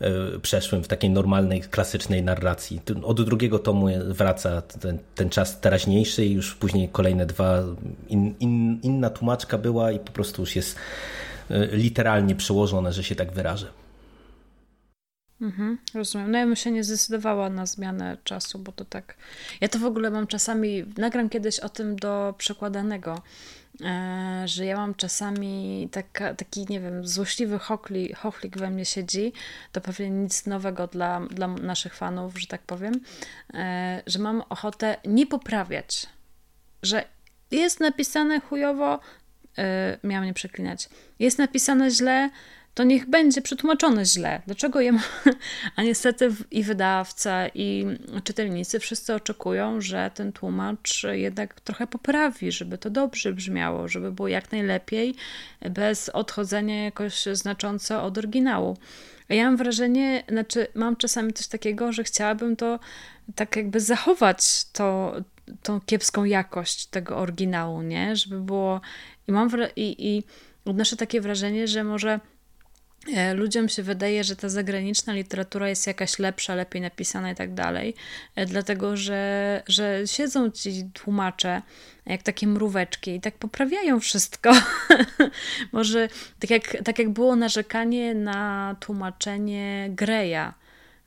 e, 0.00 0.38
przeszłym, 0.38 0.84
w 0.84 0.88
takiej 0.88 1.10
normalnej, 1.10 1.60
klasycznej 1.60 2.22
narracji. 2.22 2.80
Od 3.02 3.22
drugiego 3.22 3.58
tomu 3.58 3.86
wraca 4.06 4.62
ten, 4.62 4.98
ten 5.14 5.30
czas 5.30 5.60
teraźniejszy 5.60 6.24
i 6.24 6.32
już 6.32 6.54
później 6.54 6.88
kolejne 6.88 7.26
dwa, 7.26 7.62
in, 8.08 8.34
in, 8.40 8.80
inna 8.82 9.10
tłumaczka 9.10 9.58
była 9.58 9.92
i 9.92 9.98
po 9.98 10.12
prostu 10.12 10.42
już 10.42 10.56
jest 10.56 10.76
e, 11.50 11.66
literalnie 11.66 12.34
przełożone, 12.34 12.92
że 12.92 13.04
się 13.04 13.14
tak 13.14 13.32
wyrażę. 13.32 13.83
Mhm, 15.44 15.78
rozumiem. 15.94 16.30
No 16.30 16.38
ja 16.38 16.46
bym 16.46 16.56
się 16.56 16.70
nie 16.70 16.84
zdecydowała 16.84 17.50
na 17.50 17.66
zmianę 17.66 18.16
czasu, 18.24 18.58
bo 18.58 18.72
to 18.72 18.84
tak. 18.84 19.16
Ja 19.60 19.68
to 19.68 19.78
w 19.78 19.84
ogóle 19.84 20.10
mam 20.10 20.26
czasami. 20.26 20.84
Nagram 20.96 21.28
kiedyś 21.28 21.60
o 21.60 21.68
tym 21.68 21.96
do 21.96 22.34
przekładanego, 22.38 23.22
E, 23.80 24.42
że 24.48 24.64
ja 24.64 24.76
mam 24.76 24.94
czasami 24.94 25.88
taka, 25.92 26.34
taki, 26.34 26.66
nie 26.68 26.80
wiem, 26.80 27.06
złośliwy 27.06 27.58
chochli, 27.58 28.12
chochlik 28.12 28.58
we 28.58 28.70
mnie 28.70 28.84
siedzi, 28.84 29.32
to 29.72 29.80
pewnie 29.80 30.10
nic 30.10 30.46
nowego 30.46 30.86
dla, 30.86 31.20
dla 31.20 31.48
naszych 31.48 31.94
fanów, 31.94 32.40
że 32.40 32.46
tak 32.46 32.62
powiem, 32.62 33.00
e, 33.54 34.02
że 34.06 34.18
mam 34.18 34.42
ochotę 34.48 34.96
nie 35.04 35.26
poprawiać, 35.26 36.06
że 36.82 37.04
jest 37.50 37.80
napisane 37.80 38.40
chujowo, 38.40 39.00
e, 39.58 39.98
miałam 40.04 40.24
nie 40.24 40.34
przeklinać, 40.34 40.88
jest 41.18 41.38
napisane 41.38 41.90
źle, 41.90 42.30
to 42.74 42.84
niech 42.84 43.10
będzie 43.10 43.42
przetłumaczone 43.42 44.04
źle. 44.04 44.42
Dlaczego 44.46 44.80
je 44.80 44.92
ma? 44.92 45.02
A 45.76 45.82
niestety 45.82 46.34
i 46.50 46.62
wydawca, 46.62 47.48
i 47.48 47.86
czytelnicy 48.24 48.80
wszyscy 48.80 49.14
oczekują, 49.14 49.80
że 49.80 50.10
ten 50.14 50.32
tłumacz 50.32 51.06
jednak 51.12 51.60
trochę 51.60 51.86
poprawi, 51.86 52.52
żeby 52.52 52.78
to 52.78 52.90
dobrze 52.90 53.32
brzmiało, 53.32 53.88
żeby 53.88 54.12
było 54.12 54.28
jak 54.28 54.52
najlepiej, 54.52 55.14
bez 55.70 56.08
odchodzenia 56.08 56.84
jakoś 56.84 57.24
znacząco 57.32 58.02
od 58.04 58.18
oryginału. 58.18 58.76
Ja 59.28 59.44
mam 59.44 59.56
wrażenie, 59.56 60.22
znaczy 60.28 60.66
mam 60.74 60.96
czasami 60.96 61.32
coś 61.32 61.46
takiego, 61.46 61.92
że 61.92 62.04
chciałabym 62.04 62.56
to 62.56 62.78
tak 63.34 63.56
jakby 63.56 63.80
zachować 63.80 64.64
to, 64.72 65.14
tą 65.62 65.80
kiepską 65.80 66.24
jakość 66.24 66.86
tego 66.86 67.16
oryginału, 67.16 67.82
nie? 67.82 68.16
Żeby 68.16 68.40
było... 68.40 68.80
I 69.28 69.32
mam 69.32 69.50
i, 69.76 70.08
i 70.08 70.22
odnoszę 70.64 70.96
takie 70.96 71.20
wrażenie, 71.20 71.68
że 71.68 71.84
może 71.84 72.20
ludziom 73.34 73.68
się 73.68 73.82
wydaje, 73.82 74.24
że 74.24 74.36
ta 74.36 74.48
zagraniczna 74.48 75.12
literatura 75.12 75.68
jest 75.68 75.86
jakaś 75.86 76.18
lepsza, 76.18 76.54
lepiej 76.54 76.82
napisana 76.82 77.30
i 77.30 77.34
tak 77.34 77.54
dalej, 77.54 77.94
e, 78.36 78.46
dlatego 78.46 78.96
że, 78.96 79.62
że 79.68 80.02
siedzą 80.06 80.50
ci 80.50 80.84
tłumacze 80.92 81.62
jak 82.06 82.22
takie 82.22 82.46
mróweczki 82.46 83.10
i 83.14 83.20
tak 83.20 83.34
poprawiają 83.34 84.00
wszystko. 84.00 84.52
Może 85.72 86.08
tak 86.40 86.50
jak, 86.50 86.76
tak 86.84 86.98
jak 86.98 87.10
było 87.10 87.36
narzekanie 87.36 88.14
na 88.14 88.76
tłumaczenie 88.80 89.88
Greya 89.90 90.52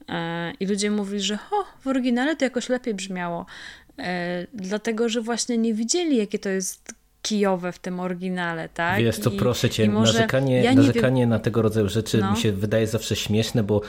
e, 0.10 0.54
i 0.60 0.66
ludzie 0.66 0.92
mówili, 0.92 1.22
że 1.22 1.40
o, 1.52 1.66
w 1.82 1.88
oryginale 1.88 2.36
to 2.36 2.46
jakoś 2.46 2.70
lepiej 2.70 2.94
brzmiało, 2.94 3.46
dlatego 4.54 5.10
że 5.10 5.22
właśnie 5.22 5.58
nie 5.58 5.74
widzieli, 5.74 6.18
jakie 6.18 6.40
to 6.40 6.50
jest 6.50 6.97
kijowe 7.30 7.72
w 7.72 7.80
tym 7.80 8.00
oryginale, 8.00 8.70
tak? 8.70 9.00
Wiesz 9.00 9.20
co, 9.20 9.32
proszę 9.32 9.70
cię, 9.70 9.88
narzekanie, 9.88 10.64
ja 10.64 10.74
narzekanie 10.74 11.22
wiem... 11.22 11.30
na 11.30 11.40
tego 11.40 11.62
rodzaju 11.62 11.90
rzeczy 11.90 12.18
no. 12.18 12.32
mi 12.32 12.38
się 12.38 12.52
wydaje 12.52 12.88
zawsze 12.88 13.16
śmieszne, 13.16 13.64
bo 13.64 13.82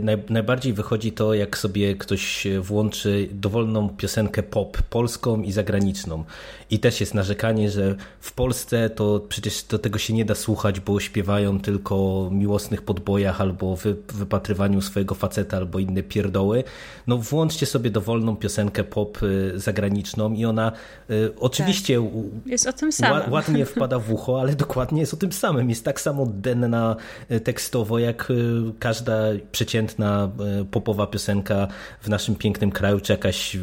naj, 0.00 0.18
najbardziej 0.28 0.72
wychodzi 0.72 1.12
to, 1.12 1.34
jak 1.34 1.58
sobie 1.58 1.94
ktoś 1.94 2.46
włączy 2.60 3.28
dowolną 3.32 3.88
piosenkę 3.88 4.42
pop, 4.42 4.82
polską 4.82 5.42
i 5.42 5.52
zagraniczną. 5.52 6.24
I 6.70 6.78
też 6.78 7.00
jest 7.00 7.14
narzekanie, 7.14 7.70
że 7.70 7.94
w 8.20 8.32
Polsce 8.32 8.90
to 8.90 9.20
przecież 9.28 9.62
do 9.62 9.78
tego 9.78 9.98
się 9.98 10.14
nie 10.14 10.24
da 10.24 10.34
słuchać, 10.34 10.80
bo 10.80 11.00
śpiewają 11.00 11.60
tylko 11.60 11.94
o 11.94 12.30
miłosnych 12.30 12.82
podbojach 12.82 13.40
albo 13.40 13.76
wy, 13.76 13.96
wypatrywaniu 14.14 14.80
swojego 14.80 15.14
faceta 15.14 15.56
albo 15.56 15.78
inne 15.78 16.02
pierdoły. 16.02 16.64
No 17.06 17.18
włączcie 17.18 17.66
sobie 17.66 17.90
dowolną 17.90 18.36
piosenkę 18.36 18.84
pop 18.84 19.22
y, 19.22 19.52
zagraniczną 19.56 20.32
i 20.32 20.44
ona 20.44 20.72
y, 21.10 21.32
oczywiście... 21.40 22.02
Tak. 22.02 22.46
Jest 22.46 22.67
o 22.68 22.72
tym 22.72 22.92
samym. 22.92 23.32
Ładnie 23.32 23.66
wpada 23.66 23.98
w 23.98 24.12
ucho, 24.12 24.40
ale 24.40 24.54
dokładnie 24.54 25.00
jest 25.00 25.14
o 25.14 25.16
tym 25.16 25.32
samym. 25.32 25.70
Jest 25.70 25.84
tak 25.84 26.00
samo 26.00 26.26
denna 26.26 26.96
e, 27.28 27.40
tekstowo, 27.40 27.98
jak 27.98 28.30
e, 28.30 28.34
każda 28.78 29.16
przeciętna 29.52 30.30
e, 30.60 30.64
popowa 30.64 31.06
piosenka 31.06 31.68
w 32.00 32.08
naszym 32.08 32.36
pięknym 32.36 32.70
kraju, 32.70 33.00
czy 33.00 33.12
jakaś 33.12 33.56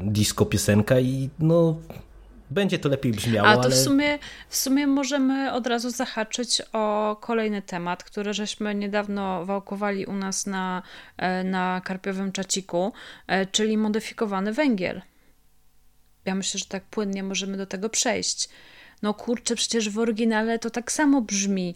disco 0.00 0.46
piosenka 0.46 1.00
i 1.00 1.30
no 1.38 1.76
będzie 2.50 2.78
to 2.78 2.88
lepiej 2.88 3.12
brzmiało. 3.12 3.48
A 3.48 3.56
to 3.56 3.62
ale... 3.62 3.70
w, 3.70 3.78
sumie, 3.78 4.18
w 4.48 4.56
sumie 4.56 4.86
możemy 4.86 5.52
od 5.52 5.66
razu 5.66 5.90
zahaczyć 5.90 6.62
o 6.72 7.16
kolejny 7.20 7.62
temat, 7.62 8.04
który 8.04 8.34
żeśmy 8.34 8.74
niedawno 8.74 9.46
wałkowali 9.46 10.06
u 10.06 10.12
nas 10.12 10.46
na, 10.46 10.82
na 11.44 11.80
karpiowym 11.84 12.32
czaciku, 12.32 12.92
czyli 13.52 13.76
modyfikowany 13.78 14.52
węgiel. 14.52 15.02
Ja 16.26 16.34
myślę, 16.34 16.58
że 16.58 16.64
tak 16.64 16.84
płynnie 16.84 17.22
możemy 17.22 17.56
do 17.56 17.66
tego 17.66 17.88
przejść. 17.88 18.48
No 19.02 19.14
kurczę, 19.14 19.54
przecież 19.54 19.90
w 19.90 19.98
oryginale 19.98 20.58
to 20.58 20.70
tak 20.70 20.92
samo 20.92 21.20
brzmi. 21.20 21.74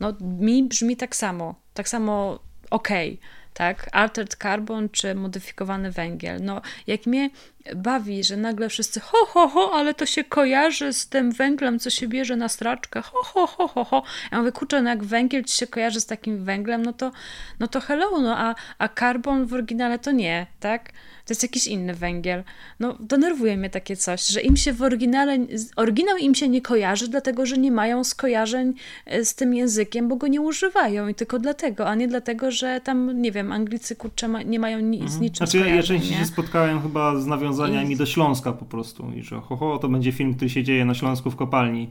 No 0.00 0.16
mi 0.20 0.64
brzmi 0.64 0.96
tak 0.96 1.16
samo. 1.16 1.54
Tak 1.74 1.88
samo 1.88 2.38
okej. 2.70 3.12
Okay 3.12 3.42
tak? 3.54 3.88
Altered 3.92 4.36
carbon 4.42 4.88
czy 4.88 5.14
modyfikowany 5.14 5.90
węgiel. 5.90 6.42
No, 6.42 6.62
jak 6.86 7.06
mnie 7.06 7.30
bawi, 7.76 8.24
że 8.24 8.36
nagle 8.36 8.68
wszyscy 8.68 9.00
ho, 9.00 9.26
ho, 9.26 9.48
ho, 9.48 9.70
ale 9.74 9.94
to 9.94 10.06
się 10.06 10.24
kojarzy 10.24 10.92
z 10.92 11.08
tym 11.08 11.32
węglem, 11.32 11.78
co 11.78 11.90
się 11.90 12.08
bierze 12.08 12.36
na 12.36 12.48
straczkę, 12.48 13.02
ho, 13.02 13.22
ho, 13.22 13.46
ho, 13.46 13.68
ho, 13.68 13.84
ho. 13.84 14.02
Ja 14.32 14.38
mówię, 14.38 14.52
kurczę, 14.52 14.82
no 14.82 14.90
jak 14.90 15.04
węgiel 15.04 15.44
ci 15.44 15.56
się 15.56 15.66
kojarzy 15.66 16.00
z 16.00 16.06
takim 16.06 16.44
węglem, 16.44 16.82
no 16.82 16.92
to, 16.92 17.12
no 17.60 17.68
to 17.68 17.80
hello, 17.80 18.20
no 18.20 18.38
a, 18.38 18.54
a 18.78 18.88
carbon 18.88 19.46
w 19.46 19.54
oryginale 19.54 19.98
to 19.98 20.10
nie, 20.10 20.46
tak? 20.60 20.92
To 21.26 21.32
jest 21.32 21.42
jakiś 21.42 21.66
inny 21.66 21.94
węgiel. 21.94 22.44
No, 22.80 22.96
denerwuje 23.00 23.56
mnie 23.56 23.70
takie 23.70 23.96
coś, 23.96 24.26
że 24.26 24.40
im 24.40 24.56
się 24.56 24.72
w 24.72 24.82
oryginale, 24.82 25.38
oryginał 25.76 26.16
im 26.16 26.34
się 26.34 26.48
nie 26.48 26.62
kojarzy, 26.62 27.08
dlatego, 27.08 27.46
że 27.46 27.58
nie 27.58 27.72
mają 27.72 28.04
skojarzeń 28.04 28.74
e, 29.06 29.24
z 29.24 29.34
tym 29.34 29.54
językiem, 29.54 30.08
bo 30.08 30.16
go 30.16 30.26
nie 30.26 30.40
używają 30.40 31.08
i 31.08 31.14
tylko 31.14 31.38
dlatego, 31.38 31.88
a 31.88 31.94
nie 31.94 32.08
dlatego, 32.08 32.50
że 32.50 32.80
tam, 32.84 33.22
nie 33.22 33.32
wiem, 33.32 33.52
Anglicy, 33.52 33.96
kurczę, 33.96 34.28
ma, 34.28 34.42
nie 34.42 34.58
mają 34.58 34.80
ni, 34.80 34.98
z 34.98 35.02
mhm. 35.02 35.22
niczym 35.22 35.46
Znaczy 35.46 35.58
ja, 35.58 35.74
ja 35.74 35.82
częściej 35.82 36.18
się 36.18 36.24
spotkałem 36.24 36.82
chyba 36.82 37.20
z 37.20 37.26
nawiązaniami 37.58 37.96
do 37.96 38.06
Śląska 38.06 38.52
po 38.52 38.64
prostu 38.64 39.10
i 39.10 39.22
że 39.22 39.40
ho, 39.40 39.56
ho, 39.56 39.78
to 39.78 39.88
będzie 39.88 40.12
film, 40.12 40.34
który 40.34 40.50
się 40.50 40.64
dzieje 40.64 40.84
na 40.84 40.94
Śląsku 40.94 41.30
w 41.30 41.36
kopalni. 41.36 41.90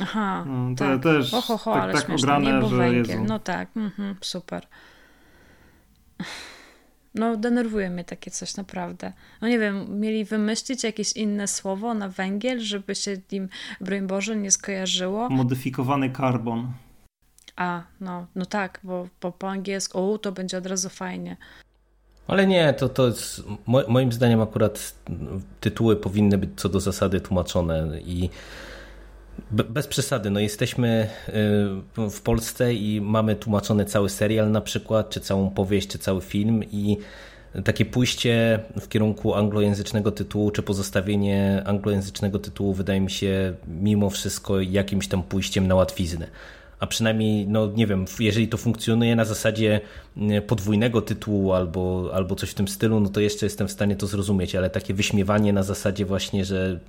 Aha, 0.00 0.44
no, 0.46 0.74
to 0.76 0.84
tak. 0.84 1.02
też 1.02 1.30
ho, 1.30 1.40
ho, 1.40 1.58
ho, 1.58 1.74
tak, 1.74 1.82
ale 1.82 1.92
tak 1.92 2.10
ograne, 2.10 2.68
że 2.68 2.76
węgiel. 2.76 3.06
Jezu. 3.06 3.24
No 3.24 3.38
tak, 3.38 3.68
mhm, 3.76 4.16
super. 4.20 4.66
No, 7.14 7.36
denerwuje 7.36 7.90
mnie 7.90 8.04
takie 8.04 8.30
coś 8.30 8.56
naprawdę. 8.56 9.12
No 9.40 9.48
nie 9.48 9.58
wiem, 9.58 10.00
mieli 10.00 10.24
wymyślić 10.24 10.84
jakieś 10.84 11.12
inne 11.12 11.48
słowo 11.48 11.94
na 11.94 12.08
węgiel, 12.08 12.60
żeby 12.60 12.94
się 12.94 13.16
nim, 13.32 13.48
broń 13.80 14.06
Boże, 14.06 14.36
nie 14.36 14.50
skojarzyło. 14.50 15.28
Modyfikowany 15.28 16.10
karbon. 16.10 16.72
A, 17.56 17.82
no, 18.00 18.26
no 18.34 18.46
tak, 18.46 18.80
bo, 18.84 19.08
bo 19.22 19.32
po 19.32 19.50
angielsku 19.50 20.12
o, 20.12 20.18
to 20.18 20.32
będzie 20.32 20.58
od 20.58 20.66
razu 20.66 20.88
fajnie. 20.88 21.36
Ale 22.28 22.46
nie, 22.46 22.72
to, 22.72 22.88
to 22.88 23.06
jest, 23.06 23.42
moim 23.88 24.12
zdaniem 24.12 24.40
akurat 24.40 24.94
tytuły 25.60 25.96
powinny 25.96 26.38
być 26.38 26.50
co 26.56 26.68
do 26.68 26.80
zasady 26.80 27.20
tłumaczone 27.20 28.00
i 28.00 28.30
bez 29.50 29.86
przesady, 29.86 30.30
no 30.30 30.40
jesteśmy 30.40 31.08
y, 31.98 32.10
w 32.10 32.20
Polsce 32.20 32.74
i 32.74 33.00
mamy 33.00 33.36
tłumaczony 33.36 33.84
cały 33.84 34.08
serial 34.08 34.50
na 34.50 34.60
przykład, 34.60 35.10
czy 35.10 35.20
całą 35.20 35.50
powieść, 35.50 35.88
czy 35.88 35.98
cały 35.98 36.20
film 36.20 36.64
i 36.64 36.96
takie 37.64 37.84
pójście 37.84 38.60
w 38.80 38.88
kierunku 38.88 39.34
anglojęzycznego 39.34 40.12
tytułu, 40.12 40.50
czy 40.50 40.62
pozostawienie 40.62 41.62
anglojęzycznego 41.66 42.38
tytułu 42.38 42.74
wydaje 42.74 43.00
mi 43.00 43.10
się 43.10 43.54
mimo 43.68 44.10
wszystko 44.10 44.60
jakimś 44.60 45.08
tam 45.08 45.22
pójściem 45.22 45.66
na 45.66 45.74
łatwiznę. 45.74 46.26
A 46.80 46.86
przynajmniej, 46.86 47.46
no 47.46 47.66
nie 47.76 47.86
wiem, 47.86 48.04
jeżeli 48.20 48.48
to 48.48 48.56
funkcjonuje 48.56 49.16
na 49.16 49.24
zasadzie 49.24 49.80
y, 50.16 50.42
podwójnego 50.42 51.02
tytułu 51.02 51.52
albo, 51.52 52.10
albo 52.14 52.34
coś 52.34 52.50
w 52.50 52.54
tym 52.54 52.68
stylu, 52.68 53.00
no 53.00 53.08
to 53.08 53.20
jeszcze 53.20 53.46
jestem 53.46 53.68
w 53.68 53.72
stanie 53.72 53.96
to 53.96 54.06
zrozumieć, 54.06 54.54
ale 54.54 54.70
takie 54.70 54.94
wyśmiewanie 54.94 55.52
na 55.52 55.62
zasadzie 55.62 56.06
właśnie, 56.06 56.44
że 56.44 56.80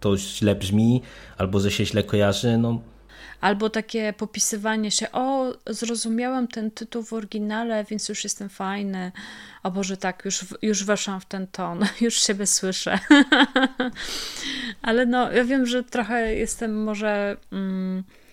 to 0.00 0.16
źle 0.16 0.54
brzmi, 0.54 1.02
albo 1.38 1.60
że 1.60 1.70
się 1.70 1.86
źle 1.86 2.02
kojarzy, 2.02 2.58
no 2.58 2.80
albo 3.40 3.70
takie 3.70 4.12
popisywanie 4.12 4.90
się, 4.90 5.12
o, 5.12 5.54
zrozumiałam 5.66 6.48
ten 6.48 6.70
tytuł 6.70 7.02
w 7.02 7.12
oryginale, 7.12 7.84
więc 7.84 8.08
już 8.08 8.24
jestem 8.24 8.48
fajny. 8.48 9.12
O 9.62 9.70
Boże, 9.70 9.96
tak, 9.96 10.22
już, 10.24 10.44
już 10.62 10.84
weszłam 10.84 11.20
w 11.20 11.26
ten 11.26 11.46
ton, 11.46 11.86
już 12.00 12.20
siebie 12.20 12.46
słyszę. 12.46 12.98
Ale 14.82 15.06
no, 15.06 15.32
ja 15.32 15.44
wiem, 15.44 15.66
że 15.66 15.84
trochę 15.84 16.34
jestem 16.34 16.82
może. 16.82 17.36
Mm, 17.52 18.04
E, 18.10 18.29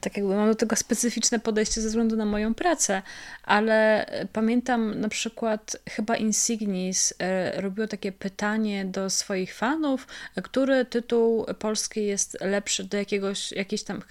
tak 0.00 0.16
jakby 0.16 0.34
mam 0.34 0.48
do 0.48 0.54
tego 0.54 0.76
specyficzne 0.76 1.38
podejście 1.38 1.80
ze 1.80 1.88
względu 1.88 2.16
na 2.16 2.24
moją 2.24 2.54
pracę, 2.54 3.02
ale 3.42 4.06
pamiętam 4.32 5.00
na 5.00 5.08
przykład 5.08 5.76
chyba 5.90 6.16
Insignis 6.16 7.14
e, 7.18 7.60
robiło 7.60 7.86
takie 7.86 8.12
pytanie 8.12 8.84
do 8.84 9.10
swoich 9.10 9.54
fanów, 9.54 10.06
który 10.42 10.84
tytuł 10.84 11.46
polski 11.58 12.06
jest 12.06 12.38
lepszy 12.40 12.84
do 12.84 12.96
jakiegoś, 12.96 13.52
jakiejś 13.52 13.82
tam 13.82 14.02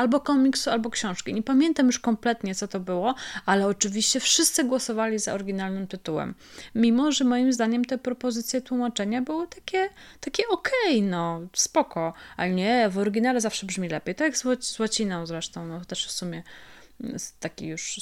albo 0.00 0.20
komiksu, 0.20 0.70
albo 0.70 0.90
książki. 0.90 1.34
Nie 1.34 1.42
pamiętam 1.42 1.86
już 1.86 1.98
kompletnie, 1.98 2.54
co 2.54 2.68
to 2.68 2.80
było, 2.80 3.14
ale 3.46 3.66
oczywiście 3.66 4.20
wszyscy 4.20 4.64
głosowali 4.64 5.18
za 5.18 5.34
oryginalnym 5.34 5.86
tytułem. 5.86 6.34
Mimo, 6.74 7.12
że 7.12 7.24
moim 7.24 7.52
zdaniem 7.52 7.84
te 7.84 7.98
propozycje 7.98 8.60
tłumaczenia 8.60 9.22
były 9.22 9.48
takie, 9.48 9.88
takie 10.20 10.48
okej, 10.48 10.98
okay, 10.98 11.02
no, 11.02 11.40
spoko. 11.52 12.12
Ale 12.36 12.50
nie, 12.50 12.88
w 12.88 12.98
oryginale 12.98 13.40
zawsze 13.40 13.66
brzmi 13.66 13.88
lepiej. 13.88 14.14
Tak 14.14 14.26
jak 14.26 14.62
z, 14.64 14.78
łaciną 14.78 15.26
zresztą, 15.26 15.66
no 15.66 15.84
też 15.84 16.06
w 16.06 16.12
sumie 16.12 16.42
takie 17.40 17.66
już 17.66 18.00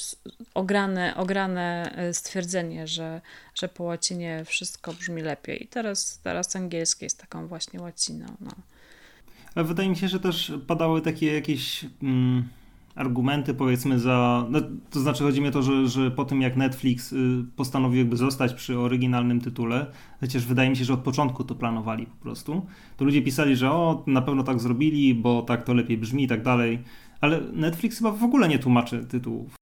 ograne, 0.53 1.15
ograne 1.15 1.91
e, 1.95 2.13
stwierdzenie, 2.13 2.87
że, 2.87 3.21
że 3.55 3.67
po 3.67 3.83
łacinie 3.83 4.43
wszystko 4.45 4.93
brzmi 4.93 5.21
lepiej. 5.21 5.63
I 5.63 5.67
teraz, 5.67 6.19
teraz 6.23 6.55
angielskie 6.55 7.05
jest 7.05 7.17
taką 7.17 7.47
właśnie 7.47 7.81
łaciną. 7.81 8.25
No. 8.39 8.51
Ale 9.55 9.65
wydaje 9.65 9.89
mi 9.89 9.95
się, 9.95 10.07
że 10.07 10.19
też 10.19 10.53
padały 10.67 11.01
takie 11.01 11.33
jakieś 11.33 11.85
mm, 12.03 12.43
argumenty, 12.95 13.53
powiedzmy, 13.53 13.99
za. 13.99 14.45
No, 14.49 14.59
to 14.89 14.99
znaczy, 14.99 15.23
chodzi 15.23 15.41
mi 15.41 15.47
o 15.47 15.51
to, 15.51 15.63
że, 15.63 15.87
że 15.87 16.11
po 16.11 16.25
tym 16.25 16.41
jak 16.41 16.57
Netflix 16.57 17.13
y, 17.13 17.45
postanowił 17.55 17.99
jakby 17.99 18.17
zostać 18.17 18.53
przy 18.53 18.79
oryginalnym 18.79 19.41
tytule, 19.41 19.85
chociaż 20.19 20.45
wydaje 20.45 20.69
mi 20.69 20.75
się, 20.75 20.85
że 20.85 20.93
od 20.93 20.99
początku 20.99 21.43
to 21.43 21.55
planowali 21.55 22.05
po 22.05 22.15
prostu, 22.15 22.65
to 22.97 23.05
ludzie 23.05 23.21
pisali, 23.21 23.55
że 23.55 23.71
o, 23.71 24.03
na 24.07 24.21
pewno 24.21 24.43
tak 24.43 24.59
zrobili, 24.59 25.15
bo 25.15 25.41
tak 25.41 25.63
to 25.63 25.73
lepiej 25.73 25.97
brzmi 25.97 26.23
i 26.23 26.27
tak 26.27 26.43
dalej. 26.43 26.79
Ale 27.21 27.41
Netflix 27.53 27.97
chyba 27.97 28.11
w 28.11 28.23
ogóle 28.23 28.47
nie 28.47 28.59
tłumaczy 28.59 29.05
tytułów. 29.05 29.58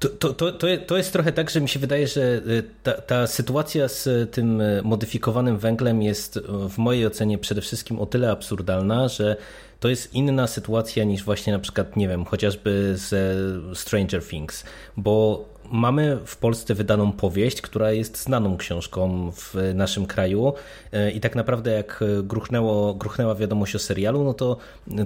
To, 0.00 0.08
to, 0.08 0.52
to, 0.52 0.66
to 0.86 0.96
jest 0.96 1.12
trochę 1.12 1.32
tak, 1.32 1.50
że 1.50 1.60
mi 1.60 1.68
się 1.68 1.80
wydaje, 1.80 2.06
że 2.06 2.20
y, 2.20 2.62
ta, 2.82 2.92
ta, 2.92 3.26
sytuacja 3.26 3.88
z 3.88 4.30
tym 4.30 4.60
y, 4.60 4.80
modyfikowanym 4.84 5.58
węglem 5.58 6.02
jest 6.02 6.36
y, 6.36 6.42
w 6.68 6.78
mojej 6.78 7.06
ocenie 7.06 7.38
przede 7.38 7.60
wszystkim 7.60 7.98
o 7.98 8.06
tyle 8.06 8.30
absurdalna, 8.30 9.08
że 9.08 9.36
to 9.80 9.88
jest 9.88 10.14
inna 10.14 10.46
sytuacja 10.46 11.04
niż 11.04 11.24
właśnie 11.24 11.52
na 11.52 11.58
przykład, 11.58 11.96
nie 11.96 12.08
wiem, 12.08 12.24
chociażby 12.24 12.92
ze 12.96 13.34
Stranger 13.74 14.24
Things, 14.24 14.64
bo 14.96 15.44
mamy 15.70 16.18
w 16.24 16.36
Polsce 16.36 16.74
wydaną 16.74 17.12
powieść, 17.12 17.60
która 17.60 17.92
jest 17.92 18.22
znaną 18.22 18.56
książką 18.56 19.30
w 19.32 19.54
naszym 19.74 20.06
kraju. 20.06 20.52
E, 20.92 21.10
i 21.10 21.20
tak 21.20 21.36
naprawdę 21.36 21.70
jak 21.70 22.04
gruchnęło, 22.22 22.94
gruchnęła 22.94 23.34
wiadomość 23.34 23.74
o 23.74 23.78
serialu, 23.78 24.24
no 24.24 24.34
to 24.34 24.56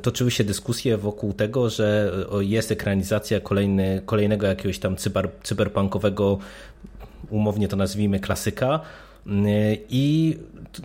toczyły 0.03 0.31
się 0.31 0.45
dyskusje 0.45 0.97
wokół 0.97 1.33
tego, 1.33 1.71
że 1.71 2.13
jest 2.41 2.73
ekranizacja 2.73 3.41
kolejny, 3.41 4.03
kolejnego 4.07 4.47
jakiegoś 4.47 4.79
tam 4.79 4.97
cyber, 4.97 5.29
cyberpunkowego, 5.43 6.39
umownie 7.31 7.69
to 7.69 7.77
nazwijmy 7.77 8.21
klasyka, 8.21 8.81
i 9.89 10.37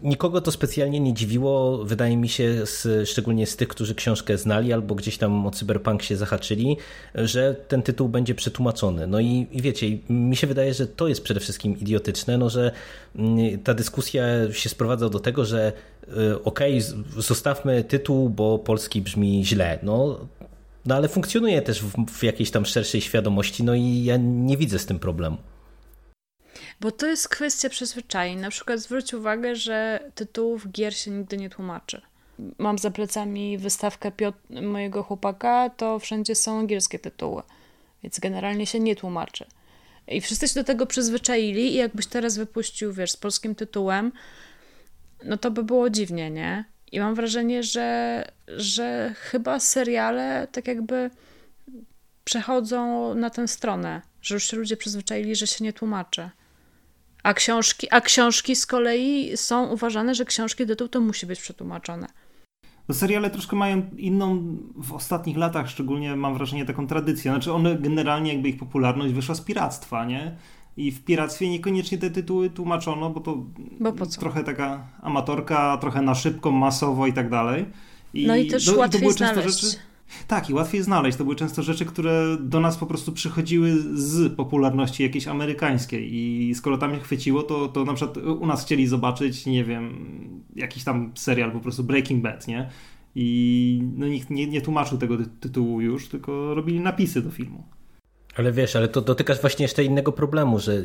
nikogo 0.03 0.41
to 0.41 0.51
specjalnie 0.51 0.99
nie 0.99 1.13
dziwiło, 1.13 1.85
wydaje 1.85 2.17
mi 2.17 2.29
się, 2.29 2.65
z, 2.65 3.09
szczególnie 3.09 3.47
z 3.47 3.55
tych, 3.55 3.67
którzy 3.67 3.95
książkę 3.95 4.37
znali 4.37 4.73
albo 4.73 4.95
gdzieś 4.95 5.17
tam 5.17 5.47
o 5.47 5.51
cyberpunk 5.51 6.03
się 6.03 6.17
zahaczyli, 6.17 6.77
że 7.15 7.55
ten 7.67 7.81
tytuł 7.81 8.09
będzie 8.09 8.35
przetłumaczony. 8.35 9.07
No 9.07 9.19
i, 9.19 9.47
i 9.51 9.61
wiecie, 9.61 9.85
mi 10.09 10.35
się 10.35 10.47
wydaje, 10.47 10.73
że 10.73 10.87
to 10.87 11.07
jest 11.07 11.23
przede 11.23 11.39
wszystkim 11.39 11.79
idiotyczne, 11.79 12.37
no, 12.37 12.49
że 12.49 12.71
mm, 13.15 13.59
ta 13.59 13.73
dyskusja 13.73 14.23
się 14.51 14.69
sprowadza 14.69 15.09
do 15.09 15.19
tego, 15.19 15.45
że 15.45 15.71
y, 16.03 16.43
okej, 16.43 16.77
okay, 16.77 17.21
zostawmy 17.21 17.83
tytuł, 17.83 18.29
bo 18.29 18.59
polski 18.59 19.01
brzmi 19.01 19.45
źle. 19.45 19.79
No, 19.83 20.19
no 20.85 20.95
ale 20.95 21.07
funkcjonuje 21.07 21.61
też 21.61 21.81
w, 21.81 22.05
w 22.05 22.23
jakiejś 22.23 22.51
tam 22.51 22.65
szerszej 22.65 23.01
świadomości, 23.01 23.63
no 23.63 23.75
i 23.75 24.03
ja 24.03 24.17
nie 24.17 24.57
widzę 24.57 24.79
z 24.79 24.85
tym 24.85 24.99
problemu. 24.99 25.37
Bo 26.79 26.91
to 26.91 27.07
jest 27.07 27.29
kwestia 27.29 27.69
przyzwyczajeń. 27.69 28.39
Na 28.39 28.49
przykład 28.49 28.79
zwróć 28.79 29.13
uwagę, 29.13 29.55
że 29.55 29.99
tytułów 30.15 30.71
gier 30.71 30.95
się 30.95 31.11
nigdy 31.11 31.37
nie 31.37 31.49
tłumaczy. 31.49 32.01
Mam 32.57 32.77
za 32.77 32.91
plecami 32.91 33.57
wystawkę 33.57 34.11
mojego 34.49 35.03
chłopaka, 35.03 35.69
to 35.69 35.99
wszędzie 35.99 36.35
są 36.35 36.59
angielskie 36.59 36.99
tytuły. 36.99 37.43
Więc 38.03 38.19
generalnie 38.19 38.65
się 38.65 38.79
nie 38.79 38.95
tłumaczy. 38.95 39.45
I 40.07 40.21
wszyscy 40.21 40.47
się 40.47 40.53
do 40.53 40.63
tego 40.63 40.85
przyzwyczaili 40.85 41.73
i 41.73 41.73
jakbyś 41.73 42.07
teraz 42.07 42.37
wypuścił, 42.37 42.93
wiesz, 42.93 43.11
z 43.11 43.17
polskim 43.17 43.55
tytułem, 43.55 44.11
no 45.23 45.37
to 45.37 45.51
by 45.51 45.63
było 45.63 45.89
dziwnie, 45.89 46.31
nie? 46.31 46.65
I 46.91 46.99
mam 46.99 47.15
wrażenie, 47.15 47.63
że, 47.63 48.25
że 48.47 49.13
chyba 49.17 49.59
seriale 49.59 50.47
tak 50.51 50.67
jakby 50.67 51.09
przechodzą 52.23 53.13
na 53.15 53.29
tę 53.29 53.47
stronę, 53.47 54.01
że 54.21 54.35
już 54.35 54.43
się 54.43 54.57
ludzie 54.57 54.77
przyzwyczaili, 54.77 55.35
że 55.35 55.47
się 55.47 55.63
nie 55.63 55.73
tłumaczy. 55.73 56.29
A 57.23 57.33
książki, 57.33 57.87
a 57.91 58.01
książki 58.01 58.55
z 58.55 58.65
kolei 58.65 59.37
są 59.37 59.67
uważane, 59.67 60.15
że 60.15 60.25
książki 60.25 60.65
tytuł 60.65 60.87
to 60.87 61.01
musi 61.01 61.25
być 61.25 61.41
przetłumaczone. 61.41 62.07
No 62.89 62.95
seriale 62.95 63.29
troszkę 63.29 63.55
mają 63.55 63.89
inną 63.97 64.57
w 64.75 64.93
ostatnich 64.93 65.37
latach, 65.37 65.69
szczególnie 65.69 66.15
mam 66.15 66.33
wrażenie 66.33 66.65
taką 66.65 66.87
tradycję. 66.87 67.31
Znaczy 67.31 67.53
one 67.53 67.75
generalnie 67.75 68.33
jakby 68.33 68.49
ich 68.49 68.57
popularność 68.57 69.13
wyszła 69.13 69.35
z 69.35 69.41
piractwa, 69.41 70.05
nie? 70.05 70.35
I 70.77 70.91
w 70.91 71.03
piractwie 71.03 71.49
niekoniecznie 71.49 71.97
te 71.97 72.09
tytuły 72.09 72.49
tłumaczono, 72.49 73.09
bo 73.09 73.19
to 73.19 73.37
bo 73.79 74.05
trochę 74.05 74.43
taka 74.43 74.87
amatorka, 75.01 75.77
trochę 75.77 76.01
na 76.01 76.15
szybko, 76.15 76.51
masowo 76.51 77.07
i 77.07 77.13
tak 77.13 77.29
dalej. 77.29 77.65
I 78.13 78.27
no 78.27 78.35
i 78.35 78.47
też 78.47 78.65
do, 78.65 78.77
łatwiej 78.77 79.01
to 79.01 79.05
były 79.05 79.13
znaleźć. 79.13 79.61
Rzeczy, 79.61 79.77
tak, 80.27 80.49
i 80.49 80.53
łatwiej 80.53 80.83
znaleźć. 80.83 81.17
To 81.17 81.23
były 81.23 81.35
często 81.35 81.63
rzeczy, 81.63 81.85
które 81.85 82.37
do 82.39 82.59
nas 82.59 82.77
po 82.77 82.85
prostu 82.85 83.11
przychodziły 83.11 83.71
z 83.93 84.35
popularności 84.35 85.03
jakiejś 85.03 85.27
amerykańskiej. 85.27 86.15
I 86.15 86.55
skoro 86.55 86.77
tam 86.77 86.93
je 86.93 86.99
chwyciło, 86.99 87.43
to, 87.43 87.67
to 87.67 87.85
na 87.85 87.93
przykład 87.93 88.17
u 88.17 88.45
nas 88.45 88.65
chcieli 88.65 88.87
zobaczyć, 88.87 89.45
nie 89.45 89.63
wiem, 89.63 89.93
jakiś 90.55 90.83
tam 90.83 91.11
serial, 91.15 91.51
po 91.51 91.59
prostu 91.59 91.83
Breaking 91.83 92.23
Bad, 92.23 92.47
nie? 92.47 92.69
I 93.15 93.81
no, 93.97 94.07
nikt 94.07 94.29
nie, 94.29 94.47
nie 94.47 94.61
tłumaczył 94.61 94.97
tego 94.97 95.17
tytułu 95.39 95.81
już, 95.81 96.07
tylko 96.07 96.53
robili 96.53 96.79
napisy 96.79 97.21
do 97.21 97.31
filmu. 97.31 97.63
Ale 98.35 98.51
wiesz, 98.51 98.75
ale 98.75 98.87
to 98.87 99.01
dotykasz 99.01 99.41
właśnie 99.41 99.63
jeszcze 99.63 99.83
innego 99.83 100.11
problemu, 100.11 100.59
że 100.59 100.83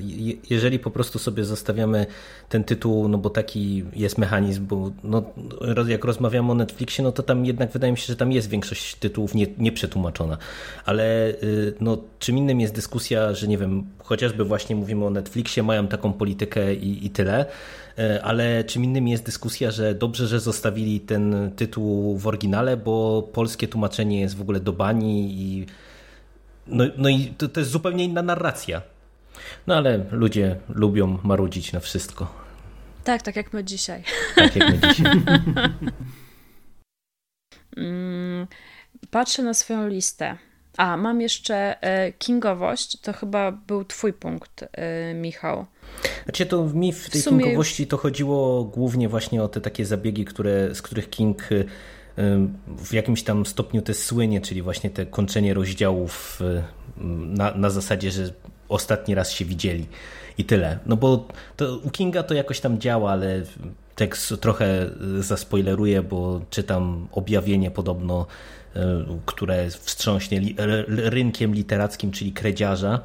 jeżeli 0.51 0.79
po 0.79 0.91
prostu 0.91 1.19
sobie 1.19 1.45
zostawiamy 1.45 2.07
ten 2.49 2.65
tytuł, 2.65 3.09
no 3.09 3.19
bo 3.19 3.31
taki 3.31 3.85
jest 3.97 4.19
mechanizm, 4.19 4.67
bo 4.67 4.91
no, 5.05 5.23
jak 5.89 6.05
rozmawiamy 6.05 6.53
o 6.53 6.55
Netflixie, 6.55 7.05
no 7.05 7.13
to 7.13 7.23
tam 7.23 7.47
jednak 7.47 7.71
wydaje 7.71 7.93
mi 7.93 7.99
się, 7.99 8.07
że 8.07 8.17
tam 8.17 8.33
jest 8.33 8.49
większość 8.49 8.95
tytułów 8.95 9.35
nie, 9.35 9.47
nieprzetłumaczona. 9.59 10.39
Ale 10.85 11.29
y, 11.29 11.75
no, 11.81 11.99
czym 12.19 12.39
innym 12.39 12.61
jest 12.61 12.75
dyskusja, 12.75 13.35
że 13.35 13.49
nie 13.49 13.59
wiem, 13.59 13.87
chociażby 13.99 14.45
właśnie 14.45 14.77
mówimy 14.77 15.05
o 15.05 15.11
Netflixie, 15.11 15.63
mają 15.63 15.89
taką 15.89 16.13
politykę 16.13 16.75
i, 16.75 17.07
i 17.07 17.11
tyle, 17.11 17.47
y, 17.99 18.23
ale 18.23 18.65
czym 18.65 18.85
innym 18.85 19.09
jest 19.09 19.25
dyskusja, 19.25 19.71
że 19.71 19.95
dobrze, 19.95 20.27
że 20.27 20.41
zostawili 20.41 21.01
ten 21.01 21.51
tytuł 21.57 22.19
w 22.19 22.27
oryginale, 22.27 22.77
bo 22.77 23.23
polskie 23.33 23.69
tłumaczenie 23.69 24.21
jest 24.21 24.37
w 24.37 24.41
ogóle 24.41 24.61
do 24.61 24.73
bani 24.73 25.35
i 25.35 25.67
no, 26.67 26.85
no 26.97 27.09
i 27.09 27.27
to, 27.39 27.49
to 27.49 27.61
jest 27.61 27.73
zupełnie 27.73 28.05
inna 28.05 28.23
narracja. 28.23 28.83
No 29.67 29.75
ale 29.77 30.05
ludzie 30.11 30.57
lubią 30.69 31.19
marudzić 31.23 31.73
na 31.73 31.81
wszystko. 31.81 32.45
Tak, 33.05 33.23
tak 33.23 33.37
jak 33.37 33.53
my 33.53 33.65
dzisiaj. 33.65 34.03
Tak 34.37 34.57
jak 34.57 34.71
my 34.71 34.89
dzisiaj. 34.89 35.13
Mm, 37.77 38.47
patrzę 39.11 39.43
na 39.43 39.55
swoją 39.55 39.89
listę. 39.89 40.37
A, 40.77 40.97
mam 40.97 41.21
jeszcze 41.21 41.83
e, 41.83 42.13
kingowość. 42.13 43.01
To 43.01 43.13
chyba 43.13 43.53
był 43.53 43.85
twój 43.85 44.13
punkt, 44.13 44.65
e, 44.73 45.15
Michał. 45.15 45.67
Znaczy 46.25 46.47
to 46.47 46.65
mi 46.65 46.93
w 46.93 47.11
tej 47.11 47.21
w 47.21 47.25
sumie... 47.25 47.45
kingowości 47.45 47.87
to 47.87 47.97
chodziło 47.97 48.65
głównie 48.65 49.09
właśnie 49.09 49.43
o 49.43 49.49
te 49.49 49.61
takie 49.61 49.87
zabiegi, 49.87 50.25
które, 50.25 50.75
z 50.75 50.83
których 50.83 51.11
King 51.11 51.49
w 52.67 52.93
jakimś 52.93 53.23
tam 53.23 53.47
stopniu 53.47 53.83
te 53.83 53.95
słynie, 53.95 54.41
czyli 54.41 54.63
właśnie 54.63 54.91
te 54.91 55.07
kończenie 55.07 55.55
rozdziałów 55.55 56.41
na, 57.27 57.55
na 57.55 57.71
zasadzie, 57.71 58.11
że 58.11 58.31
ostatni 58.69 59.15
raz 59.15 59.33
się 59.33 59.45
widzieli 59.45 59.87
i 60.39 60.45
tyle. 60.45 60.79
No 60.87 60.97
bo 60.97 61.29
to, 61.57 61.79
u 61.79 61.91
Kinga 61.91 62.23
to 62.23 62.35
jakoś 62.35 62.61
tam 62.61 62.81
działa, 62.81 63.13
ale 63.13 63.43
tekst 63.95 64.35
trochę 64.41 64.91
zaspoileruję, 65.19 66.03
bo 66.03 66.41
czytam 66.51 67.09
objawienie 67.13 67.71
podobno, 67.71 68.27
e, 68.77 69.05
które 69.27 69.71
wstrząśnie 69.71 70.41
rynkiem 70.89 71.55
literackim, 71.55 72.11
czyli 72.11 72.33
kredziarza 72.33 73.01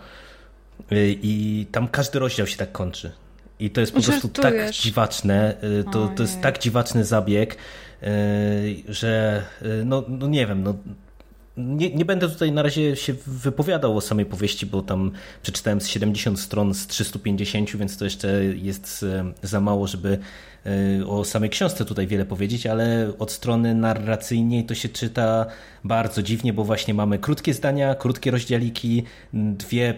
e, 0.91 0.95
i 1.09 1.65
tam 1.71 1.87
każdy 1.87 2.19
rozdział 2.19 2.47
się 2.47 2.57
tak 2.57 2.71
kończy. 2.71 3.11
I 3.59 3.69
to 3.69 3.81
jest 3.81 3.93
po 3.93 4.01
prostu 4.01 4.27
tak 4.27 4.71
dziwaczne, 4.71 5.57
to, 5.91 6.07
to 6.07 6.23
jest 6.23 6.41
tak 6.41 6.59
dziwaczny 6.59 7.05
zabieg, 7.05 7.57
że 8.87 9.43
yy, 9.61 9.85
no, 9.85 10.03
no 10.07 10.27
nie 10.27 10.47
wiem, 10.47 10.63
no 10.63 10.73
nie, 11.57 11.95
nie, 11.95 12.05
będę 12.05 12.29
tutaj 12.29 12.51
na 12.51 12.61
razie 12.61 12.95
się 12.95 13.13
wypowiadał 13.27 13.97
o 13.97 14.01
samej 14.01 14.25
powieści, 14.25 14.65
bo 14.65 14.81
tam 14.81 15.11
przeczytałem 15.41 15.81
z 15.81 15.87
70 15.87 16.39
stron 16.39 16.73
z 16.73 16.87
350, 16.87 17.77
więc 17.77 17.97
to 17.97 18.05
jeszcze 18.05 18.43
jest 18.43 19.01
yy, 19.01 19.33
za 19.41 19.61
mało, 19.61 19.87
żeby 19.87 20.19
o 21.07 21.25
samej 21.25 21.49
książce 21.49 21.85
tutaj 21.85 22.07
wiele 22.07 22.25
powiedzieć, 22.25 22.67
ale 22.67 23.13
od 23.19 23.31
strony 23.31 23.75
narracyjnej 23.75 24.65
to 24.65 24.75
się 24.75 24.89
czyta 24.89 25.45
bardzo 25.83 26.23
dziwnie, 26.23 26.53
bo 26.53 26.63
właśnie 26.63 26.93
mamy 26.93 27.19
krótkie 27.19 27.53
zdania, 27.53 27.95
krótkie 27.95 28.31
rozdziałiki, 28.31 29.03
dwie 29.33 29.93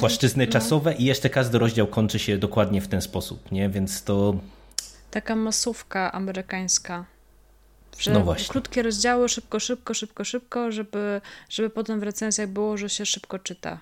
płaszczyzny 0.00 0.46
no. 0.46 0.52
czasowe 0.52 0.94
i 0.94 1.04
jeszcze 1.04 1.30
każdy 1.30 1.58
rozdział 1.58 1.86
kończy 1.86 2.18
się 2.18 2.38
dokładnie 2.38 2.80
w 2.80 2.88
ten 2.88 3.00
sposób, 3.00 3.52
nie? 3.52 3.68
Więc 3.68 4.02
to... 4.02 4.34
Taka 5.10 5.36
masówka 5.36 6.12
amerykańska. 6.12 7.13
Że 7.98 8.10
no 8.10 8.20
właśnie. 8.20 8.48
krótkie 8.48 8.82
rozdziały, 8.82 9.28
szybko, 9.28 9.60
szybko, 9.60 9.94
szybko, 9.94 10.24
szybko, 10.24 10.72
żeby, 10.72 11.20
żeby 11.48 11.70
potem 11.70 12.00
w 12.00 12.02
recenzjach 12.02 12.48
było, 12.48 12.76
że 12.76 12.88
się 12.88 13.06
szybko 13.06 13.38
czyta. 13.38 13.80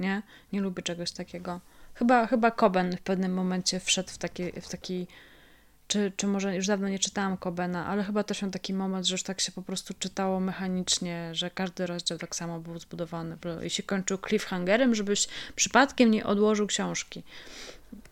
Nie? 0.00 0.22
Nie 0.52 0.60
lubię 0.60 0.82
czegoś 0.82 1.10
takiego. 1.10 1.60
Chyba, 1.94 2.26
chyba 2.26 2.50
Coben 2.50 2.96
w 2.96 3.00
pewnym 3.00 3.34
momencie 3.34 3.80
wszedł 3.80 4.10
w 4.10 4.18
taki, 4.18 4.60
w 4.60 4.68
taki 4.68 5.06
czy, 5.88 6.12
czy 6.16 6.26
może 6.26 6.56
już 6.56 6.66
dawno 6.66 6.88
nie 6.88 6.98
czytałam 6.98 7.36
Kobena, 7.36 7.86
ale 7.86 8.04
chyba 8.04 8.24
też 8.24 8.42
miał 8.42 8.50
taki 8.50 8.74
moment, 8.74 9.06
że 9.06 9.14
już 9.14 9.22
tak 9.22 9.40
się 9.40 9.52
po 9.52 9.62
prostu 9.62 9.94
czytało 9.98 10.40
mechanicznie, 10.40 11.30
że 11.32 11.50
każdy 11.50 11.86
rozdział 11.86 12.18
tak 12.18 12.36
samo 12.36 12.60
był 12.60 12.78
zbudowany 12.78 13.36
i 13.66 13.70
się 13.70 13.82
kończył 13.82 14.18
cliffhangerem, 14.28 14.94
żebyś 14.94 15.28
przypadkiem 15.56 16.10
nie 16.10 16.26
odłożył 16.26 16.66
książki. 16.66 17.22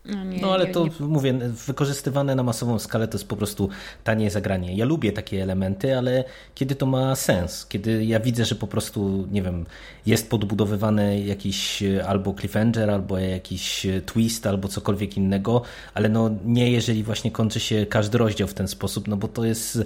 No, 0.05 0.23
nie, 0.23 0.41
no 0.41 0.53
ale 0.53 0.67
nie, 0.67 0.73
to 0.73 0.85
nie... 0.85 0.91
mówię, 0.99 1.33
wykorzystywane 1.67 2.35
na 2.35 2.43
masową 2.43 2.79
skalę 2.79 3.07
to 3.07 3.17
jest 3.17 3.27
po 3.27 3.35
prostu 3.35 3.69
tanie 4.03 4.31
zagranie. 4.31 4.75
Ja 4.75 4.85
lubię 4.85 5.11
takie 5.11 5.43
elementy, 5.43 5.97
ale 5.97 6.23
kiedy 6.55 6.75
to 6.75 6.85
ma 6.85 7.15
sens? 7.15 7.65
Kiedy 7.65 8.05
ja 8.05 8.19
widzę, 8.19 8.45
że 8.45 8.55
po 8.55 8.67
prostu, 8.67 9.27
nie 9.31 9.41
wiem, 9.41 9.65
jest 10.05 10.29
podbudowywany 10.29 11.21
jakiś 11.21 11.83
albo 12.07 12.33
cliffhanger, 12.33 12.89
albo 12.89 13.17
jakiś 13.17 13.87
twist, 14.05 14.47
albo 14.47 14.67
cokolwiek 14.67 15.17
innego, 15.17 15.61
ale 15.93 16.09
no 16.09 16.29
nie 16.45 16.71
jeżeli 16.71 17.03
właśnie 17.03 17.31
kończy 17.31 17.59
się 17.59 17.85
każdy 17.85 18.17
rozdział 18.17 18.47
w 18.47 18.53
ten 18.53 18.67
sposób, 18.67 19.07
no 19.07 19.17
bo 19.17 19.27
to 19.27 19.45
jest 19.45 19.85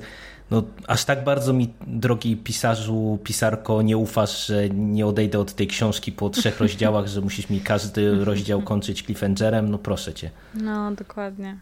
no, 0.52 0.64
aż 0.88 1.06
tak 1.06 1.24
bardzo 1.24 1.54
mi, 1.54 1.74
drogi 1.88 2.38
pisarzu, 2.38 3.20
pisarko, 3.24 3.82
nie 3.82 3.98
ufasz, 3.98 4.48
że 4.48 4.70
nie 4.70 5.06
odejdę 5.06 5.40
od 5.40 5.54
tej 5.54 5.68
książki 5.68 6.12
po 6.12 6.30
trzech 6.30 6.60
rozdziałach, 6.62 7.08
że 7.08 7.22
musisz 7.22 7.50
mi 7.50 7.62
każdy 7.62 8.26
rozdział 8.26 8.62
kończyć 8.62 9.04
cliffhangerem, 9.04 9.70
no 9.70 9.78
proszę 9.78 10.14
cię. 10.14 10.32
No, 10.54 10.92
dokładnie. 10.92 11.58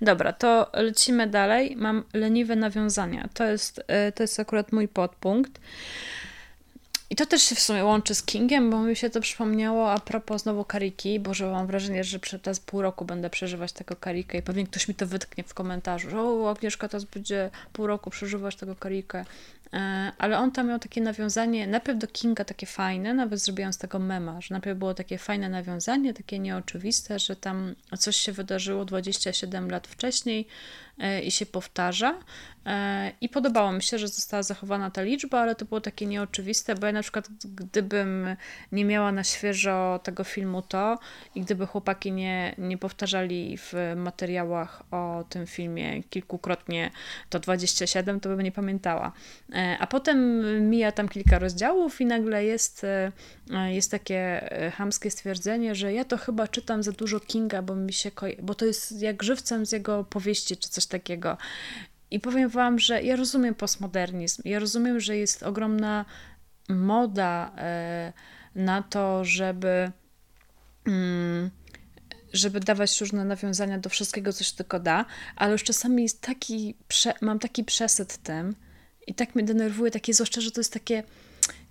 Dobra, 0.00 0.32
to 0.32 0.70
lecimy 0.74 1.26
dalej. 1.26 1.76
Mam 1.76 2.04
leniwe 2.14 2.56
nawiązania. 2.56 3.28
To 3.34 3.44
jest, 3.44 3.78
y, 4.08 4.12
to 4.12 4.22
jest 4.22 4.40
akurat 4.40 4.72
mój 4.72 4.88
podpunkt. 4.88 5.60
I 7.12 7.16
to 7.16 7.26
też 7.26 7.42
się 7.42 7.54
w 7.54 7.60
sumie 7.60 7.84
łączy 7.84 8.14
z 8.14 8.22
Kingiem, 8.22 8.70
bo 8.70 8.82
mi 8.82 8.96
się 8.96 9.10
to 9.10 9.20
przypomniało 9.20 9.92
a 9.92 10.00
propos 10.00 10.42
znowu 10.42 10.64
Kariki, 10.64 11.20
bo 11.20 11.34
że 11.34 11.50
mam 11.50 11.66
wrażenie, 11.66 12.04
że 12.04 12.18
przez 12.18 12.60
pół 12.60 12.82
roku 12.82 13.04
będę 13.04 13.30
przeżywać 13.30 13.72
tego 13.72 13.96
Karikę 13.96 14.38
i 14.38 14.42
pewnie 14.42 14.66
ktoś 14.66 14.88
mi 14.88 14.94
to 14.94 15.06
wytknie 15.06 15.44
w 15.44 15.54
komentarzu, 15.54 16.10
że 16.10 16.20
o, 16.20 16.50
Agnieszka 16.50 16.88
teraz 16.88 17.04
będzie 17.04 17.50
pół 17.72 17.86
roku 17.86 18.10
przeżywać 18.10 18.56
tego 18.56 18.76
Karikę. 18.76 19.24
E, 19.72 20.12
ale 20.18 20.38
on 20.38 20.52
tam 20.52 20.68
miał 20.68 20.78
takie 20.78 21.00
nawiązanie, 21.00 21.66
najpierw 21.66 21.98
do 21.98 22.06
Kinga 22.06 22.44
takie 22.44 22.66
fajne, 22.66 23.14
nawet 23.14 23.40
zrobiłam 23.40 23.72
z 23.72 23.78
tego 23.78 23.98
mema, 23.98 24.40
że 24.40 24.54
najpierw 24.54 24.78
było 24.78 24.94
takie 24.94 25.18
fajne 25.18 25.48
nawiązanie, 25.48 26.14
takie 26.14 26.38
nieoczywiste, 26.38 27.18
że 27.18 27.36
tam 27.36 27.74
coś 27.98 28.16
się 28.16 28.32
wydarzyło 28.32 28.84
27 28.84 29.70
lat 29.70 29.86
wcześniej 29.86 30.46
i 31.24 31.30
się 31.30 31.46
powtarza. 31.46 32.18
E, 32.66 33.12
I 33.20 33.28
podobało 33.28 33.72
mi 33.72 33.82
się, 33.82 33.98
że 33.98 34.08
została 34.08 34.42
zachowana 34.42 34.90
ta 34.90 35.02
liczba, 35.02 35.40
ale 35.40 35.54
to 35.54 35.64
było 35.64 35.80
takie 35.80 36.06
nieoczywiste, 36.06 36.74
bo 36.74 36.86
ja 36.86 36.92
na 36.92 37.02
przykład 37.02 37.28
gdybym 37.44 38.36
nie 38.72 38.84
miała 38.84 39.12
na 39.12 39.24
świeżo 39.24 40.00
tego 40.02 40.24
filmu 40.24 40.62
to 40.62 40.98
i 41.34 41.40
gdyby 41.40 41.66
chłopaki 41.66 42.12
nie, 42.12 42.54
nie 42.58 42.78
powtarzali 42.78 43.58
w 43.58 43.72
materiałach 43.96 44.82
o 44.90 45.24
tym 45.28 45.46
filmie 45.46 46.02
kilkukrotnie 46.02 46.90
to 47.30 47.40
27, 47.40 48.20
to 48.20 48.28
bym 48.28 48.40
nie 48.40 48.52
pamiętała. 48.52 49.12
E, 49.52 49.76
a 49.80 49.86
potem 49.86 50.42
mija 50.70 50.92
tam 50.92 51.08
kilka 51.08 51.38
rozdziałów 51.38 52.00
i 52.00 52.06
nagle 52.06 52.44
jest, 52.44 52.84
e, 52.84 53.12
jest 53.68 53.90
takie 53.90 54.48
hamskie 54.76 55.10
stwierdzenie, 55.10 55.74
że 55.74 55.92
ja 55.92 56.04
to 56.04 56.16
chyba 56.16 56.48
czytam 56.48 56.82
za 56.82 56.92
dużo 56.92 57.20
Kinga, 57.20 57.62
bo 57.62 57.74
mi 57.74 57.92
się 57.92 58.10
bo 58.42 58.54
to 58.54 58.64
jest 58.64 59.02
jak 59.02 59.22
żywcem 59.22 59.66
z 59.66 59.72
jego 59.72 60.04
powieści 60.04 60.56
czy 60.56 60.68
coś 60.68 60.81
takiego. 60.86 61.36
I 62.10 62.20
powiem 62.20 62.48
Wam, 62.48 62.78
że 62.78 63.02
ja 63.02 63.16
rozumiem 63.16 63.54
postmodernizm. 63.54 64.42
Ja 64.44 64.58
rozumiem, 64.58 65.00
że 65.00 65.16
jest 65.16 65.42
ogromna 65.42 66.04
moda 66.68 67.52
e, 67.56 68.12
na 68.54 68.82
to, 68.82 69.24
żeby, 69.24 69.92
mm, 70.86 71.50
żeby 72.32 72.60
dawać 72.60 73.00
różne 73.00 73.24
nawiązania 73.24 73.78
do 73.78 73.90
wszystkiego, 73.90 74.32
co 74.32 74.44
się 74.44 74.56
tylko 74.56 74.80
da, 74.80 75.04
ale 75.36 75.52
już 75.52 75.62
czasami 75.62 76.02
jest 76.02 76.20
taki, 76.20 76.74
mam 77.20 77.38
taki 77.38 77.64
przesyt 77.64 78.16
tym 78.16 78.54
i 79.06 79.14
tak 79.14 79.34
mnie 79.34 79.44
denerwuje, 79.44 79.90
takie 79.90 80.14
zwłaszcza, 80.14 80.40
że 80.40 80.50
to 80.50 80.60
jest 80.60 80.72
takie 80.72 81.02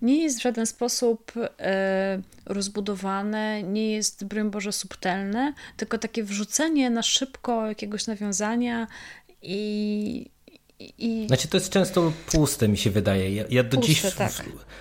nie 0.02 0.22
jest 0.22 0.38
w 0.38 0.42
żaden 0.42 0.66
sposób 0.66 1.32
e, 1.60 2.22
rozbudowane, 2.46 3.62
nie 3.62 3.92
jest, 3.92 4.24
broń 4.24 4.50
Boże, 4.50 4.72
subtelne, 4.72 5.52
tylko 5.76 5.98
takie 5.98 6.24
wrzucenie 6.24 6.90
na 6.90 7.02
szybko 7.02 7.66
jakiegoś 7.66 8.06
nawiązania 8.06 8.86
i, 9.42 10.30
i... 10.98 11.26
Znaczy 11.26 11.48
to 11.48 11.56
jest 11.56 11.70
często 11.70 12.12
puste, 12.32 12.68
mi 12.68 12.78
się 12.78 12.90
wydaje. 12.90 13.34
Ja, 13.34 13.44
ja 13.50 13.62
do, 13.62 13.76
puste, 13.76 13.92
dziś, 13.92 14.14
tak. 14.14 14.32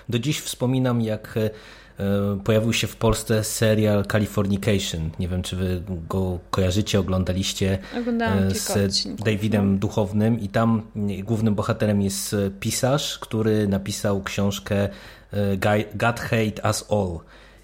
do 0.10 0.20
dziś 0.20 0.39
wspominam, 0.39 1.02
jak 1.02 1.38
e, 1.38 1.50
pojawił 2.43 2.74
się 2.74 2.88
w 2.88 2.95
Polsce 2.95 3.43
serial 3.43 4.06
Californication. 4.06 5.10
Nie 5.20 5.28
wiem, 5.28 5.41
czy 5.41 5.56
wy 5.56 5.84
go 6.10 6.39
kojarzycie, 6.52 6.99
oglądaliście 6.99 7.80
Oglądałam 7.99 8.52
z 8.52 9.08
Davidem 9.26 9.74
no. 9.74 9.80
Duchownym 9.80 10.39
i 10.39 10.49
tam 10.49 10.82
głównym 11.24 11.56
bohaterem 11.56 12.02
jest 12.02 12.36
pisarz, 12.60 13.20
który 13.20 13.68
napisał 13.68 14.24
książkę 14.24 14.89
e, 15.32 15.58
God 15.95 16.20
Hate 16.20 16.68
Us 16.68 16.86
All. 16.91 17.20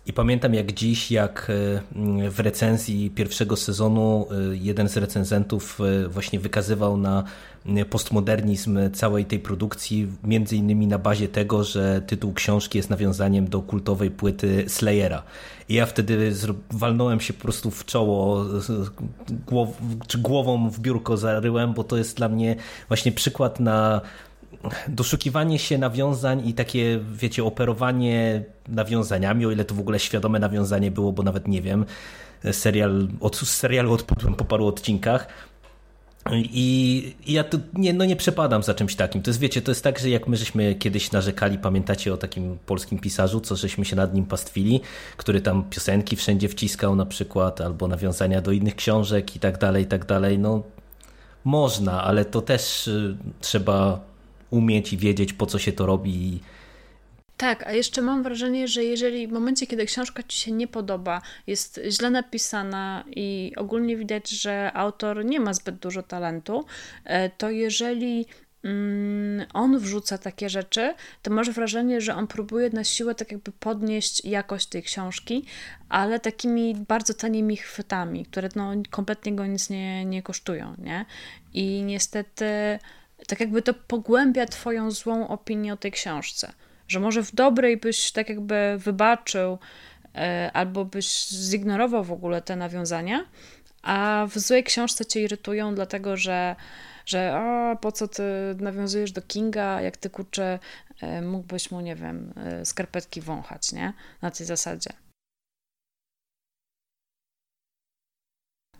I 0.07 0.13
pamiętam 0.13 0.53
jak 0.53 0.71
dziś, 0.71 1.11
jak 1.11 1.47
e, 1.49 2.29
w 2.29 2.39
recenzji 2.39 3.09
pierwszego 3.09 3.55
sezonu 3.55 4.27
jeden 4.51 4.89
z 4.89 4.97
recenzentów 4.97 5.79
właśnie 6.09 6.39
wykazywał 6.39 6.97
na 6.97 7.23
postmodernizm 7.89 8.79
całej 8.93 9.25
tej 9.25 9.39
produkcji, 9.39 10.07
między 10.23 10.55
innymi 10.55 10.87
na 10.87 10.99
bazie 10.99 11.27
tego, 11.27 11.63
że 11.63 12.01
tytuł 12.01 12.33
książki 12.33 12.77
jest 12.77 12.89
nawiązaniem 12.89 13.49
do 13.49 13.61
kultowej 13.61 14.11
płyty 14.11 14.65
Slayera. 14.67 15.23
I 15.69 15.73
ja 15.73 15.85
wtedy 15.85 16.33
walnąłem 16.71 17.19
się 17.19 17.33
po 17.33 17.41
prostu 17.41 17.71
w 17.71 17.85
czoło, 17.85 18.45
głow, 19.47 19.69
czy 20.07 20.17
głową 20.17 20.69
w 20.69 20.79
biurko 20.79 21.17
zaryłem, 21.17 21.73
bo 21.73 21.83
to 21.83 21.97
jest 21.97 22.17
dla 22.17 22.29
mnie 22.29 22.55
właśnie 22.87 23.11
przykład 23.11 23.59
na 23.59 24.01
doszukiwanie 24.87 25.59
się 25.59 25.77
nawiązań 25.77 26.47
i 26.47 26.53
takie, 26.53 26.99
wiecie, 27.13 27.43
operowanie 27.43 28.43
nawiązaniami, 28.67 29.45
o 29.45 29.51
ile 29.51 29.65
to 29.65 29.75
w 29.75 29.79
ogóle 29.79 29.99
świadome 29.99 30.39
nawiązanie 30.39 30.91
było, 30.91 31.11
bo 31.11 31.23
nawet 31.23 31.47
nie 31.47 31.61
wiem, 31.61 31.85
serial, 32.51 33.07
od, 33.19 33.35
serialu 33.35 33.93
odpadłem 33.93 34.35
po 34.35 34.45
paru 34.45 34.67
odcinkach, 34.67 35.27
i 36.33 37.15
ja 37.27 37.43
tu 37.43 37.59
nie, 37.73 37.93
no 37.93 38.05
nie 38.05 38.15
przepadam 38.15 38.63
za 38.63 38.73
czymś 38.73 38.95
takim. 38.95 39.21
To 39.21 39.29
jest, 39.29 39.39
wiecie, 39.39 39.61
to 39.61 39.71
jest 39.71 39.83
tak, 39.83 39.99
że 39.99 40.09
jak 40.09 40.27
my 40.27 40.37
żeśmy 40.37 40.75
kiedyś 40.75 41.11
narzekali, 41.11 41.57
pamiętacie 41.57 42.13
o 42.13 42.17
takim 42.17 42.57
polskim 42.65 42.99
pisarzu, 42.99 43.41
co 43.41 43.55
żeśmy 43.55 43.85
się 43.85 43.95
nad 43.95 44.13
nim 44.13 44.25
pastwili, 44.25 44.81
który 45.17 45.41
tam 45.41 45.63
piosenki 45.69 46.15
wszędzie 46.15 46.49
wciskał 46.49 46.95
na 46.95 47.05
przykład, 47.05 47.61
albo 47.61 47.87
nawiązania 47.87 48.41
do 48.41 48.51
innych 48.51 48.75
książek 48.75 49.35
i 49.35 49.39
tak 49.39 49.57
dalej, 49.57 49.83
i 49.83 49.87
tak 49.87 50.05
dalej. 50.05 50.39
No 50.39 50.63
można, 51.43 52.03
ale 52.03 52.25
to 52.25 52.41
też 52.41 52.87
y, 52.87 53.17
trzeba 53.41 54.06
umieć 54.49 54.93
i 54.93 54.97
wiedzieć, 54.97 55.33
po 55.33 55.45
co 55.45 55.59
się 55.59 55.71
to 55.71 55.85
robi 55.85 56.39
tak, 57.37 57.67
a 57.67 57.71
jeszcze 57.71 58.01
mam 58.01 58.23
wrażenie, 58.23 58.67
że 58.67 58.83
jeżeli 58.83 59.27
w 59.27 59.31
momencie, 59.31 59.67
kiedy 59.67 59.85
książka 59.85 60.23
ci 60.23 60.39
się 60.39 60.51
nie 60.51 60.67
podoba, 60.67 61.21
jest 61.47 61.79
źle 61.89 62.09
napisana 62.09 63.03
i 63.15 63.53
ogólnie 63.57 63.97
widać, 63.97 64.29
że 64.29 64.71
autor 64.73 65.25
nie 65.25 65.39
ma 65.39 65.53
zbyt 65.53 65.75
dużo 65.75 66.03
talentu, 66.03 66.65
e, 67.03 67.29
to 67.29 67.49
jeżeli 67.49 68.25
mm, 68.63 69.45
on 69.53 69.79
wrzuca 69.79 70.17
takie 70.17 70.49
rzeczy, 70.49 70.93
to 71.21 71.31
masz 71.31 71.49
wrażenie, 71.49 72.01
że 72.01 72.15
on 72.15 72.27
próbuje 72.27 72.69
na 72.69 72.83
siłę 72.83 73.15
tak 73.15 73.31
jakby 73.31 73.51
podnieść 73.51 74.25
jakość 74.25 74.67
tej 74.67 74.83
książki, 74.83 75.45
ale 75.89 76.19
takimi 76.19 76.75
bardzo 76.75 77.13
tanimi 77.13 77.57
chwytami, 77.57 78.25
które 78.25 78.49
no, 78.55 78.71
kompletnie 78.89 79.35
go 79.35 79.45
nic 79.45 79.69
nie, 79.69 80.05
nie 80.05 80.23
kosztują, 80.23 80.75
nie? 80.77 81.05
I 81.53 81.83
niestety 81.83 82.45
tak 83.27 83.39
jakby 83.39 83.61
to 83.61 83.73
pogłębia 83.73 84.45
twoją 84.45 84.91
złą 84.91 85.27
opinię 85.27 85.73
o 85.73 85.77
tej 85.77 85.91
książce 85.91 86.53
że 86.87 86.99
może 86.99 87.23
w 87.23 87.35
dobrej 87.35 87.77
byś 87.77 88.11
tak 88.11 88.29
jakby 88.29 88.75
wybaczył 88.77 89.57
e, 90.15 90.51
albo 90.53 90.85
byś 90.85 91.27
zignorował 91.27 92.03
w 92.03 92.11
ogóle 92.11 92.41
te 92.41 92.55
nawiązania, 92.55 93.25
a 93.81 94.27
w 94.29 94.39
złej 94.39 94.63
książce 94.63 95.05
cię 95.05 95.21
irytują, 95.21 95.75
dlatego 95.75 96.17
że, 96.17 96.55
że 97.05 97.41
po 97.81 97.91
co 97.91 98.07
ty 98.07 98.23
nawiązujesz 98.59 99.11
do 99.11 99.21
Kinga, 99.21 99.81
jak 99.81 99.97
ty 99.97 100.09
kurczę 100.09 100.59
e, 101.01 101.21
mógłbyś 101.21 101.71
mu, 101.71 101.81
nie 101.81 101.95
wiem, 101.95 102.33
e, 102.35 102.65
skarpetki 102.65 103.21
wąchać, 103.21 103.71
nie? 103.71 103.93
Na 104.21 104.31
tej 104.31 104.45
zasadzie. 104.45 104.89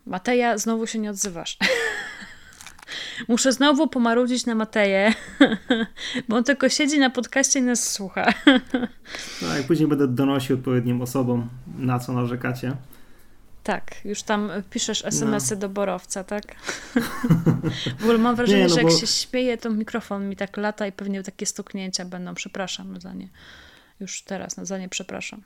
Mateja, 0.06 0.58
znowu 0.58 0.88
się 0.88 1.00
nie 1.00 1.10
odzywasz. 1.10 1.58
Muszę 3.28 3.54
znowu 3.54 3.88
pomarudzić 3.88 4.46
na 4.46 4.56
Mateję, 4.56 5.14
bo 6.30 6.36
on 6.36 6.44
tylko 6.44 6.70
siedzi 6.70 7.00
na 7.00 7.10
podcaście 7.10 7.60
i 7.60 7.62
nas 7.62 7.92
słucha. 7.92 8.34
No 9.42 9.58
i 9.58 9.64
później 9.64 9.88
będę 9.88 10.08
donosił 10.08 10.56
odpowiednim 10.56 11.02
osobom, 11.02 11.50
na 11.78 12.00
co 12.00 12.14
narzekacie. 12.14 12.76
Tak, 13.64 14.06
już 14.06 14.24
tam 14.24 14.52
piszesz 14.70 15.06
SMS-y 15.06 15.56
no. 15.56 15.62
do 15.62 15.70
Borowca, 15.70 16.24
tak? 16.24 16.56
W 18.00 18.04
ogóle 18.04 18.18
mam 18.18 18.36
wrażenie, 18.36 18.62
nie, 18.62 18.68
no 18.68 18.76
że 18.76 18.82
jak 18.82 18.92
bo... 18.92 18.98
się 18.98 19.08
śmieje, 19.08 19.58
to 19.58 19.70
mikrofon 19.70 20.30
mi 20.30 20.36
tak 20.36 20.58
lata 20.58 20.88
i 20.88 20.92
pewnie 20.92 21.24
takie 21.24 21.46
stuknięcia 21.46 22.06
będą. 22.06 22.34
Przepraszam 22.34 23.02
za 23.02 23.14
nie. 23.14 23.30
Już 24.00 24.22
teraz, 24.22 24.58
no 24.58 24.66
za 24.66 24.78
nie 24.78 24.90
przepraszam. 24.90 25.44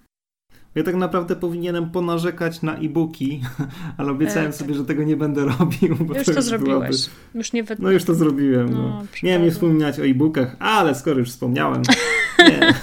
Ja 0.76 0.84
tak 0.84 0.95
naprawdę 0.95 1.36
powinienem 1.36 1.89
ponarzekać 1.89 2.61
na 2.61 2.76
e-booki, 2.76 3.41
ale 3.97 4.11
obiecałem 4.11 4.47
e, 4.47 4.51
tak. 4.51 4.55
sobie, 4.55 4.74
że 4.74 4.86
tego 4.86 5.03
nie 5.03 5.17
będę 5.17 5.45
robił. 5.59 5.95
Bo 5.95 6.13
już 6.13 6.26
to, 6.26 6.34
to 6.34 6.41
zrobiłeś. 6.41 6.80
Byłoby... 6.80 6.97
Już 7.36 7.53
nie 7.53 7.63
No 7.80 7.91
już 7.91 8.03
to 8.03 8.15
zrobiłem. 8.15 8.74
No, 8.74 8.82
no. 8.82 9.03
Nie 9.24 9.32
wiem, 9.32 9.43
nie 9.43 9.51
wspominać 9.51 9.99
o 9.99 10.05
e-bookach, 10.05 10.55
ale 10.59 10.95
skoro 10.95 11.19
już 11.19 11.30
wspomniałem. 11.30 11.82
Nie. 12.39 12.74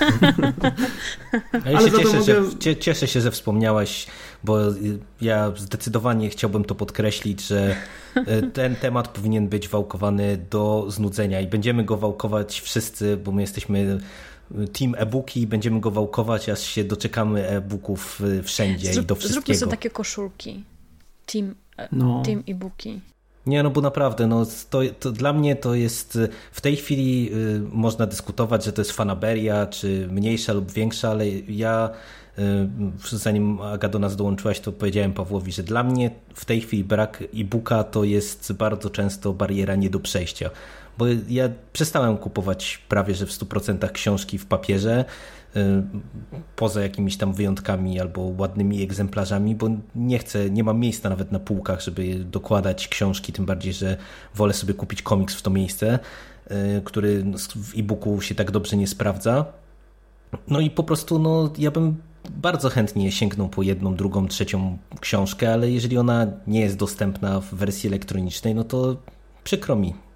Ja 1.72 1.80
się 1.80 1.90
cieszę, 1.90 2.18
mogę... 2.18 2.44
że, 2.60 2.76
cieszę 2.76 3.06
się, 3.06 3.20
że 3.20 3.30
wspomniałaś, 3.30 4.06
bo 4.44 4.58
ja 5.20 5.52
zdecydowanie 5.56 6.30
chciałbym 6.30 6.64
to 6.64 6.74
podkreślić, 6.74 7.46
że 7.46 7.76
e, 8.14 8.42
ten 8.42 8.76
temat 8.76 9.08
powinien 9.08 9.48
być 9.48 9.68
wałkowany 9.68 10.38
do 10.50 10.86
znudzenia 10.88 11.40
i 11.40 11.46
będziemy 11.46 11.84
go 11.84 11.96
wałkować 11.96 12.60
wszyscy, 12.60 13.16
bo 13.16 13.32
my 13.32 13.40
jesteśmy 13.40 14.00
team 14.72 14.94
e-booki, 14.98 15.46
będziemy 15.46 15.80
go 15.80 15.90
wałkować, 15.90 16.48
aż 16.48 16.60
się 16.60 16.84
doczekamy 16.84 17.48
e-booków 17.48 18.20
y, 18.20 18.42
wszędzie 18.42 18.92
Zrób, 18.92 19.04
i 19.04 19.06
do 19.06 19.14
wszystkiego. 19.14 19.42
Zróbmy 19.42 19.54
sobie 19.54 19.70
takie 19.70 19.90
koszulki. 19.90 20.64
Team, 21.26 21.54
e, 21.76 21.88
no. 21.92 22.22
team 22.22 22.42
e-booki. 22.46 23.00
Nie, 23.46 23.62
no 23.62 23.70
bo 23.70 23.80
naprawdę, 23.80 24.26
no 24.26 24.46
to, 24.70 24.80
to, 25.00 25.12
dla 25.12 25.32
mnie 25.32 25.56
to 25.56 25.74
jest, 25.74 26.16
y, 26.16 26.28
w 26.52 26.60
tej 26.60 26.76
chwili 26.76 27.30
y, 27.32 27.60
można 27.72 28.06
dyskutować, 28.06 28.64
że 28.64 28.72
to 28.72 28.80
jest 28.80 28.92
fanaberia, 28.92 29.66
czy 29.66 30.08
mniejsza 30.10 30.52
lub 30.52 30.72
większa, 30.72 31.10
ale 31.10 31.28
ja 31.48 31.90
y, 32.38 33.18
zanim 33.18 33.60
Aga 33.60 33.88
do 33.88 33.98
nas 33.98 34.16
dołączyłaś, 34.16 34.60
to 34.60 34.72
powiedziałem 34.72 35.12
Pawłowi, 35.12 35.52
że 35.52 35.62
dla 35.62 35.82
mnie 35.82 36.10
w 36.34 36.44
tej 36.44 36.60
chwili 36.60 36.84
brak 36.84 37.24
e-booka 37.34 37.84
to 37.84 38.04
jest 38.04 38.52
bardzo 38.52 38.90
często 38.90 39.32
bariera 39.32 39.76
nie 39.76 39.90
do 39.90 40.00
przejścia 40.00 40.50
bo 40.98 41.06
ja 41.28 41.48
przestałem 41.72 42.16
kupować 42.16 42.78
prawie 42.88 43.14
że 43.14 43.26
w 43.26 43.30
100% 43.30 43.92
książki 43.92 44.38
w 44.38 44.46
papierze, 44.46 45.04
y, 45.56 45.60
poza 46.56 46.82
jakimiś 46.82 47.16
tam 47.16 47.32
wyjątkami 47.32 48.00
albo 48.00 48.32
ładnymi 48.38 48.82
egzemplarzami, 48.82 49.54
bo 49.54 49.68
nie 49.94 50.18
chcę, 50.18 50.50
nie 50.50 50.64
mam 50.64 50.80
miejsca 50.80 51.10
nawet 51.10 51.32
na 51.32 51.38
półkach, 51.38 51.80
żeby 51.80 52.14
dokładać 52.14 52.88
książki, 52.88 53.32
tym 53.32 53.46
bardziej, 53.46 53.72
że 53.72 53.96
wolę 54.34 54.54
sobie 54.54 54.74
kupić 54.74 55.02
komiks 55.02 55.34
w 55.34 55.42
to 55.42 55.50
miejsce, 55.50 55.98
y, 56.50 56.82
który 56.84 57.24
w 57.56 57.78
e-booku 57.78 58.20
się 58.20 58.34
tak 58.34 58.50
dobrze 58.50 58.76
nie 58.76 58.86
sprawdza. 58.86 59.44
No 60.48 60.60
i 60.60 60.70
po 60.70 60.84
prostu 60.84 61.18
no, 61.18 61.52
ja 61.58 61.70
bym 61.70 61.96
bardzo 62.30 62.68
chętnie 62.68 63.12
sięgnął 63.12 63.48
po 63.48 63.62
jedną, 63.62 63.94
drugą, 63.94 64.28
trzecią 64.28 64.78
książkę, 65.00 65.52
ale 65.52 65.70
jeżeli 65.70 65.98
ona 65.98 66.26
nie 66.46 66.60
jest 66.60 66.76
dostępna 66.76 67.40
w 67.40 67.54
wersji 67.54 67.88
elektronicznej, 67.88 68.54
no 68.54 68.64
to 68.64 68.96
przykro 69.44 69.76
mi. 69.76 70.07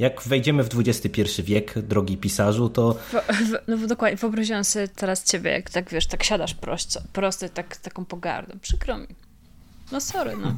Jak 0.00 0.22
wejdziemy 0.22 0.64
w 0.64 0.68
XXI 0.78 1.42
wiek, 1.42 1.78
drogi 1.78 2.16
pisarzu, 2.16 2.68
to... 2.68 2.94
W, 2.94 3.12
w, 3.12 3.58
no 3.68 3.86
dokładnie, 3.86 4.16
wyobraziłam 4.16 4.64
sobie 4.64 4.88
teraz 4.88 5.24
ciebie, 5.24 5.50
jak 5.50 5.70
tak 5.70 5.90
wiesz, 5.90 6.06
tak 6.06 6.24
siadasz 6.24 6.54
prosto, 6.54 7.00
prosty, 7.12 7.48
tak, 7.48 7.76
taką 7.76 8.04
pogardą. 8.04 8.58
Przykro 8.58 8.98
mi. 8.98 9.06
No 9.92 10.00
sorry, 10.00 10.36
no. 10.36 10.56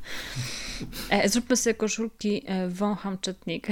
e, 1.10 1.28
zróbmy 1.28 1.56
sobie 1.56 1.74
koszulki 1.74 2.42
e, 2.46 2.68
wącham 2.68 3.18
czytnik. 3.18 3.68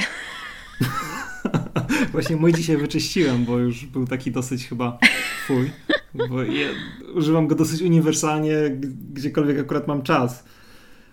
Właśnie 2.13 2.37
mój 2.37 2.53
dzisiaj 2.53 2.77
wyczyściłem, 2.77 3.45
bo 3.45 3.59
już 3.59 3.87
był 3.87 4.07
taki 4.07 4.31
dosyć 4.31 4.69
chyba 4.69 4.99
fuj. 5.47 5.71
Bo 6.15 6.43
ja 6.43 6.69
używam 7.15 7.47
go 7.47 7.55
dosyć 7.55 7.83
uniwersalnie, 7.83 8.55
gdziekolwiek 9.13 9.59
akurat 9.59 9.89
mam 9.89 10.03
czas. 10.03 10.45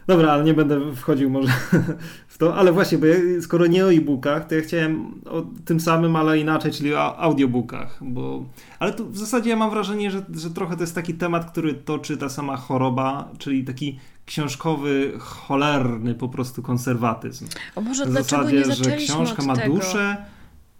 Dobra, 0.09 0.31
ale 0.31 0.43
nie 0.43 0.53
będę 0.53 0.95
wchodził 0.95 1.29
może 1.29 1.53
w 2.27 2.37
to, 2.37 2.55
ale 2.55 2.71
właśnie, 2.71 2.97
bo 2.97 3.05
ja, 3.05 3.15
skoro 3.41 3.67
nie 3.67 3.85
o 3.85 3.93
e-bookach, 3.93 4.47
to 4.47 4.55
ja 4.55 4.61
chciałem 4.61 5.21
o 5.25 5.41
tym 5.65 5.79
samym, 5.79 6.15
ale 6.15 6.39
inaczej, 6.39 6.71
czyli 6.71 6.93
o 6.93 7.17
audiobookach, 7.19 7.97
bo... 8.01 8.45
Ale 8.79 8.93
tu 8.93 9.09
w 9.09 9.17
zasadzie 9.17 9.49
ja 9.49 9.55
mam 9.55 9.69
wrażenie, 9.69 10.11
że, 10.11 10.25
że 10.35 10.49
trochę 10.49 10.75
to 10.75 10.83
jest 10.83 10.95
taki 10.95 11.13
temat, 11.13 11.51
który 11.51 11.73
toczy 11.73 12.17
ta 12.17 12.29
sama 12.29 12.57
choroba, 12.57 13.29
czyli 13.37 13.63
taki 13.63 13.99
książkowy, 14.25 15.13
cholerny 15.19 16.15
po 16.15 16.29
prostu 16.29 16.61
konserwatyzm. 16.61 17.47
O 17.75 17.81
Boże, 17.81 18.05
w 18.05 18.09
dlaczego 18.09 18.43
zasadzie, 18.43 18.57
nie 18.57 18.65
zaczęliśmy 18.65 19.15
że 19.15 19.23
książka 19.23 19.43
ma 19.43 19.55
tego? 19.55 19.75
duszę... 19.75 20.17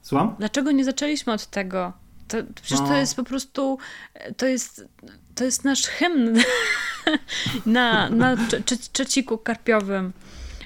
Słucham? 0.01 0.35
Dlaczego 0.39 0.71
nie 0.71 0.85
zaczęliśmy 0.85 1.33
od 1.33 1.45
tego? 1.45 1.93
To, 2.27 2.37
przecież 2.61 2.79
no. 2.79 2.87
to 2.87 2.95
jest 2.95 3.15
po 3.15 3.23
prostu, 3.23 3.77
to 4.37 4.45
jest, 4.45 4.87
to 5.39 5.45
jest 5.45 5.65
nasz 5.65 5.81
hymn 5.81 6.39
na, 7.65 8.09
na 8.09 8.37
trzeciku 8.93 9.37
karpiowym. 9.37 10.13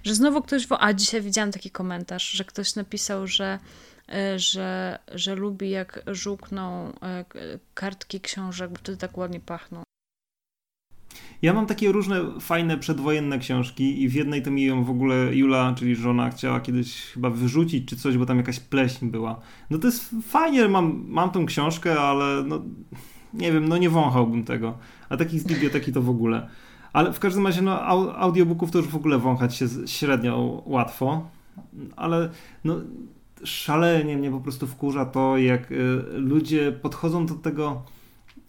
Że 0.03 0.15
znowu 0.15 0.41
ktoś, 0.41 0.67
a 0.80 0.93
dzisiaj 0.93 1.21
widziałam 1.21 1.51
taki 1.51 1.71
komentarz, 1.71 2.32
że 2.32 2.43
ktoś 2.45 2.76
napisał, 2.76 3.28
że 3.28 3.59
e, 4.09 4.39
że, 4.39 4.99
że 5.15 5.36
lubi 5.36 5.69
jak 5.69 6.03
żółkną 6.07 6.93
e, 7.01 7.26
kartki 7.74 8.21
książek, 8.21 8.69
bo 8.69 8.76
wtedy 8.76 8.97
tak 8.97 9.17
ładnie 9.17 9.39
pachną. 9.39 9.84
Ja 11.41 11.53
mam 11.53 11.65
takie 11.65 11.91
różne 11.91 12.39
fajne 12.39 12.78
przedwojenne 12.78 13.39
książki 13.39 14.01
i 14.01 14.09
w 14.09 14.13
jednej 14.13 14.43
to 14.43 14.51
mi 14.51 14.65
ją 14.65 14.84
w 14.84 14.89
ogóle 14.89 15.36
Jula, 15.36 15.76
czyli 15.78 15.95
żona, 15.95 16.30
chciała 16.30 16.59
kiedyś 16.59 17.01
chyba 17.01 17.30
wyrzucić 17.30 17.89
czy 17.89 17.95
coś, 17.97 18.17
bo 18.17 18.26
tam 18.26 18.38
jakaś 18.38 18.59
pleśń 18.59 19.05
była. 19.05 19.41
No 19.69 19.78
to 19.78 19.88
jest 19.88 20.15
fajnie, 20.28 20.67
mam, 20.67 21.05
mam 21.07 21.32
tą 21.32 21.45
książkę, 21.45 21.99
ale 21.99 22.43
no 22.43 22.61
nie 23.34 23.51
wiem, 23.51 23.69
no 23.69 23.77
nie 23.77 23.89
wąchałbym 23.89 24.43
tego. 24.43 24.77
A 25.09 25.17
takich 25.17 25.41
z 25.41 25.43
biblioteki 25.43 25.93
to 25.93 26.01
w 26.01 26.09
ogóle. 26.09 26.47
Ale 26.93 27.13
w 27.13 27.19
każdym 27.19 27.47
razie 27.47 27.61
no, 27.61 27.81
audiobooków 28.17 28.71
to 28.71 28.77
już 28.77 28.88
w 28.88 28.95
ogóle 28.95 29.17
wąchać 29.17 29.55
się 29.55 29.65
średnio 29.86 30.63
łatwo. 30.65 31.29
Ale 31.95 32.29
no, 32.63 32.75
szalenie 33.43 34.17
mnie 34.17 34.31
po 34.31 34.39
prostu 34.39 34.67
wkurza 34.67 35.05
to, 35.05 35.38
jak 35.38 35.71
y, 35.71 36.03
ludzie 36.13 36.71
podchodzą 36.71 37.25
do 37.25 37.34
tego 37.34 37.84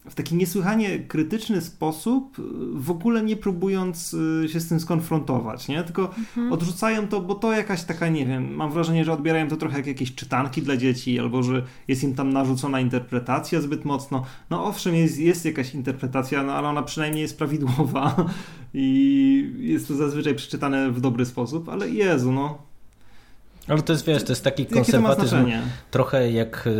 w 0.09 0.15
taki 0.15 0.35
niesłychanie 0.35 0.99
krytyczny 0.99 1.61
sposób, 1.61 2.37
w 2.75 2.91
ogóle 2.91 3.23
nie 3.23 3.37
próbując 3.37 4.15
y, 4.15 4.49
się 4.49 4.61
z 4.61 4.69
tym 4.69 4.81
skonfrontować, 4.81 5.69
nie? 5.69 5.85
Tylko 5.85 6.03
mhm. 6.03 6.53
odrzucają 6.53 7.09
to, 7.09 7.21
bo 7.21 7.35
to 7.35 7.53
jakaś 7.53 7.85
taka, 7.85 8.09
nie 8.09 8.27
wiem, 8.27 8.55
mam 8.55 8.73
wrażenie, 8.73 9.05
że 9.05 9.13
odbierają 9.13 9.49
to 9.49 9.57
trochę 9.57 9.77
jak 9.77 9.87
jakieś 9.87 10.15
czytanki 10.15 10.63
dla 10.63 10.77
dzieci, 10.77 11.21
albo 11.21 11.43
że 11.43 11.63
jest 11.89 12.05
im 12.05 12.15
tam 12.15 12.33
narzucona 12.33 12.81
interpretacja 12.81 13.61
zbyt 13.61 13.85
mocno. 13.85 14.25
No 14.51 14.65
owszem, 14.65 14.95
jest, 14.95 15.19
jest 15.19 15.45
jakaś 15.45 15.75
interpretacja, 15.75 16.43
no 16.43 16.53
ale 16.53 16.69
ona 16.69 16.83
przynajmniej 16.83 17.23
jest 17.23 17.39
prawidłowa 17.39 18.17
i 18.75 19.55
jest 19.59 19.89
to 19.89 19.95
zazwyczaj 19.95 20.35
przeczytane 20.35 20.91
w 20.91 21.01
dobry 21.01 21.27
sposób, 21.27 21.69
ale 21.69 21.91
Jezu, 21.91 22.33
no 22.33 22.74
ale 23.69 23.83
to 23.83 23.93
jest, 23.93 24.07
wiesz, 24.07 24.25
to 24.25 24.33
jest 24.33 24.45
taki 24.45 24.67
konserwatyzm 24.67 25.47
trochę 25.91 26.31
jak 26.31 26.67
y, 26.67 26.71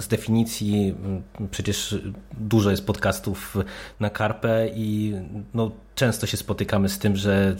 z 0.00 0.08
definicji, 0.08 0.94
y, 1.40 1.48
przecież 1.48 1.98
dużo 2.40 2.70
jest 2.70 2.86
podcastów 2.86 3.56
na 4.00 4.10
karpę 4.10 4.68
i 4.74 5.14
no, 5.54 5.70
często 5.94 6.26
się 6.26 6.36
spotykamy 6.36 6.88
z 6.88 6.98
tym, 6.98 7.16
że 7.16 7.56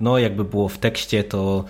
no, 0.00 0.18
jakby 0.18 0.44
było 0.44 0.68
w 0.68 0.78
tekście, 0.78 1.24
to 1.24 1.64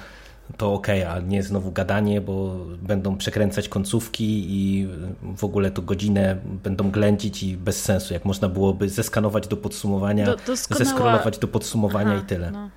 to 0.57 0.73
ok, 0.73 0.87
a 1.09 1.21
nie 1.21 1.43
znowu 1.43 1.73
gadanie, 1.73 2.21
bo 2.21 2.57
będą 2.83 3.17
przekręcać 3.17 3.69
końcówki 3.69 4.47
i 4.49 4.89
w 5.37 5.45
ogóle 5.45 5.71
to 5.71 5.83
godzinę 5.83 6.37
będą 6.65 6.91
ględzić 6.91 7.43
i 7.43 7.57
bez 7.57 7.83
sensu, 7.83 8.15
jak 8.15 8.25
można 8.25 8.49
byłoby 8.49 8.89
zeskanować 8.89 9.49
do 9.49 9.57
podsumowania, 9.57 10.27
do, 10.27 10.37
doskonała... 10.47 10.85
zeskrolować 10.85 11.39
do 11.39 11.49
podsumowania 11.49 12.13
Aha, 12.13 12.23
i 12.25 12.27
tyle. 12.27 12.51
No. 12.51 12.71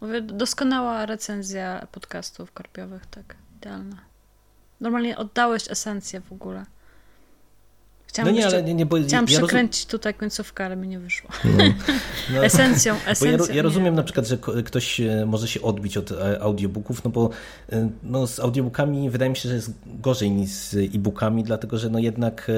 Mówię, 0.00 0.22
doskonała 0.22 1.06
recenzja 1.06 1.86
podcastów 1.92 2.52
karpiowych, 2.52 3.06
tak, 3.06 3.36
idealna. 3.56 3.96
Normalnie 4.80 5.16
oddałeś 5.16 5.70
esencję 5.70 6.20
w 6.20 6.32
ogóle. 6.32 6.64
Chciałam, 8.14 8.34
no 8.34 8.38
nie, 8.38 8.46
ale 8.46 8.62
nie, 8.62 8.74
nie, 8.74 8.86
bo 8.86 8.96
chciałam 9.02 9.26
ja 9.28 9.38
przekręcić 9.38 9.84
rozum... 9.84 9.90
tutaj 9.90 10.14
końcówkę, 10.14 10.64
ale 10.64 10.76
mi 10.76 10.88
nie 10.88 10.98
wyszło. 10.98 11.30
No, 11.44 11.64
no, 12.34 12.44
esencją, 12.44 12.94
esencją. 13.06 13.46
Ja, 13.48 13.54
ja, 13.54 13.62
rozumiem 13.62 13.94
na 13.94 14.02
przykład, 14.02 14.26
że 14.26 14.38
ktoś 14.64 15.00
e, 15.00 15.26
może 15.26 15.48
się 15.48 15.62
odbić 15.62 15.96
od 15.96 16.12
e, 16.12 16.42
audiobooków, 16.42 17.04
no 17.04 17.10
bo 17.10 17.30
e, 17.72 17.88
no, 18.02 18.26
z 18.26 18.40
audiobookami 18.40 19.10
wydaje 19.10 19.30
mi 19.30 19.36
się, 19.36 19.48
że 19.48 19.54
jest 19.54 19.72
gorzej 19.86 20.30
niż 20.30 20.50
z 20.50 20.74
e-bookami, 20.74 21.44
dlatego 21.44 21.78
że 21.78 21.90
no 21.90 21.98
jednak 21.98 22.50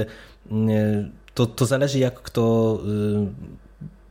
to, 1.35 1.47
to 1.47 1.67
zależy 1.67 1.99
jak 1.99 2.23
kto 2.23 2.79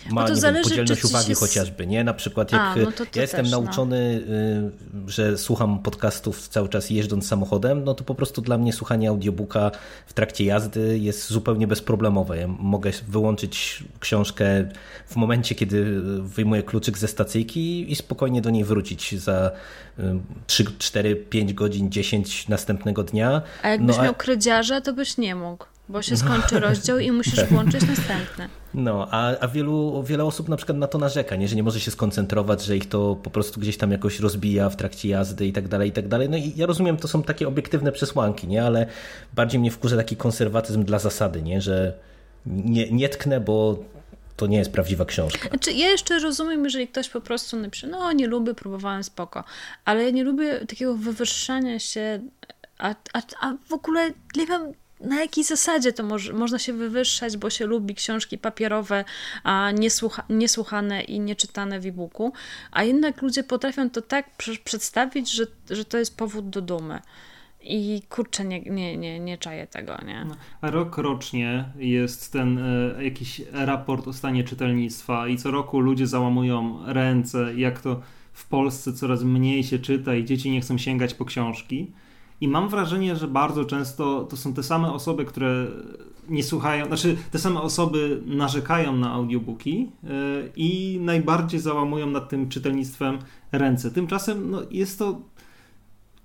ma 0.10 0.22
no 0.22 0.28
to 0.28 0.36
zależy, 0.36 0.70
wiem, 0.70 0.80
podzielność 0.80 1.06
uwagi 1.06 1.34
chociażby, 1.34 1.88
nie? 1.88 2.03
Na 2.03 2.14
przykład 2.14 2.51
jak 2.51 2.62
A, 2.62 2.76
no 2.76 2.91
to, 2.91 3.06
to 3.06 3.12
ja 3.16 3.22
jestem 3.22 3.41
też, 3.41 3.51
no. 3.51 3.62
nauczony, 3.62 4.22
no. 4.93 5.10
że 5.10 5.38
słucham 5.38 5.80
podcastów 5.80 6.47
cały 6.47 6.70
czas 6.70 6.89
jeżdżąc 6.89 7.28
samochodem, 7.28 7.84
no 7.84 7.93
to 7.93 8.03
po 8.03 8.16
prostu 8.16 8.41
dla 8.41 8.58
mnie 8.58 8.74
słuchanie 8.74 9.10
audiobooka 9.10 9.72
w 10.08 10.14
trakcie 10.14 10.45
jazdy 10.45 10.99
jest 10.99 11.28
zupełnie 11.30 11.68
bezproblemowe. 11.68 12.38
Ja 12.38 12.47
mogę 12.47 12.91
wyłączyć 13.08 13.84
książkę 13.99 14.45
w 15.06 15.16
momencie, 15.16 15.56
kiedy 15.56 16.01
wyjmuję 16.22 16.64
kluczyk 16.64 16.97
ze 16.97 17.08
stacyjki 17.08 17.91
i 17.91 17.95
spokojnie 17.95 18.41
do 18.41 18.49
niej 18.49 18.64
wrócić 18.64 19.20
za 19.20 19.51
3, 20.47 20.66
4, 20.80 21.16
5 21.16 21.53
godzin, 21.53 21.91
10 21.91 22.47
następnego 22.47 23.03
dnia. 23.03 23.41
A 23.64 23.70
jakbyś 23.70 23.97
no, 23.97 24.03
miał 24.03 24.14
kredziarza, 24.14 24.82
to 24.82 24.93
byś 24.93 25.18
nie 25.18 25.36
mógł 25.36 25.66
bo 25.89 26.01
się 26.01 26.17
skończy 26.17 26.59
rozdział 26.59 26.99
i 26.99 27.11
musisz 27.11 27.45
włączyć 27.45 27.88
następny. 27.88 28.49
No, 28.73 29.07
a, 29.11 29.39
a 29.39 29.47
wielu, 29.47 30.03
wiele 30.03 30.25
osób 30.25 30.49
na 30.49 30.57
przykład 30.57 30.77
na 30.77 30.88
to 30.88 30.97
narzeka, 30.97 31.36
nie? 31.36 31.47
że 31.47 31.55
nie 31.55 31.63
może 31.63 31.79
się 31.79 31.91
skoncentrować, 31.91 32.65
że 32.65 32.77
ich 32.77 32.89
to 32.89 33.15
po 33.23 33.29
prostu 33.29 33.59
gdzieś 33.59 33.77
tam 33.77 33.91
jakoś 33.91 34.19
rozbija 34.19 34.69
w 34.69 34.75
trakcie 34.75 35.09
jazdy 35.09 35.47
i 35.47 35.53
tak 35.53 35.67
dalej, 35.67 35.89
i 35.89 35.91
tak 35.91 36.07
dalej. 36.07 36.29
No 36.29 36.38
i 36.38 36.53
ja 36.55 36.65
rozumiem, 36.65 36.97
to 36.97 37.07
są 37.07 37.23
takie 37.23 37.47
obiektywne 37.47 37.91
przesłanki, 37.91 38.47
nie? 38.47 38.63
ale 38.63 38.88
bardziej 39.33 39.59
mnie 39.59 39.71
wkurza 39.71 39.97
taki 39.97 40.17
konserwatyzm 40.17 40.83
dla 40.83 40.99
zasady, 40.99 41.41
nie? 41.41 41.61
że 41.61 41.93
nie, 42.45 42.91
nie 42.91 43.09
tknę, 43.09 43.39
bo 43.39 43.83
to 44.36 44.47
nie 44.47 44.57
jest 44.57 44.71
prawdziwa 44.71 45.05
książka. 45.05 45.49
Znaczy, 45.49 45.71
ja 45.71 45.88
jeszcze 45.88 46.19
rozumiem, 46.19 46.63
jeżeli 46.63 46.88
ktoś 46.88 47.09
po 47.09 47.21
prostu 47.21 47.57
napisze, 47.57 47.88
no 47.88 48.11
nie 48.11 48.27
lubię, 48.27 48.53
próbowałem 48.53 49.03
spoko, 49.03 49.43
ale 49.86 50.03
ja 50.03 50.09
nie 50.09 50.23
lubię 50.23 50.65
takiego 50.65 50.95
wywyższania 50.95 51.79
się, 51.79 52.19
a, 52.77 52.95
a, 53.13 53.21
a 53.41 53.53
w 53.69 53.73
ogóle 53.73 54.11
nie 54.36 54.45
wiem, 54.45 54.73
na 55.00 55.22
jakiej 55.22 55.43
zasadzie 55.43 55.93
to 55.93 56.04
można 56.34 56.60
się 56.60 56.74
wywyższać, 56.74 57.38
bo 57.38 57.50
się 57.50 57.66
lubi 57.66 57.96
książki 57.96 58.38
papierowe, 58.38 59.06
a 59.43 59.72
niesłucha, 59.72 60.24
niesłuchane 60.30 61.02
i 61.02 61.20
nieczytane 61.20 61.80
w 61.80 61.86
e-booku, 61.86 62.34
a 62.72 62.84
jednak 62.84 63.22
ludzie 63.22 63.43
potrafią 63.43 63.89
to 63.89 64.02
tak 64.02 64.26
przedstawić, 64.64 65.32
że, 65.32 65.46
że 65.70 65.86
to 65.86 65.98
jest 65.98 66.18
powód 66.18 66.50
do 66.50 66.62
dumy. 66.62 67.00
I 67.68 68.02
kurczę, 68.10 68.46
nie, 68.46 68.62
nie, 68.62 68.98
nie, 68.98 69.20
nie 69.20 69.38
czaję 69.38 69.68
tego, 69.68 69.98
nie? 70.06 70.26
No, 70.26 70.36
rok 70.62 70.98
rocznie 70.98 71.66
jest 71.76 72.34
ten 72.34 72.58
e, 72.58 73.04
jakiś 73.04 73.41
raport 73.52 74.08
o 74.08 74.14
stanie 74.14 74.43
czytelnictwa 74.43 75.28
i 75.28 75.38
co 75.38 75.52
roku 75.52 75.80
ludzie 75.80 76.08
załamują 76.08 76.80
ręce, 76.86 77.54
jak 77.56 77.82
to 77.82 78.02
w 78.34 78.48
Polsce 78.48 78.93
coraz 78.93 79.24
mniej 79.24 79.64
się 79.64 79.80
czyta 79.80 80.16
i 80.16 80.26
dzieci 80.26 80.52
nie 80.52 80.62
chcą 80.62 80.78
sięgać 80.78 81.14
po 81.14 81.26
książki. 81.26 81.91
I 82.41 82.47
mam 82.47 82.69
wrażenie, 82.69 83.15
że 83.15 83.27
bardzo 83.27 83.65
często 83.65 84.23
to 84.23 84.38
są 84.38 84.53
te 84.53 84.63
same 84.63 84.93
osoby, 84.93 85.25
które 85.25 85.67
nie 86.29 86.43
słuchają, 86.43 86.86
znaczy 86.86 87.17
te 87.31 87.39
same 87.39 87.61
osoby 87.61 88.21
narzekają 88.25 88.95
na 88.95 89.11
audiobooki 89.11 89.91
yy, 90.03 90.51
i 90.55 90.99
najbardziej 91.01 91.59
załamują 91.59 92.09
nad 92.09 92.29
tym 92.29 92.49
czytelnictwem 92.49 93.19
ręce. 93.51 93.91
Tymczasem 93.91 94.51
no, 94.51 94.61
jest 94.71 94.99
to 94.99 95.21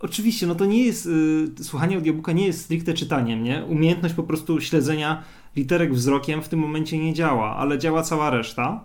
Oczywiście, 0.01 0.47
no 0.47 0.55
to 0.55 0.67
nie 0.67 0.85
jest, 0.85 1.07
y, 1.07 1.65
słuchanie 1.65 1.97
audiobooka 1.97 2.33
nie 2.33 2.47
jest 2.47 2.65
stricte 2.65 2.95
czytaniem, 2.95 3.43
nie? 3.43 3.65
Umiejętność 3.65 4.15
po 4.15 4.23
prostu 4.23 4.61
śledzenia 4.61 5.23
literek 5.57 5.95
wzrokiem 5.95 6.43
w 6.43 6.49
tym 6.49 6.61
momencie 6.61 6.99
nie 6.99 7.15
działa, 7.15 7.57
ale 7.57 7.79
działa 7.79 8.03
cała 8.03 8.31
reszta 8.31 8.85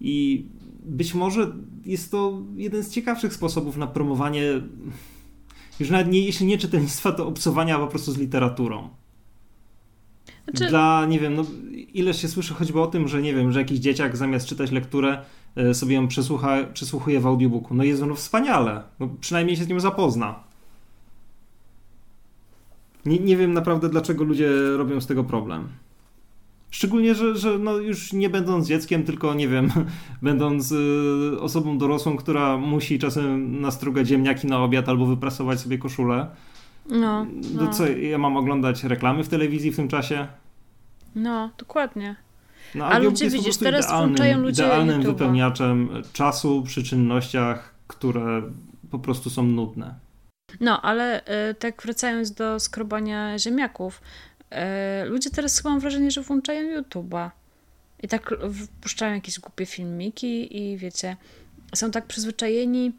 i 0.00 0.46
być 0.84 1.14
może 1.14 1.52
jest 1.84 2.10
to 2.10 2.42
jeden 2.56 2.82
z 2.82 2.90
ciekawszych 2.90 3.34
sposobów 3.34 3.76
na 3.76 3.86
promowanie 3.86 4.42
już 5.80 5.90
nawet 5.90 6.08
nie, 6.08 6.20
jeśli 6.20 6.46
nie 6.46 6.58
czytelnictwa, 6.58 7.12
to 7.12 7.26
obcowania 7.26 7.78
po 7.78 7.86
prostu 7.86 8.12
z 8.12 8.18
literaturą. 8.18 8.88
Znaczy... 10.44 10.70
Dla, 10.70 11.06
nie 11.06 11.20
wiem, 11.20 11.34
no, 11.34 11.44
ileż 11.72 12.22
się 12.22 12.28
słyszy 12.28 12.54
choćby 12.54 12.80
o 12.80 12.86
tym, 12.86 13.08
że 13.08 13.22
nie 13.22 13.34
wiem, 13.34 13.52
że 13.52 13.58
jakiś 13.58 13.78
dzieciak 13.78 14.16
zamiast 14.16 14.46
czytać 14.46 14.70
lekturę 14.70 15.24
e, 15.56 15.74
sobie 15.74 15.94
ją 15.94 16.08
przesłucha, 16.08 16.64
przesłuchuje 16.64 17.20
w 17.20 17.26
audiobooku. 17.26 17.74
No 17.74 17.84
jest 17.84 18.02
ono 18.02 18.14
wspaniale. 18.14 18.82
No, 19.00 19.08
przynajmniej 19.20 19.56
się 19.56 19.64
z 19.64 19.68
nią 19.68 19.80
zapozna. 19.80 20.44
Nie, 23.06 23.18
nie 23.18 23.36
wiem 23.36 23.52
naprawdę, 23.52 23.88
dlaczego 23.88 24.24
ludzie 24.24 24.48
robią 24.76 25.00
z 25.00 25.06
tego 25.06 25.24
problem. 25.24 25.68
Szczególnie, 26.74 27.14
że, 27.14 27.36
że 27.36 27.58
no 27.58 27.76
już 27.76 28.12
nie 28.12 28.30
będąc 28.30 28.68
dzieckiem, 28.68 29.04
tylko 29.04 29.34
nie 29.34 29.48
wiem, 29.48 29.70
będąc 30.22 30.72
y, 30.72 31.40
osobą 31.40 31.78
dorosłą, 31.78 32.16
która 32.16 32.56
musi 32.56 32.98
czasem 32.98 33.60
nastrugać 33.60 34.08
ziemniaki 34.08 34.46
na 34.46 34.58
obiad 34.58 34.88
albo 34.88 35.06
wyprasować 35.06 35.60
sobie 35.60 35.78
koszulę. 35.78 36.26
No, 36.88 37.26
no. 37.54 37.72
Co, 37.72 37.86
ja 37.86 38.18
mam 38.18 38.36
oglądać 38.36 38.84
reklamy 38.84 39.24
w 39.24 39.28
telewizji 39.28 39.70
w 39.70 39.76
tym 39.76 39.88
czasie? 39.88 40.26
No, 41.14 41.50
dokładnie. 41.58 42.16
No, 42.74 42.86
a 42.86 42.98
ludzie, 42.98 43.30
widzisz, 43.30 43.56
teraz 43.56 43.90
włączają 43.90 44.38
ludzie 44.38 44.62
idealnym 44.62 45.00
YouTube'a. 45.00 45.04
wypełniaczem 45.04 45.88
czasu 46.12 46.62
przy 46.62 46.82
czynnościach, 46.82 47.74
które 47.86 48.42
po 48.90 48.98
prostu 48.98 49.30
są 49.30 49.42
nudne. 49.42 49.94
No, 50.60 50.82
ale 50.82 51.20
y, 51.50 51.54
tak 51.54 51.82
wracając 51.82 52.32
do 52.32 52.60
skrobania 52.60 53.38
ziemniaków, 53.38 54.00
ludzie 55.04 55.30
teraz 55.30 55.56
chyba 55.56 55.70
mam 55.70 55.80
wrażenie, 55.80 56.10
że 56.10 56.22
włączają 56.22 56.82
YouTube'a 56.82 57.30
i 58.02 58.08
tak 58.08 58.34
wpuszczają 58.64 59.14
jakieś 59.14 59.40
głupie 59.40 59.66
filmiki 59.66 60.58
i 60.62 60.76
wiecie, 60.76 61.16
są 61.74 61.90
tak 61.90 62.06
przyzwyczajeni, 62.06 62.92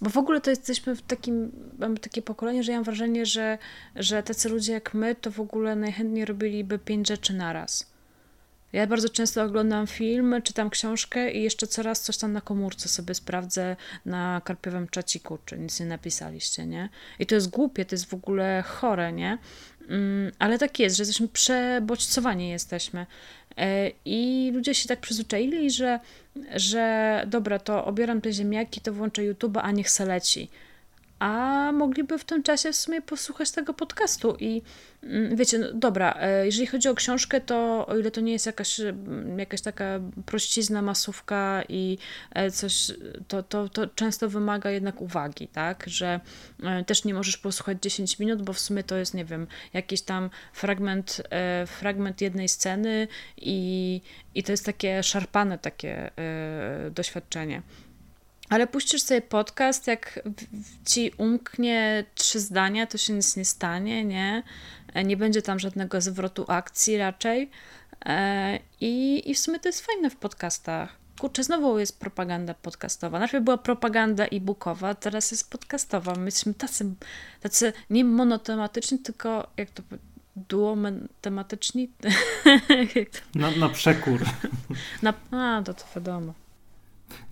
bo 0.00 0.10
w 0.10 0.18
ogóle 0.18 0.40
to 0.40 0.50
jesteśmy 0.50 0.96
w 0.96 1.02
takim, 1.02 1.52
mamy 1.78 1.98
takie 1.98 2.22
pokolenie, 2.22 2.62
że 2.62 2.72
ja 2.72 2.78
mam 2.78 2.84
wrażenie, 2.84 3.26
że, 3.26 3.58
że 3.96 4.22
tacy 4.22 4.48
ludzie 4.48 4.72
jak 4.72 4.94
my 4.94 5.14
to 5.14 5.30
w 5.30 5.40
ogóle 5.40 5.76
najchętniej 5.76 6.24
robiliby 6.24 6.78
pięć 6.78 7.08
rzeczy 7.08 7.32
naraz. 7.32 7.89
Ja 8.72 8.86
bardzo 8.86 9.08
często 9.08 9.42
oglądam 9.42 9.86
film, 9.86 10.34
czytam 10.44 10.70
książkę 10.70 11.32
i 11.32 11.42
jeszcze 11.42 11.66
coraz 11.66 12.00
coś 12.00 12.16
tam 12.16 12.32
na 12.32 12.40
komórce 12.40 12.88
sobie 12.88 13.14
sprawdzę 13.14 13.76
na 14.04 14.40
karpiowym 14.44 14.88
czaciku, 14.88 15.38
czy 15.44 15.58
nic 15.58 15.80
nie 15.80 15.86
napisaliście, 15.86 16.66
nie? 16.66 16.88
I 17.18 17.26
to 17.26 17.34
jest 17.34 17.50
głupie, 17.50 17.84
to 17.84 17.94
jest 17.94 18.10
w 18.10 18.14
ogóle 18.14 18.62
chore, 18.66 19.12
nie? 19.12 19.38
Mm, 19.88 20.32
ale 20.38 20.58
tak 20.58 20.78
jest, 20.78 20.96
że 20.96 21.00
jesteśmy 21.00 21.28
przebodźcowani 21.28 22.48
jesteśmy. 22.48 23.06
E, 23.56 23.90
I 24.04 24.50
ludzie 24.54 24.74
się 24.74 24.88
tak 24.88 25.00
przyzwyczaili, 25.00 25.70
że, 25.70 26.00
że 26.56 27.24
dobra, 27.26 27.58
to 27.58 27.84
obieram 27.84 28.20
te 28.20 28.32
ziemniaki, 28.32 28.80
to 28.80 28.92
włączę 28.92 29.24
YouTube, 29.24 29.56
a 29.56 29.70
niech 29.70 29.90
se 29.90 30.06
leci 30.06 30.48
a 31.20 31.72
mogliby 31.72 32.18
w 32.18 32.24
tym 32.24 32.42
czasie 32.42 32.72
w 32.72 32.76
sumie 32.76 33.02
posłuchać 33.02 33.50
tego 33.50 33.74
podcastu. 33.74 34.36
I 34.38 34.62
mm, 35.02 35.36
wiecie, 35.36 35.58
no 35.58 35.66
dobra, 35.74 36.14
e, 36.20 36.46
jeżeli 36.46 36.66
chodzi 36.66 36.88
o 36.88 36.94
książkę, 36.94 37.40
to 37.40 37.86
o 37.86 37.96
ile 37.96 38.10
to 38.10 38.20
nie 38.20 38.32
jest 38.32 38.46
jakaś, 38.46 38.80
mm, 38.80 39.38
jakaś 39.38 39.60
taka 39.60 40.00
prościzna 40.26 40.82
masówka 40.82 41.62
i 41.68 41.98
e, 42.30 42.50
coś, 42.50 42.92
to, 43.28 43.42
to, 43.42 43.68
to 43.68 43.86
często 43.86 44.28
wymaga 44.28 44.70
jednak 44.70 45.00
uwagi, 45.00 45.48
tak? 45.48 45.84
Że 45.86 46.20
e, 46.62 46.84
też 46.84 47.04
nie 47.04 47.14
możesz 47.14 47.36
posłuchać 47.36 47.78
10 47.82 48.18
minut, 48.18 48.42
bo 48.42 48.52
w 48.52 48.60
sumie 48.60 48.84
to 48.84 48.96
jest, 48.96 49.14
nie 49.14 49.24
wiem, 49.24 49.46
jakiś 49.72 50.02
tam 50.02 50.30
fragment, 50.52 51.22
fragment 51.66 52.20
jednej 52.20 52.48
sceny 52.48 53.08
i, 53.36 54.00
i 54.34 54.42
to 54.42 54.52
jest 54.52 54.66
takie 54.66 55.02
szarpane 55.02 55.58
takie 55.58 56.10
doświadczenie. 56.90 57.62
Ale 58.50 58.66
puścisz 58.66 59.02
sobie 59.02 59.22
podcast, 59.22 59.86
jak 59.86 60.20
ci 60.86 61.12
umknie 61.18 62.04
trzy 62.14 62.40
zdania, 62.40 62.86
to 62.86 62.98
się 62.98 63.12
nic 63.12 63.36
nie 63.36 63.44
stanie, 63.44 64.04
nie? 64.04 64.42
E, 64.94 65.04
nie 65.04 65.16
będzie 65.16 65.42
tam 65.42 65.58
żadnego 65.58 66.00
zwrotu 66.00 66.44
akcji 66.48 66.96
raczej. 66.96 67.50
E, 68.06 68.58
I, 68.80 69.22
I 69.30 69.34
w 69.34 69.38
sumie 69.38 69.60
to 69.60 69.68
jest 69.68 69.86
fajne 69.86 70.10
w 70.10 70.16
podcastach. 70.16 70.96
Kurczę, 71.20 71.44
znowu 71.44 71.78
jest 71.78 71.98
propaganda 72.00 72.54
podcastowa. 72.54 73.18
Najpierw 73.18 73.44
była 73.44 73.58
propaganda 73.58 74.24
e-bookowa, 74.24 74.94
teraz 74.94 75.30
jest 75.30 75.50
podcastowa. 75.50 76.14
My 76.14 76.24
jesteśmy 76.24 76.54
tacy, 76.54 76.94
tacy 77.40 77.72
nie 77.90 78.04
monotematyczni, 78.04 78.98
tylko 78.98 79.46
jak 79.56 79.70
to 79.70 79.82
duotematyczni? 80.36 81.90
na, 83.34 83.50
na 83.50 83.68
przekór. 83.68 84.20
Na, 85.02 85.14
a, 85.30 85.62
to 85.62 85.74
to 85.74 85.84
wiadomo. 85.96 86.34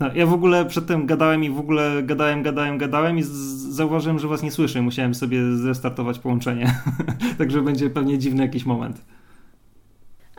No, 0.00 0.14
ja 0.14 0.26
w 0.26 0.32
ogóle 0.32 0.66
przedtem 0.66 1.06
gadałem 1.06 1.44
i 1.44 1.50
w 1.50 1.58
ogóle 1.58 2.02
gadałem, 2.02 2.42
gadałem, 2.42 2.78
gadałem 2.78 3.18
i 3.18 3.22
zauważyłem, 3.70 4.18
że 4.18 4.28
was 4.28 4.42
nie 4.42 4.50
słyszę. 4.50 4.82
Musiałem 4.82 5.14
sobie 5.14 5.56
zrestartować 5.56 6.18
połączenie. 6.18 6.74
Także 7.38 7.62
będzie 7.62 7.90
pewnie 7.90 8.18
dziwny 8.18 8.42
jakiś 8.42 8.64
moment. 8.64 9.04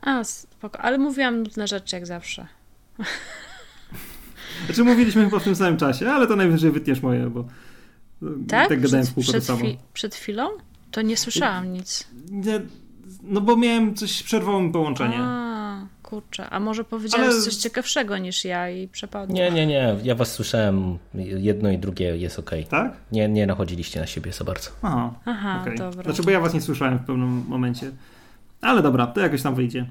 A, 0.02 0.24
spoko. 0.24 0.82
Ale 0.82 0.98
mówiłam 0.98 1.44
nudne 1.44 1.68
rzeczy 1.68 1.96
jak 1.96 2.06
zawsze. 2.06 2.48
Znaczy 4.66 4.84
mówiliśmy 4.84 5.26
chyba 5.26 5.40
w 5.40 5.44
tym 5.44 5.56
samym 5.56 5.78
czasie, 5.78 6.12
ale 6.12 6.28
to 6.28 6.36
najwyżej 6.36 6.72
wytniesz 6.72 7.02
moje, 7.02 7.30
bo 7.30 7.46
tak, 8.48 8.70
tak 8.70 8.82
gadałem 8.82 9.06
przed, 9.06 9.12
w 9.12 9.16
kółko 9.16 9.32
przed, 9.32 9.44
samo. 9.44 9.66
przed 9.94 10.16
chwilą? 10.16 10.50
To 10.92 11.02
nie 11.02 11.18
słyszałam 11.18 11.74
nic. 11.74 12.08
Nie, 12.32 12.62
no 13.24 13.42
bo 13.42 13.56
miałem 13.56 13.96
coś, 13.96 14.24
przerwało 14.24 14.62
mi 14.62 14.72
połączenie. 14.72 15.18
A. 15.20 15.49
Kurczę, 16.10 16.50
a 16.50 16.60
może 16.60 16.84
powiedziałeś 16.84 17.28
Ale... 17.28 17.42
coś 17.42 17.56
ciekawszego 17.56 18.18
niż 18.18 18.46
ja 18.46 18.70
i 18.70 18.88
przepadłem? 18.88 19.36
Nie, 19.36 19.52
nie, 19.52 19.68
nie. 19.68 19.96
Ja 20.04 20.16
was 20.16 20.32
słyszałem. 20.32 20.98
Jedno 21.14 21.70
i 21.70 21.78
drugie 21.78 22.18
jest 22.18 22.40
ok. 22.40 22.52
Tak? 22.70 22.94
Nie, 23.12 23.30
nie 23.30 23.48
nachodziliście 23.48 24.00
na 24.00 24.08
siebie 24.08 24.32
za 24.32 24.44
bardzo. 24.44 24.70
Aha, 24.82 25.14
Aha 25.26 25.60
okay. 25.62 25.76
dobra. 25.76 26.04
Znaczy, 26.04 26.24
bo 26.24 26.32
ja 26.32 26.40
was 26.40 26.54
nie 26.54 26.62
słyszałem 26.62 26.98
w 26.98 27.06
pewnym 27.06 27.46
momencie. 27.48 27.92
Ale 28.62 28.82
dobra, 28.82 29.08
to 29.08 29.22
jakoś 29.22 29.42
tam 29.42 29.56
wyjdzie. 29.56 29.86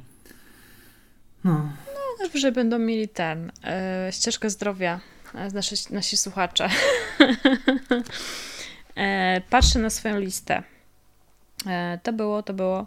No. 1.44 1.68
No, 2.20 2.40
że 2.40 2.52
będą 2.52 2.78
mieli 2.78 3.08
ten, 3.08 3.52
yy, 4.06 4.12
ścieżkę 4.12 4.50
zdrowia, 4.50 5.00
yy, 5.34 5.52
nasi, 5.52 5.76
nasi 5.90 6.16
słuchacze. 6.16 6.68
yy, 8.96 9.40
patrzę 9.50 9.78
na 9.78 9.90
swoją 9.90 10.18
listę. 10.18 10.62
to 12.02 12.12
było, 12.12 12.42
to 12.42 12.54
było. 12.54 12.86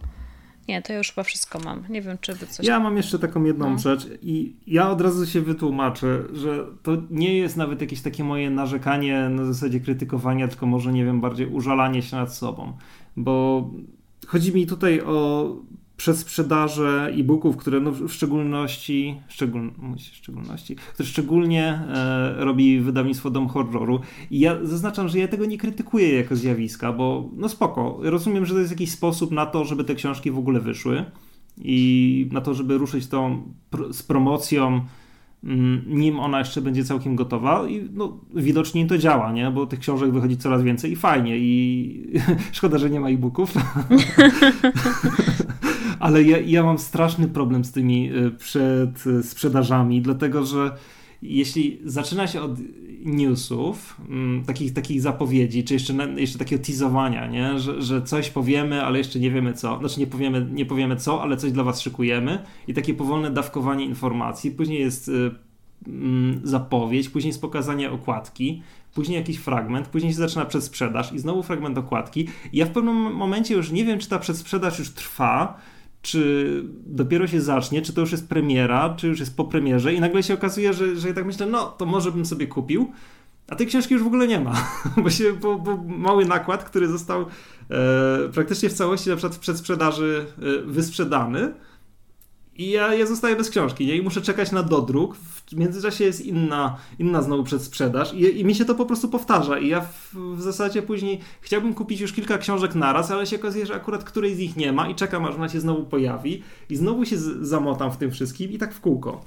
Nie, 0.68 0.82
to 0.82 0.93
już 0.93 1.12
chyba 1.12 1.24
wszystko 1.24 1.59
mam. 1.59 1.84
Nie 1.89 2.01
wiem, 2.01 2.18
czy 2.22 2.36
by 2.36 2.47
coś. 2.47 2.66
Ja 2.66 2.80
mam 2.80 2.97
jeszcze 2.97 3.20
taką 3.20 3.43
jedną 3.43 3.70
no. 3.70 3.78
rzecz 3.78 4.07
i 4.22 4.55
ja 4.68 4.89
od 4.89 5.01
razu 5.01 5.26
się 5.26 5.41
wytłumaczę, 5.41 6.24
że 6.34 6.66
to 6.84 6.91
nie 7.09 7.38
jest 7.38 7.57
nawet 7.57 7.82
jakieś 7.82 8.01
takie 8.01 8.24
moje 8.24 8.49
narzekanie 8.49 9.30
na 9.30 9.45
zasadzie 9.45 9.80
krytykowania, 9.80 10.47
tylko 10.47 10.66
może, 10.66 10.93
nie 10.93 11.05
wiem, 11.05 11.22
bardziej 11.22 11.47
użalanie 11.47 12.01
się 12.01 12.16
nad 12.16 12.36
sobą. 12.36 12.74
Bo 13.18 13.70
chodzi 14.28 14.53
mi 14.53 14.68
tutaj 14.68 15.01
o 15.01 15.49
przez 16.02 16.20
sprzedaże 16.20 17.12
e-booków, 17.18 17.58
które 17.58 17.80
no 17.80 17.91
w 17.91 18.10
szczególności, 18.10 19.22
szczegól, 19.28 19.72
szczególności, 19.97 20.76
które 20.76 21.10
szczególnie 21.10 21.64
e, 21.66 22.36
robi 22.45 22.80
wydawnictwo 22.80 23.30
Dom 23.30 23.47
Horroru. 23.47 23.99
I 24.32 24.39
ja 24.39 24.58
zaznaczam, 24.64 25.10
że 25.10 25.20
ja 25.20 25.28
tego 25.28 25.45
nie 25.45 25.58
krytykuję 25.58 26.16
jako 26.16 26.36
zjawiska, 26.36 26.93
bo 26.93 27.30
no 27.36 27.49
spoko, 27.49 27.99
rozumiem, 28.02 28.45
że 28.45 28.54
to 28.54 28.60
jest 28.60 28.72
jakiś 28.72 28.91
sposób 28.91 29.32
na 29.32 29.45
to, 29.45 29.66
żeby 29.66 29.84
te 29.84 29.95
książki 29.95 30.32
w 30.32 30.38
ogóle 30.38 30.60
wyszły 30.60 31.06
i 31.58 32.30
na 32.32 32.41
to, 32.41 32.54
żeby 32.54 32.78
ruszyć 32.78 33.08
tą 33.08 33.54
z 33.91 34.04
promocją 34.04 34.82
Mm, 35.43 35.84
nim 35.88 36.20
ona 36.20 36.39
jeszcze 36.39 36.62
będzie 36.62 36.84
całkiem 36.84 37.16
gotowa 37.16 37.68
i 37.68 37.89
no, 37.93 38.20
widocznie 38.36 38.88
to 38.88 38.97
działa, 38.97 39.32
nie? 39.32 39.52
bo 39.52 39.66
tych 39.66 39.80
książek 39.80 40.12
wychodzi 40.12 40.38
coraz 40.38 40.64
więcej 40.64 40.91
i 40.91 40.95
fajnie 40.95 41.38
i 41.38 42.04
szkoda, 42.52 42.78
że 42.78 42.89
nie 42.89 42.99
ma 42.99 43.10
e-booków. 43.10 43.54
Ale 46.00 46.24
ja, 46.24 46.39
ja 46.39 46.64
mam 46.64 46.78
straszny 46.78 47.28
problem 47.28 47.66
z 47.66 47.72
tymi 47.72 48.12
y, 48.14 48.32
przed 48.32 49.04
sprzedażami, 49.24 50.02
dlatego 50.02 50.46
że 50.46 50.72
jeśli 51.22 51.80
zaczyna 51.86 52.28
się 52.28 52.42
od 52.42 52.52
newsów, 53.06 53.98
mm, 54.10 54.44
takich, 54.44 54.74
takich 54.74 55.02
zapowiedzi, 55.02 55.64
czy 55.64 55.74
jeszcze, 55.74 55.94
jeszcze 56.16 56.39
takiego 56.39 56.64
teasowania, 56.64 57.28
nie? 57.28 57.60
Że, 57.60 57.82
że 57.82 58.02
coś 58.02 58.30
powiemy, 58.30 58.84
ale 58.84 58.98
jeszcze 58.98 59.20
nie 59.20 59.32
wiemy 59.32 59.54
co, 59.54 59.80
znaczy 59.80 60.00
nie 60.00 60.08
powiemy, 60.08 60.48
nie 60.52 60.66
powiemy 60.66 60.96
co, 60.96 61.22
ale 61.22 61.38
coś 61.38 61.52
dla 61.52 61.64
was 61.64 61.82
szykujemy. 61.82 62.44
I 62.68 62.74
takie 62.74 62.94
powolne 62.94 63.32
dawkowanie 63.32 63.86
informacji, 63.86 64.52
później 64.52 64.80
jest 64.80 65.08
y, 65.08 65.32
mm, 65.88 66.42
zapowiedź, 66.44 67.10
później 67.10 67.30
jest 67.30 67.42
pokazanie 67.42 67.92
okładki, 67.92 68.62
później 68.94 69.18
jakiś 69.18 69.38
fragment, 69.38 69.88
później 69.88 70.12
się 70.12 70.18
zaczyna 70.18 70.46
przedsprzedaż 70.46 71.14
i 71.14 71.20
znowu 71.20 71.44
fragment 71.44 71.78
okładki. 71.78 72.28
I 72.54 72.58
ja 72.58 72.66
w 72.66 72.70
pewnym 72.70 72.96
momencie 72.96 73.54
już 73.54 73.72
nie 73.72 73.86
wiem, 73.86 74.00
czy 74.00 74.10
ta 74.10 74.20
przedsprzedaż 74.20 74.80
już 74.80 74.89
trwa, 74.89 75.60
czy 76.02 76.64
dopiero 76.86 77.28
się 77.28 77.41
zacznie, 77.41 77.82
czy 77.82 77.93
to 77.93 78.02
już 78.02 78.12
jest 78.12 78.30
premiera, 78.30 78.95
czy 78.97 79.08
już 79.08 79.20
jest 79.20 79.38
po 79.38 79.45
premierze 79.45 79.93
i 79.93 79.99
nagle 79.99 80.24
się 80.24 80.34
okazuje, 80.34 80.74
że, 80.74 80.95
że 80.95 81.08
ja 81.08 81.14
tak 81.14 81.26
myślę, 81.26 81.45
no 81.45 81.66
to 81.66 81.86
może 81.86 82.12
bym 82.12 82.26
sobie 82.26 82.47
kupił, 82.47 82.91
a 83.49 83.56
tej 83.56 83.68
książki 83.68 83.93
już 83.93 84.04
w 84.04 84.08
ogóle 84.08 84.28
nie 84.28 84.39
ma, 84.39 84.68
bo, 85.04 85.10
się, 85.10 85.34
bo, 85.34 85.60
bo 85.60 85.78
mały 85.78 86.26
nakład, 86.26 86.64
który 86.64 86.88
został 86.88 87.22
e, 87.22 88.30
praktycznie 88.34 88.70
w 88.70 88.74
całości 88.74 89.10
na 89.10 89.16
przykład 89.16 89.36
w 89.36 89.39
przedsprzedaży 89.39 90.26
e, 90.38 90.66
wysprzedany, 90.66 91.54
i 92.56 92.70
ja, 92.70 92.93
ja 92.95 93.06
zostaję 93.06 93.36
bez 93.36 93.49
książki 93.49 93.86
nie? 93.86 93.95
i 93.95 94.02
muszę 94.02 94.22
czekać 94.22 94.52
na 94.52 94.64
dodruk. 94.64 95.16
W 95.16 95.54
międzyczasie 95.54 96.04
jest 96.04 96.26
inna, 96.26 96.78
inna 96.99 97.22
znowu 97.22 97.43
przedsprzedaż 97.43 98.14
i, 98.14 98.39
i 98.39 98.45
mi 98.45 98.56
się 98.56 98.66
to 98.66 98.76
po 98.76 98.86
prostu 98.86 99.10
powtarza. 99.10 99.60
I 99.60 99.68
ja 99.68 99.82
w, 99.82 100.16
w, 100.36 100.41
zasadzie 100.41 100.82
później 100.82 101.20
chciałbym 101.41 101.74
kupić 101.74 101.99
już 101.99 102.14
kilka 102.14 102.38
książek 102.38 102.76
naraz, 102.76 103.12
ale 103.12 103.26
się 103.26 103.36
okazuje, 103.36 103.66
że 103.66 103.76
akurat 103.76 104.04
którejś 104.04 104.36
z 104.36 104.39
nich 104.39 104.58
nie 104.58 104.72
ma 104.74 104.89
i 104.89 104.95
czekam, 104.95 105.26
aż 105.26 105.36
ona 105.36 105.49
się 105.49 105.60
znowu 105.60 105.84
pojawi 105.84 106.43
i 106.70 106.76
znowu 106.76 107.06
się 107.06 107.18
z, 107.18 107.47
zamotam 107.47 107.91
w 107.91 107.97
tym 107.97 108.12
wszystkim 108.12 108.52
i 108.52 108.58
tak 108.58 108.74
w 108.74 108.82
kółko. 108.82 109.22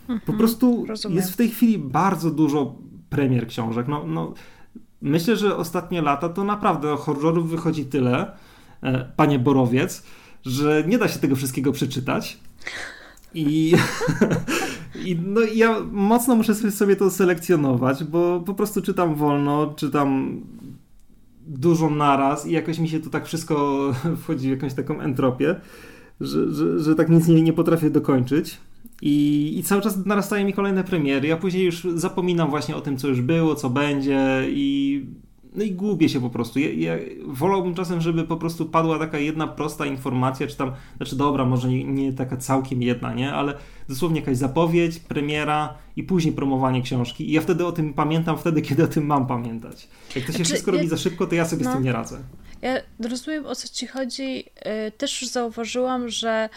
Mhm, 0.00 0.20
po 0.20 0.32
prostu 0.32 0.86
rozumiem. 0.86 1.16
jest 1.16 1.32
w 1.32 1.36
tej 1.36 1.48
chwili 1.48 1.78
bardzo 1.78 2.30
dużo 2.30 2.74
premier 3.10 3.46
książek. 3.46 3.88
No, 3.88 4.06
no, 4.06 4.34
myślę, 5.02 5.36
że 5.36 5.56
ostatnie 5.56 6.02
lata 6.02 6.28
to 6.28 6.44
naprawdę 6.44 6.96
horrorów 6.96 7.50
wychodzi 7.50 7.84
tyle, 7.84 8.32
e, 8.82 9.12
panie 9.16 9.38
Borowiec, 9.38 10.02
że 10.46 10.84
nie 10.86 10.98
da 10.98 11.08
się 11.08 11.18
tego 11.18 11.36
wszystkiego 11.36 11.72
przeczytać. 11.72 12.38
I, 13.34 13.74
i 15.06 15.16
no, 15.26 15.40
ja 15.40 15.80
mocno 15.92 16.36
muszę 16.36 16.54
sobie 16.54 16.96
to 16.96 17.10
selekcjonować, 17.10 18.04
bo 18.04 18.40
po 18.40 18.54
prostu 18.54 18.82
czytam 18.82 19.14
wolno, 19.14 19.74
czytam 19.76 20.40
dużo 21.46 21.90
naraz 21.90 22.46
i 22.46 22.52
jakoś 22.52 22.78
mi 22.78 22.88
się 22.88 23.00
to 23.00 23.10
tak 23.10 23.26
wszystko 23.26 23.80
wchodzi 24.22 24.48
w 24.48 24.50
jakąś 24.50 24.74
taką 24.74 25.00
entropię, 25.00 25.56
że, 26.20 26.52
że, 26.54 26.80
że 26.80 26.94
tak 26.94 27.08
nic 27.08 27.28
nie, 27.28 27.42
nie 27.42 27.52
potrafię 27.52 27.90
dokończyć. 27.90 28.58
I, 29.02 29.54
I 29.58 29.62
cały 29.62 29.82
czas 29.82 30.06
narastają 30.06 30.46
mi 30.46 30.52
kolejne 30.52 30.84
premiery. 30.84 31.28
Ja 31.28 31.36
później 31.36 31.64
już 31.64 31.86
zapominam 31.94 32.50
właśnie 32.50 32.76
o 32.76 32.80
tym, 32.80 32.96
co 32.96 33.08
już 33.08 33.20
było, 33.20 33.54
co 33.54 33.70
będzie 33.70 34.46
i 34.48 35.06
no 35.52 35.64
i 35.64 35.72
gubię 35.72 36.08
się 36.08 36.20
po 36.20 36.30
prostu. 36.30 36.58
Ja, 36.58 36.68
ja, 36.70 36.98
wolałbym 37.26 37.74
czasem, 37.74 38.00
żeby 38.00 38.24
po 38.24 38.36
prostu 38.36 38.66
padła 38.66 38.98
taka 38.98 39.18
jedna 39.18 39.46
prosta 39.46 39.86
informacja, 39.86 40.46
czy 40.46 40.56
tam, 40.56 40.72
znaczy 40.96 41.16
dobra, 41.16 41.44
może 41.44 41.68
nie, 41.68 41.84
nie, 41.84 42.12
taka 42.12 42.36
całkiem 42.36 42.82
jedna, 42.82 43.14
nie, 43.14 43.32
ale 43.32 43.54
dosłownie 43.88 44.20
jakaś 44.20 44.36
zapowiedź, 44.36 44.98
premiera 44.98 45.74
i 45.96 46.02
później 46.02 46.34
promowanie 46.34 46.82
książki. 46.82 47.30
I 47.30 47.32
ja 47.32 47.40
wtedy 47.40 47.66
o 47.66 47.72
tym 47.72 47.94
pamiętam, 47.94 48.38
wtedy, 48.38 48.62
kiedy 48.62 48.84
o 48.84 48.86
tym 48.86 49.06
mam 49.06 49.26
pamiętać. 49.26 49.88
Jak 50.16 50.24
to 50.24 50.32
się 50.32 50.36
znaczy, 50.36 50.44
wszystko 50.44 50.70
ja, 50.70 50.76
robi 50.76 50.88
za 50.88 50.96
szybko, 50.96 51.26
to 51.26 51.34
ja 51.34 51.46
sobie 51.46 51.64
no, 51.64 51.70
z 51.70 51.74
tym 51.74 51.82
nie 51.82 51.92
radzę. 51.92 52.18
Ja 52.62 52.76
rozumiem, 53.08 53.46
o 53.46 53.54
co 53.54 53.68
ci 53.68 53.86
chodzi. 53.86 54.36
Yy, 54.36 54.92
też 54.98 55.22
już 55.22 55.30
zauważyłam, 55.30 56.08
że 56.08 56.48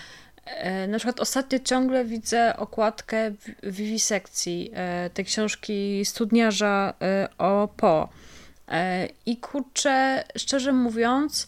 E, 0.45 0.87
na 0.87 0.97
przykład 0.97 1.19
ostatnio 1.19 1.59
ciągle 1.59 2.05
widzę 2.05 2.57
okładkę 2.57 3.31
wiwisekcji 3.63 4.71
e, 4.73 5.09
tej 5.13 5.25
książki 5.25 6.05
studniarza 6.05 6.93
o 7.37 7.69
Po. 7.77 8.09
I 9.25 9.37
kurczę, 9.37 10.23
szczerze 10.37 10.73
mówiąc, 10.73 11.47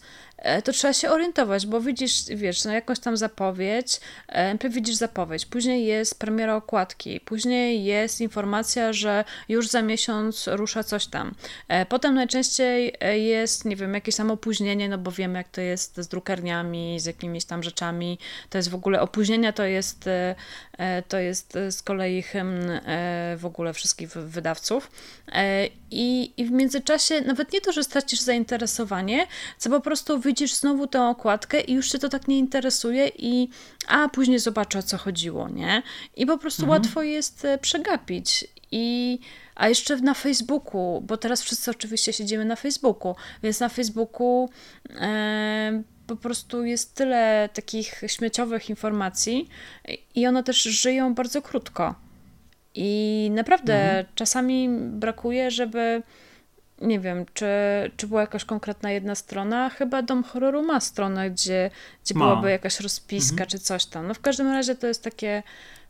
to 0.64 0.72
trzeba 0.72 0.92
się 0.92 1.10
orientować, 1.10 1.66
bo 1.66 1.80
widzisz, 1.80 2.24
wiesz, 2.28 2.64
no 2.64 2.72
jakąś 2.72 2.98
tam 2.98 3.16
zapowiedź, 3.16 4.00
e, 4.28 4.48
najpierw 4.48 4.74
widzisz 4.74 4.94
zapowiedź, 4.94 5.46
później 5.46 5.84
jest 5.84 6.18
premiera 6.18 6.56
okładki, 6.56 7.20
później 7.20 7.84
jest 7.84 8.20
informacja, 8.20 8.92
że 8.92 9.24
już 9.48 9.68
za 9.68 9.82
miesiąc 9.82 10.46
rusza 10.46 10.84
coś 10.84 11.06
tam. 11.06 11.34
E, 11.68 11.86
potem 11.86 12.14
najczęściej 12.14 12.94
jest, 13.12 13.64
nie 13.64 13.76
wiem, 13.76 13.94
jakieś 13.94 14.16
tam 14.16 14.30
opóźnienie, 14.30 14.88
no 14.88 14.98
bo 14.98 15.12
wiemy 15.12 15.38
jak 15.38 15.48
to 15.48 15.60
jest 15.60 15.96
z 15.96 16.08
drukarniami, 16.08 17.00
z 17.00 17.06
jakimiś 17.06 17.44
tam 17.44 17.62
rzeczami, 17.62 18.18
to 18.50 18.58
jest 18.58 18.70
w 18.70 18.74
ogóle 18.74 19.00
opóźnienia, 19.00 19.52
to 19.52 19.64
jest 19.64 20.08
to 21.08 21.18
jest 21.18 21.58
z 21.70 21.82
kolei 21.82 22.22
hymn 22.22 22.80
w 23.36 23.42
ogóle 23.44 23.72
wszystkich 23.72 24.08
wydawców. 24.08 24.90
I, 25.90 26.32
I 26.36 26.44
w 26.44 26.50
międzyczasie 26.50 27.20
nawet 27.20 27.52
nie 27.52 27.60
to, 27.60 27.72
że 27.72 27.84
stracisz 27.84 28.20
zainteresowanie, 28.20 29.26
co 29.58 29.70
po 29.70 29.80
prostu 29.80 30.20
widzisz 30.26 30.54
znowu 30.54 30.86
tę 30.86 31.02
okładkę 31.02 31.60
i 31.60 31.72
już 31.72 31.90
cię 31.90 31.98
to 31.98 32.08
tak 32.08 32.28
nie 32.28 32.38
interesuje 32.38 33.10
i 33.18 33.48
a 33.88 34.08
później 34.08 34.38
zobaczę 34.38 34.78
o 34.78 34.82
co 34.82 34.96
chodziło, 34.98 35.48
nie? 35.48 35.82
I 36.16 36.26
po 36.26 36.38
prostu 36.38 36.62
mhm. 36.62 36.82
łatwo 36.82 37.02
jest 37.02 37.44
e, 37.44 37.58
przegapić 37.58 38.46
i 38.72 39.18
a 39.54 39.68
jeszcze 39.68 39.96
na 39.96 40.14
Facebooku, 40.14 41.00
bo 41.00 41.16
teraz 41.16 41.42
wszyscy 41.42 41.70
oczywiście 41.70 42.12
siedzimy 42.12 42.44
na 42.44 42.56
Facebooku, 42.56 43.14
więc 43.42 43.60
na 43.60 43.68
Facebooku 43.68 44.50
e, 44.90 45.82
po 46.06 46.16
prostu 46.16 46.64
jest 46.64 46.94
tyle 46.94 47.48
takich 47.54 48.02
śmieciowych 48.06 48.70
informacji 48.70 49.48
i 50.14 50.26
one 50.26 50.42
też 50.42 50.62
żyją 50.62 51.14
bardzo 51.14 51.42
krótko. 51.42 51.94
I 52.74 53.30
naprawdę 53.34 53.74
mhm. 53.74 54.06
czasami 54.14 54.68
brakuje, 54.78 55.50
żeby 55.50 56.02
nie 56.80 57.00
wiem, 57.00 57.26
czy, 57.34 57.46
czy 57.96 58.06
była 58.06 58.20
jakaś 58.20 58.44
konkretna 58.44 58.90
jedna 58.90 59.14
strona. 59.14 59.70
Chyba 59.70 60.02
Dom 60.02 60.24
Horroru 60.24 60.62
ma 60.62 60.80
stronę, 60.80 61.30
gdzie, 61.30 61.70
gdzie 62.04 62.14
byłaby 62.14 62.50
jakaś 62.50 62.80
rozpiska 62.80 63.32
mhm. 63.32 63.50
czy 63.50 63.58
coś 63.58 63.86
tam. 63.86 64.06
No 64.06 64.14
w 64.14 64.20
każdym 64.20 64.50
razie 64.50 64.74
to 64.74 64.86
jest 64.86 65.04
takie 65.04 65.42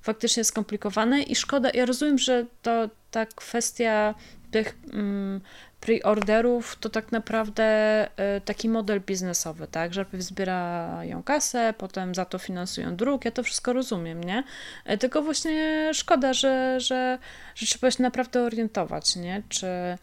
faktycznie 0.03 0.45
skomplikowane 0.45 1.23
i 1.23 1.37
szkoda. 1.37 1.71
Ja 1.75 1.87
rozumiem, 1.87 2.19
że 2.19 2.47
to 2.63 2.91
ta 3.11 3.27
kwestia 3.27 4.15
tych 4.51 4.79
mm, 4.93 5.41
pre-orderów 5.81 6.77
to 6.81 6.89
tak 6.89 7.13
naprawdę 7.13 8.09
y, 8.37 8.41
taki 8.41 8.69
model 8.69 9.01
biznesowy, 9.01 9.67
tak, 9.67 9.95
że 9.95 10.03
najpierw 10.03 10.25
zbierają 10.25 11.23
kasę, 11.23 11.75
potem 11.79 12.15
za 12.15 12.25
to 12.25 12.39
finansują 12.39 12.97
druk, 12.97 13.25
ja 13.25 13.31
to 13.31 13.43
wszystko 13.43 13.73
rozumiem, 13.73 14.25
nie? 14.25 14.45
Y, 14.91 14.99
tylko 14.99 15.23
właśnie 15.23 15.91
szkoda, 15.95 16.33
że, 16.33 16.81
że, 16.81 17.19
że 17.55 17.67
trzeba 17.67 17.91
się 17.91 18.03
naprawdę 18.03 18.43
orientować, 18.43 19.17
nie? 19.17 19.43
Czy 19.49 19.67
E, 19.67 19.99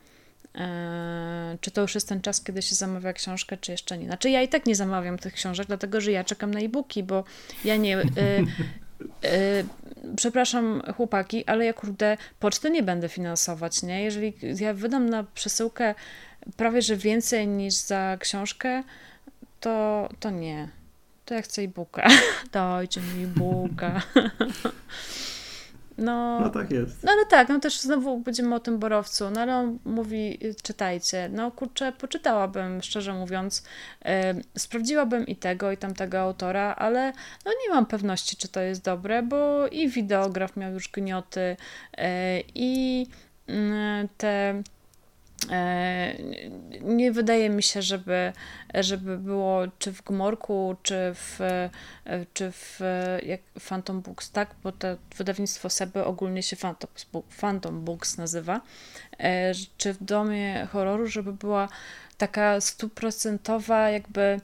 czy 1.61 1.71
to 1.71 1.81
już 1.81 1.95
jest 1.95 2.09
ten 2.09 2.21
czas, 2.21 2.43
kiedy 2.43 2.61
się 2.61 2.75
zamawia 2.75 3.13
książkę, 3.13 3.57
czy 3.57 3.71
jeszcze 3.71 3.97
nie. 3.97 4.05
Znaczy 4.05 4.29
ja 4.29 4.41
i 4.41 4.47
tak 4.47 4.65
nie 4.65 4.75
zamawiam 4.75 5.17
tych 5.17 5.33
książek, 5.33 5.67
dlatego 5.67 6.01
że 6.01 6.11
ja 6.11 6.23
czekam 6.23 6.53
na 6.53 6.59
e-booki, 6.59 7.03
bo 7.03 7.23
ja 7.65 7.75
nie... 7.75 7.97
Y, 7.97 8.03
y, 9.25 9.65
przepraszam 10.15 10.81
chłopaki, 10.95 11.45
ale 11.45 11.65
ja 11.65 11.73
kurde 11.73 12.17
poczty 12.39 12.69
nie 12.69 12.83
będę 12.83 13.09
finansować, 13.09 13.83
nie? 13.83 14.03
Jeżeli 14.03 14.33
ja 14.59 14.73
wydam 14.73 15.09
na 15.09 15.23
przesyłkę 15.23 15.95
prawie, 16.57 16.81
że 16.81 16.97
więcej 16.97 17.47
niż 17.47 17.73
za 17.73 18.17
książkę, 18.19 18.83
to, 19.59 20.09
to 20.19 20.29
nie. 20.29 20.69
To 21.25 21.33
ja 21.33 21.41
chcę 21.41 21.61
e-booka. 21.61 22.07
Dajcie 22.51 23.01
mi 23.01 23.23
e-booka. 23.23 24.01
No, 25.97 26.39
no 26.39 26.49
tak 26.49 26.71
jest. 26.71 27.03
No 27.03 27.11
ale 27.11 27.25
tak, 27.25 27.49
no 27.49 27.59
też 27.59 27.79
znowu 27.79 28.19
będziemy 28.19 28.55
o 28.55 28.59
tym 28.59 28.79
borowcu, 28.79 29.29
no 29.29 29.41
ale 29.41 29.55
on 29.55 29.79
mówi, 29.85 30.39
czytajcie. 30.63 31.29
No 31.33 31.51
kurczę, 31.51 31.91
poczytałabym, 31.91 32.81
szczerze 32.81 33.13
mówiąc. 33.13 33.63
Yy, 34.05 34.11
sprawdziłabym 34.57 35.27
i 35.27 35.35
tego, 35.35 35.71
i 35.71 35.77
tamtego 35.77 36.19
autora, 36.19 36.75
ale 36.75 37.13
no 37.45 37.51
nie 37.63 37.73
mam 37.73 37.85
pewności, 37.85 38.37
czy 38.37 38.47
to 38.47 38.61
jest 38.61 38.83
dobre, 38.83 39.23
bo 39.23 39.67
i 39.67 39.89
wideograf 39.89 40.57
miał 40.57 40.73
już 40.73 40.89
gnioty, 40.89 41.57
yy, 41.97 42.03
i 42.55 42.99
yy, 43.47 43.55
te 44.17 44.63
nie 46.81 47.11
wydaje 47.11 47.49
mi 47.49 47.63
się, 47.63 47.81
żeby, 47.81 48.33
żeby 48.73 49.17
było 49.17 49.61
czy 49.79 49.91
w 49.91 50.03
Gmorku, 50.03 50.75
czy 50.83 50.95
w, 51.13 51.39
czy 52.33 52.51
w 52.51 52.79
jak 53.25 53.41
Phantom 53.69 54.01
Books, 54.01 54.31
tak? 54.31 54.55
Bo 54.63 54.71
to 54.71 54.87
wydawnictwo 55.17 55.69
Seby 55.69 56.05
ogólnie 56.05 56.43
się 56.43 56.55
Phantom, 57.39 57.81
Books 57.85 58.17
nazywa. 58.17 58.61
E, 59.19 59.51
czy 59.77 59.93
w 59.93 60.03
Domie 60.03 60.67
Horroru, 60.71 61.07
żeby 61.07 61.33
była 61.33 61.67
taka 62.17 62.61
stuprocentowa 62.61 63.89
jakby 63.89 64.39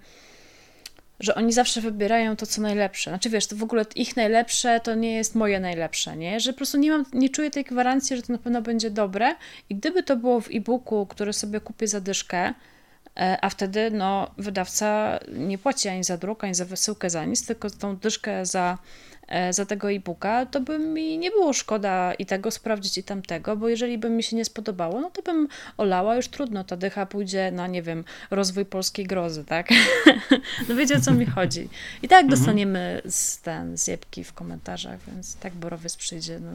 że 1.20 1.36
oni 1.36 1.54
zawsze 1.54 1.82
wybierają 1.82 2.36
to, 2.36 2.46
co 2.46 2.62
najlepsze. 2.62 3.12
Znaczy, 3.12 3.30
wiesz, 3.30 3.48
to 3.48 3.56
w 3.56 3.64
ogóle 3.64 3.86
ich 3.96 4.16
najlepsze 4.16 4.80
to 4.80 4.96
nie 4.96 5.16
jest 5.16 5.36
moje 5.36 5.60
najlepsze, 5.60 6.18
nie? 6.18 6.40
Że 6.40 6.54
po 6.54 6.58
prostu 6.58 6.78
nie 6.78 6.92
mam, 6.92 7.06
nie 7.14 7.30
czuję 7.30 7.52
tej 7.52 7.64
gwarancji, 7.64 8.16
że 8.16 8.22
to 8.22 8.34
na 8.34 8.40
pewno 8.40 8.62
będzie 8.62 8.90
dobre 8.90 9.36
i 9.70 9.76
gdyby 9.76 10.04
to 10.04 10.16
było 10.16 10.42
w 10.42 10.48
e-booku, 10.52 11.06
który 11.06 11.34
sobie 11.34 11.60
kupię 11.60 11.88
za 11.88 12.02
dyszkę, 12.02 12.54
e, 13.18 13.38
a 13.42 13.50
wtedy, 13.50 13.92
no, 13.92 14.32
wydawca 14.38 15.20
nie 15.34 15.58
płaci 15.58 15.90
ani 15.90 16.04
za 16.04 16.18
druk, 16.18 16.44
ani 16.44 16.56
za 16.56 16.66
wysyłkę, 16.66 17.10
za 17.10 17.26
nic, 17.26 17.46
tylko 17.46 17.70
tą 17.70 17.98
dyszkę 17.98 18.46
za 18.46 18.78
za 19.50 19.66
tego 19.66 19.92
e-booka, 19.92 20.46
to 20.46 20.62
by 20.62 20.80
mi 20.80 21.18
nie 21.18 21.32
było 21.32 21.54
szkoda 21.54 22.14
i 22.14 22.26
tego 22.26 22.52
sprawdzić 22.52 22.98
i 22.98 23.04
tamtego, 23.04 23.56
bo 23.56 23.70
jeżeli 23.70 23.98
by 23.98 24.10
mi 24.10 24.24
się 24.24 24.36
nie 24.36 24.46
spodobało, 24.46 25.02
no 25.02 25.10
to 25.10 25.22
bym 25.22 25.48
olała, 25.78 26.16
już 26.16 26.28
trudno, 26.28 26.64
ta 26.64 26.78
dycha 26.78 27.06
pójdzie 27.06 27.52
na, 27.52 27.68
nie 27.68 27.82
wiem, 27.82 28.04
rozwój 28.32 28.66
polskiej 28.66 29.06
grozy, 29.06 29.46
tak? 29.46 29.70
no 30.70 30.76
wiecie, 30.76 30.96
o 30.96 31.02
co 31.02 31.14
mi 31.14 31.26
chodzi. 31.26 31.70
I 32.02 32.08
tak 32.08 32.24
mhm. 32.24 32.40
dostaniemy 32.40 33.02
z 33.06 33.42
ten, 33.42 33.78
zjebki 33.78 34.24
w 34.24 34.34
komentarzach, 34.34 35.00
więc 35.08 35.36
tak 35.36 35.54
Borowiec 35.54 35.96
przyjdzie 35.96 36.40
no, 36.40 36.52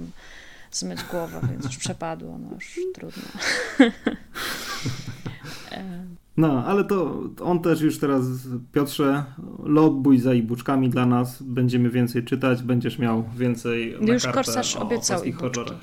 zmyć 0.72 1.00
głowę, 1.10 1.40
więc 1.50 1.64
już 1.64 1.76
przepadło, 1.76 2.38
no 2.38 2.54
już 2.54 2.80
trudno. 2.94 3.22
No, 6.36 6.64
ale 6.64 6.84
to 6.84 7.22
on 7.40 7.60
też 7.60 7.80
już 7.80 7.98
teraz, 7.98 8.24
Piotrze, 8.72 9.24
lobbuj 9.62 10.18
za 10.18 10.30
e-bookami 10.32 10.90
dla 10.90 11.06
nas, 11.06 11.42
będziemy 11.42 11.90
więcej 11.90 12.24
czytać, 12.24 12.62
będziesz 12.62 12.98
miał 12.98 13.24
więcej 13.36 13.96
na 14.00 14.12
Już 14.14 14.26
Korsarz 14.26 14.76
obiecał 14.76 15.20
horrorach. 15.32 15.78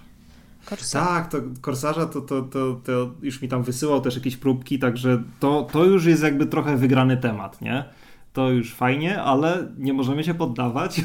Tak, 0.91 1.27
to 1.27 1.37
Korsarza 1.61 2.05
to, 2.05 2.21
to, 2.21 2.41
to, 2.41 2.81
to 2.83 3.11
już 3.21 3.41
mi 3.41 3.47
tam 3.47 3.63
wysyłał 3.63 4.01
też 4.01 4.15
jakieś 4.15 4.37
próbki, 4.37 4.79
także 4.79 5.23
to, 5.39 5.67
to 5.71 5.85
już 5.85 6.05
jest 6.05 6.23
jakby 6.23 6.45
trochę 6.45 6.77
wygrany 6.77 7.17
temat, 7.17 7.61
nie? 7.61 7.85
To 8.33 8.49
już 8.49 8.73
fajnie, 8.73 9.21
ale 9.21 9.67
nie 9.77 9.93
możemy 9.93 10.23
się 10.23 10.33
poddawać. 10.33 11.01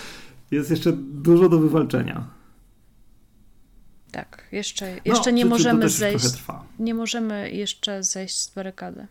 jest 0.50 0.70
jeszcze 0.70 0.92
dużo 0.96 1.48
do 1.48 1.58
wywalczenia. 1.58 2.39
Tak, 4.12 4.44
jeszcze, 4.52 4.94
no, 4.94 5.00
jeszcze 5.04 5.30
no, 5.30 5.36
nie 5.36 5.46
możemy 5.46 5.88
zejść. 5.88 6.26
Nie 6.78 6.94
możemy 6.94 7.50
jeszcze 7.50 8.02
zejść 8.02 8.38
z 8.38 8.50
barykady. 8.50 9.06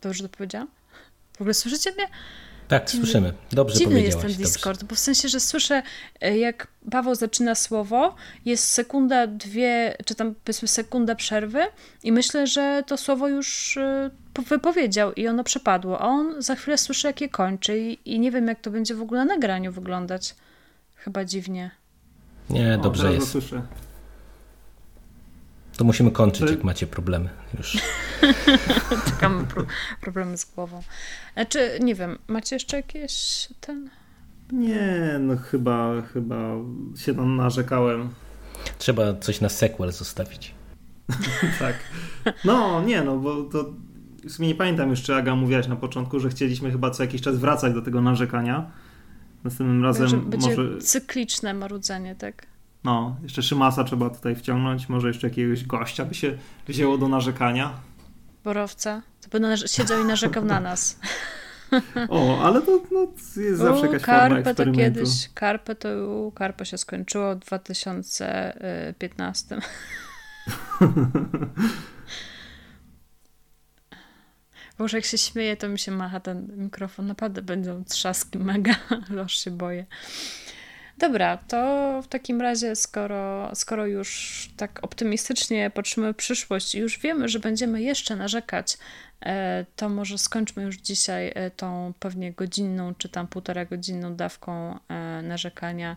To 0.00 0.08
już 0.08 0.22
dopowiedziałam? 0.22 0.68
W 1.36 1.40
ogóle 1.40 1.54
słyszycie 1.54 1.92
mnie? 1.92 2.06
Tak, 2.68 2.90
dziwny, 2.90 3.06
słyszymy. 3.06 3.32
Dobrze 3.52 3.78
dziwny 3.78 4.02
jest 4.02 4.20
ten 4.20 4.32
Discord, 4.32 4.80
dobrze. 4.80 4.88
bo 4.88 4.94
w 4.94 4.98
sensie, 4.98 5.28
że 5.28 5.40
słyszę, 5.40 5.82
e, 6.20 6.38
jak 6.38 6.68
Paweł 6.90 7.14
zaczyna 7.14 7.54
słowo, 7.54 8.14
jest 8.44 8.68
sekunda, 8.68 9.26
dwie, 9.26 9.96
czy 10.04 10.14
tam 10.14 10.34
powiedzmy 10.44 10.68
sekunda 10.68 11.14
przerwy 11.14 11.62
i 12.02 12.12
myślę, 12.12 12.46
że 12.46 12.82
to 12.86 12.96
słowo 12.96 13.28
już 13.28 13.76
e, 13.76 14.10
wypowiedział 14.48 15.12
i 15.12 15.28
ono 15.28 15.44
przepadło, 15.44 16.00
a 16.00 16.06
on 16.06 16.42
za 16.42 16.54
chwilę 16.54 16.78
słyszy, 16.78 17.06
jak 17.06 17.20
je 17.20 17.28
kończy 17.28 17.78
i, 17.78 18.14
i 18.14 18.20
nie 18.20 18.30
wiem, 18.30 18.48
jak 18.48 18.60
to 18.60 18.70
będzie 18.70 18.94
w 18.94 19.02
ogóle 19.02 19.24
na 19.24 19.34
nagraniu 19.34 19.72
wyglądać. 19.72 20.34
Chyba 20.94 21.24
dziwnie. 21.24 21.70
Nie, 22.50 22.78
dobrze 22.82 23.08
o, 23.08 23.12
jest. 23.12 23.30
Słyszę. 23.30 23.62
To 25.76 25.84
musimy 25.84 26.10
kończyć, 26.10 26.50
jak 26.50 26.64
macie 26.64 26.86
problemy 26.86 27.28
już. 27.58 27.78
Czekamy 29.10 29.44
pro, 29.44 29.64
problemy 30.00 30.36
z 30.36 30.44
głową. 30.44 30.82
Znaczy, 31.34 31.78
nie 31.80 31.94
wiem, 31.94 32.18
macie 32.28 32.56
jeszcze 32.56 32.76
jakieś 32.76 33.48
ten 33.60 33.90
Nie, 34.52 35.16
no 35.20 35.36
chyba, 35.36 36.02
chyba 36.02 36.50
się 36.96 37.14
tam 37.14 37.36
narzekałem. 37.36 38.08
Trzeba 38.78 39.14
coś 39.14 39.40
na 39.40 39.48
sequel 39.48 39.92
zostawić. 39.92 40.54
tak. 41.58 41.74
No, 42.44 42.82
nie, 42.82 43.02
no 43.02 43.18
bo 43.18 43.42
to 43.42 43.72
w 44.24 44.32
sumie 44.32 44.48
nie 44.48 44.54
pamiętam 44.54 44.90
już, 44.90 45.02
czy 45.02 45.14
Aga 45.14 45.36
mówiłaś 45.36 45.68
na 45.68 45.76
początku, 45.76 46.20
że 46.20 46.28
chcieliśmy 46.28 46.70
chyba 46.70 46.90
co 46.90 47.02
jakiś 47.02 47.20
czas 47.22 47.36
wracać 47.36 47.74
do 47.74 47.82
tego 47.82 48.00
narzekania. 48.00 48.70
Następnym 49.44 49.84
razem 49.84 50.30
Będzie 50.30 50.48
może... 50.48 50.78
cykliczne 50.78 51.54
marudzenie, 51.54 52.14
tak? 52.14 52.46
No, 52.84 53.16
jeszcze 53.22 53.42
Szymasa 53.42 53.84
trzeba 53.84 54.10
tutaj 54.10 54.36
wciągnąć, 54.36 54.88
może 54.88 55.08
jeszcze 55.08 55.26
jakiegoś 55.26 55.64
gościa 55.64 56.04
by 56.04 56.14
się 56.14 56.38
wzięło 56.68 56.98
do 56.98 57.08
narzekania. 57.08 57.74
Borowca? 58.44 59.02
To 59.20 59.38
by 59.38 59.56
siedział 59.68 60.00
i 60.00 60.04
narzekał 60.04 60.44
na 60.44 60.60
nas. 60.60 61.00
O, 62.08 62.44
ale 62.44 62.62
to 62.62 62.80
no, 62.90 63.06
jest 63.42 63.58
zawsze 63.58 63.86
jakaś 63.86 64.02
Karpę 64.02 64.54
forma 64.54 64.54
to 64.54 64.72
kiedyś, 64.72 65.30
Karpę 65.34 65.74
to 65.74 65.88
Karpę 66.34 66.66
się 66.66 66.78
skończyło 66.78 67.34
w 67.34 67.38
2015. 67.38 69.58
Boże, 74.78 74.96
jak 74.96 75.04
się 75.04 75.18
śmieje, 75.18 75.56
to 75.56 75.68
mi 75.68 75.78
się 75.78 75.92
macha 75.92 76.20
ten 76.20 76.52
mikrofon. 76.56 77.06
Naprawdę 77.06 77.42
będą 77.42 77.84
trzaski 77.84 78.38
mega, 78.38 78.74
aż 79.24 79.44
się 79.44 79.50
boję. 79.50 79.86
Dobra, 80.98 81.36
to 81.36 82.02
w 82.02 82.08
takim 82.08 82.40
razie, 82.40 82.76
skoro, 82.76 83.50
skoro 83.54 83.86
już 83.86 84.50
tak 84.56 84.78
optymistycznie 84.82 85.70
patrzymy 85.70 86.12
w 86.12 86.16
przyszłość 86.16 86.74
i 86.74 86.78
już 86.78 86.98
wiemy, 86.98 87.28
że 87.28 87.38
będziemy 87.38 87.82
jeszcze 87.82 88.16
narzekać, 88.16 88.78
e, 89.20 89.66
to 89.76 89.88
może 89.88 90.18
skończmy 90.18 90.62
już 90.62 90.76
dzisiaj 90.76 91.32
e, 91.34 91.50
tą 91.50 91.92
pewnie 92.00 92.32
godzinną 92.32 92.94
czy 92.94 93.08
tam 93.08 93.26
półtora 93.26 93.64
godzinną 93.64 94.16
dawką 94.16 94.78
e, 94.88 95.22
narzekania 95.22 95.96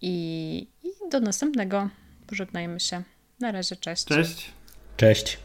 i, 0.00 0.66
i 0.82 1.10
do 1.10 1.20
następnego. 1.20 1.88
Pożegnajmy 2.26 2.80
się. 2.80 3.02
Na 3.40 3.52
razie, 3.52 3.76
cześć. 3.76 4.04
Cześć. 4.04 4.52
Cześć. 4.96 5.38